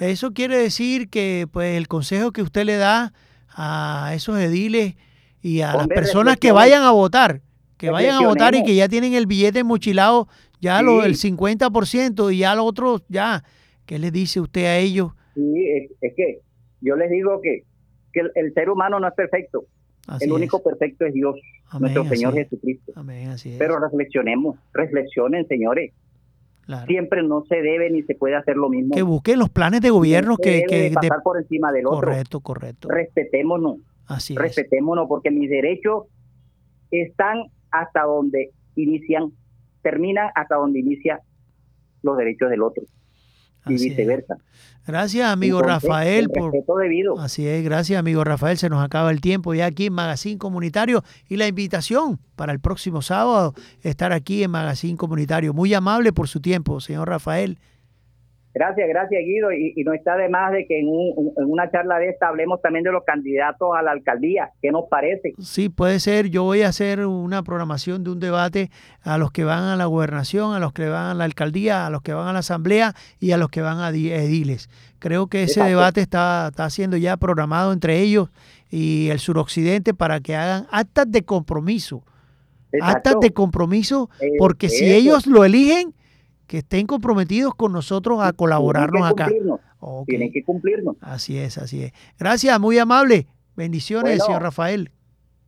Eso 0.00 0.32
quiere 0.32 0.56
decir 0.58 1.08
que 1.10 1.46
pues 1.50 1.76
el 1.76 1.88
consejo 1.88 2.30
que 2.32 2.42
usted 2.42 2.64
le 2.64 2.76
da 2.76 3.12
a 3.50 4.12
esos 4.14 4.38
ediles 4.38 4.96
y 5.42 5.60
a 5.62 5.74
las 5.74 5.86
personas 5.88 6.36
que 6.36 6.52
vayan 6.52 6.82
a 6.82 6.90
votar, 6.92 7.40
que 7.76 7.90
vayan 7.90 8.22
a 8.22 8.26
votar 8.26 8.54
y 8.54 8.62
que 8.64 8.74
ya 8.74 8.88
tienen 8.88 9.14
el 9.14 9.26
billete 9.26 9.64
mochilado, 9.64 10.28
ya 10.60 10.82
lo, 10.82 11.04
el 11.04 11.14
50% 11.16 12.32
y 12.34 12.38
ya 12.38 12.54
lo 12.54 12.64
otro, 12.64 13.00
ya, 13.08 13.44
¿qué 13.84 13.98
le 13.98 14.10
dice 14.10 14.40
usted 14.40 14.64
a 14.64 14.76
ellos? 14.78 15.12
Sí, 15.34 15.66
es, 15.68 15.90
es 16.00 16.14
que 16.16 16.40
yo 16.80 16.96
les 16.96 17.10
digo 17.10 17.40
que, 17.42 17.64
que 18.12 18.20
el, 18.20 18.30
el 18.34 18.54
ser 18.54 18.70
humano 18.70 18.98
no 19.00 19.08
es 19.08 19.14
perfecto, 19.14 19.64
Así 20.06 20.24
el 20.24 20.30
es. 20.30 20.36
único 20.36 20.62
perfecto 20.62 21.04
es 21.04 21.12
Dios, 21.14 21.36
Amén, 21.68 21.92
nuestro 21.94 22.14
Señor 22.16 22.38
es. 22.38 22.48
Jesucristo. 22.48 22.92
Amén, 22.96 23.28
así 23.28 23.50
es. 23.52 23.58
Pero 23.58 23.78
reflexionemos, 23.78 24.56
reflexionen, 24.72 25.46
señores. 25.48 25.92
Claro. 26.62 26.86
Siempre 26.86 27.22
no 27.22 27.44
se 27.48 27.62
debe 27.62 27.90
ni 27.90 28.02
se 28.02 28.16
puede 28.16 28.34
hacer 28.34 28.56
lo 28.56 28.68
mismo. 28.68 28.92
Que 28.94 29.02
busquen 29.02 29.38
los 29.38 29.50
planes 29.50 29.80
de 29.82 29.90
gobierno 29.90 30.30
No 30.30 30.36
que, 30.36 30.64
que 30.68 30.76
de 30.76 30.88
de- 30.90 30.94
pasar 30.94 31.22
por 31.22 31.38
encima 31.38 31.70
del 31.70 31.86
otro. 31.86 32.00
correcto, 32.00 32.40
correcto. 32.40 32.88
Respetémonos, 32.88 33.76
Así 34.08 34.32
es. 34.34 34.38
respetémonos, 34.40 35.06
porque 35.08 35.30
mis 35.30 35.48
derechos 35.48 36.04
están 36.90 37.44
hasta 37.70 38.02
donde 38.02 38.50
inician, 38.74 39.30
terminan 39.86 40.30
hasta 40.34 40.56
donde 40.56 40.80
inicia 40.80 41.20
los 42.02 42.16
derechos 42.16 42.50
del 42.50 42.60
otro 42.60 42.82
y 43.68 43.74
Así 43.74 43.74
es. 43.74 43.82
viceversa. 43.82 44.36
Gracias, 44.84 45.30
amigo 45.30 45.60
Entonces, 45.60 45.88
Rafael, 45.88 46.24
el 46.24 46.64
por, 46.64 46.82
debido. 46.82 47.20
Así 47.20 47.46
es, 47.46 47.64
gracias 47.64 47.96
amigo 47.96 48.24
Rafael, 48.24 48.56
se 48.58 48.68
nos 48.68 48.84
acaba 48.84 49.12
el 49.12 49.20
tiempo 49.20 49.54
ya 49.54 49.66
aquí 49.66 49.86
en 49.86 49.92
Magazine 49.92 50.38
Comunitario 50.38 51.04
y 51.28 51.36
la 51.36 51.46
invitación 51.46 52.18
para 52.34 52.52
el 52.52 52.58
próximo 52.58 53.00
sábado 53.00 53.54
estar 53.82 54.12
aquí 54.12 54.42
en 54.42 54.50
Magazine 54.50 54.96
Comunitario. 54.96 55.54
Muy 55.54 55.72
amable 55.72 56.12
por 56.12 56.26
su 56.26 56.40
tiempo, 56.40 56.80
señor 56.80 57.08
Rafael. 57.08 57.58
Gracias, 58.58 58.88
gracias 58.88 59.22
Guido. 59.22 59.52
Y, 59.52 59.74
y 59.76 59.84
no 59.84 59.92
está 59.92 60.16
de 60.16 60.30
más 60.30 60.50
de 60.50 60.66
que 60.66 60.80
en, 60.80 60.88
un- 60.88 61.32
en 61.36 61.44
una 61.50 61.70
charla 61.70 61.98
de 61.98 62.08
esta 62.08 62.28
hablemos 62.28 62.62
también 62.62 62.84
de 62.84 62.90
los 62.90 63.04
candidatos 63.04 63.68
a 63.78 63.82
la 63.82 63.90
alcaldía. 63.90 64.48
¿Qué 64.62 64.70
nos 64.72 64.84
parece? 64.88 65.34
Sí, 65.38 65.68
puede 65.68 66.00
ser, 66.00 66.30
yo 66.30 66.42
voy 66.44 66.62
a 66.62 66.68
hacer 66.68 67.04
una 67.04 67.42
programación 67.42 68.02
de 68.02 68.10
un 68.12 68.18
debate 68.18 68.70
a 69.02 69.18
los 69.18 69.30
que 69.30 69.44
van 69.44 69.64
a 69.64 69.76
la 69.76 69.84
gobernación, 69.84 70.54
a 70.54 70.58
los 70.58 70.72
que 70.72 70.88
van 70.88 71.04
a 71.10 71.14
la 71.14 71.24
alcaldía, 71.24 71.86
a 71.86 71.90
los 71.90 72.00
que 72.00 72.14
van 72.14 72.28
a 72.28 72.32
la 72.32 72.38
asamblea 72.38 72.94
y 73.20 73.32
a 73.32 73.36
los 73.36 73.50
que 73.50 73.60
van 73.60 73.78
a 73.80 73.92
di- 73.92 74.10
ediles. 74.10 74.70
Creo 75.00 75.26
que 75.26 75.42
ese 75.42 75.60
Exacto. 75.60 75.68
debate 75.68 76.00
está, 76.00 76.48
está 76.50 76.70
siendo 76.70 76.96
ya 76.96 77.18
programado 77.18 77.74
entre 77.74 78.00
ellos 78.00 78.30
y 78.70 79.10
el 79.10 79.18
suroccidente 79.18 79.92
para 79.92 80.20
que 80.20 80.34
hagan 80.34 80.66
actas 80.70 81.12
de 81.12 81.22
compromiso. 81.26 82.02
actas 82.80 83.16
de 83.20 83.30
compromiso, 83.32 84.08
Eh, 84.20 84.32
porque 84.38 84.68
si 84.68 84.90
ellos 84.92 85.26
lo 85.26 85.44
eligen, 85.44 85.92
que 86.46 86.58
estén 86.58 86.86
comprometidos 86.86 87.54
con 87.54 87.72
nosotros 87.72 88.20
a 88.22 88.32
colaborarnos 88.32 88.92
Tienen 89.02 89.12
acá. 89.12 89.24
cumplirnos, 89.26 89.60
Ok, 89.78 90.06
Tienen 90.08 90.32
que 90.32 90.42
cumplirnos. 90.44 90.96
Así 91.00 91.38
es, 91.38 91.58
así 91.58 91.82
es. 91.84 91.92
Gracias, 92.18 92.58
muy 92.60 92.78
amable. 92.78 93.26
Bendiciones, 93.56 94.12
Bueno. 94.18 94.24
señor 94.24 94.42
Rafael. 94.42 94.90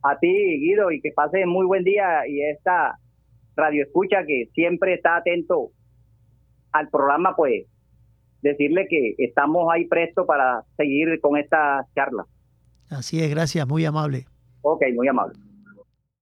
A 0.03 0.17
ti, 0.17 0.27
Guido, 0.27 0.91
y 0.91 1.01
que 1.01 1.11
pase 1.11 1.45
muy 1.45 1.65
buen 1.65 1.83
día 1.83 2.25
y 2.27 2.41
esta 2.41 2.97
radio 3.55 3.83
escucha 3.83 4.17
que 4.25 4.49
siempre 4.53 4.93
está 4.93 5.17
atento 5.17 5.71
al 6.71 6.89
programa, 6.89 7.35
pues 7.35 7.65
decirle 8.41 8.87
que 8.89 9.15
estamos 9.17 9.67
ahí 9.73 9.85
presto 9.87 10.25
para 10.25 10.63
seguir 10.77 11.19
con 11.19 11.37
esta 11.37 11.85
charla. 11.95 12.25
Así 12.89 13.21
es, 13.21 13.29
gracias, 13.29 13.67
muy 13.67 13.83
amable. 13.85 14.25
Ok, 14.61 14.83
muy 14.95 15.07
amable. 15.07 15.37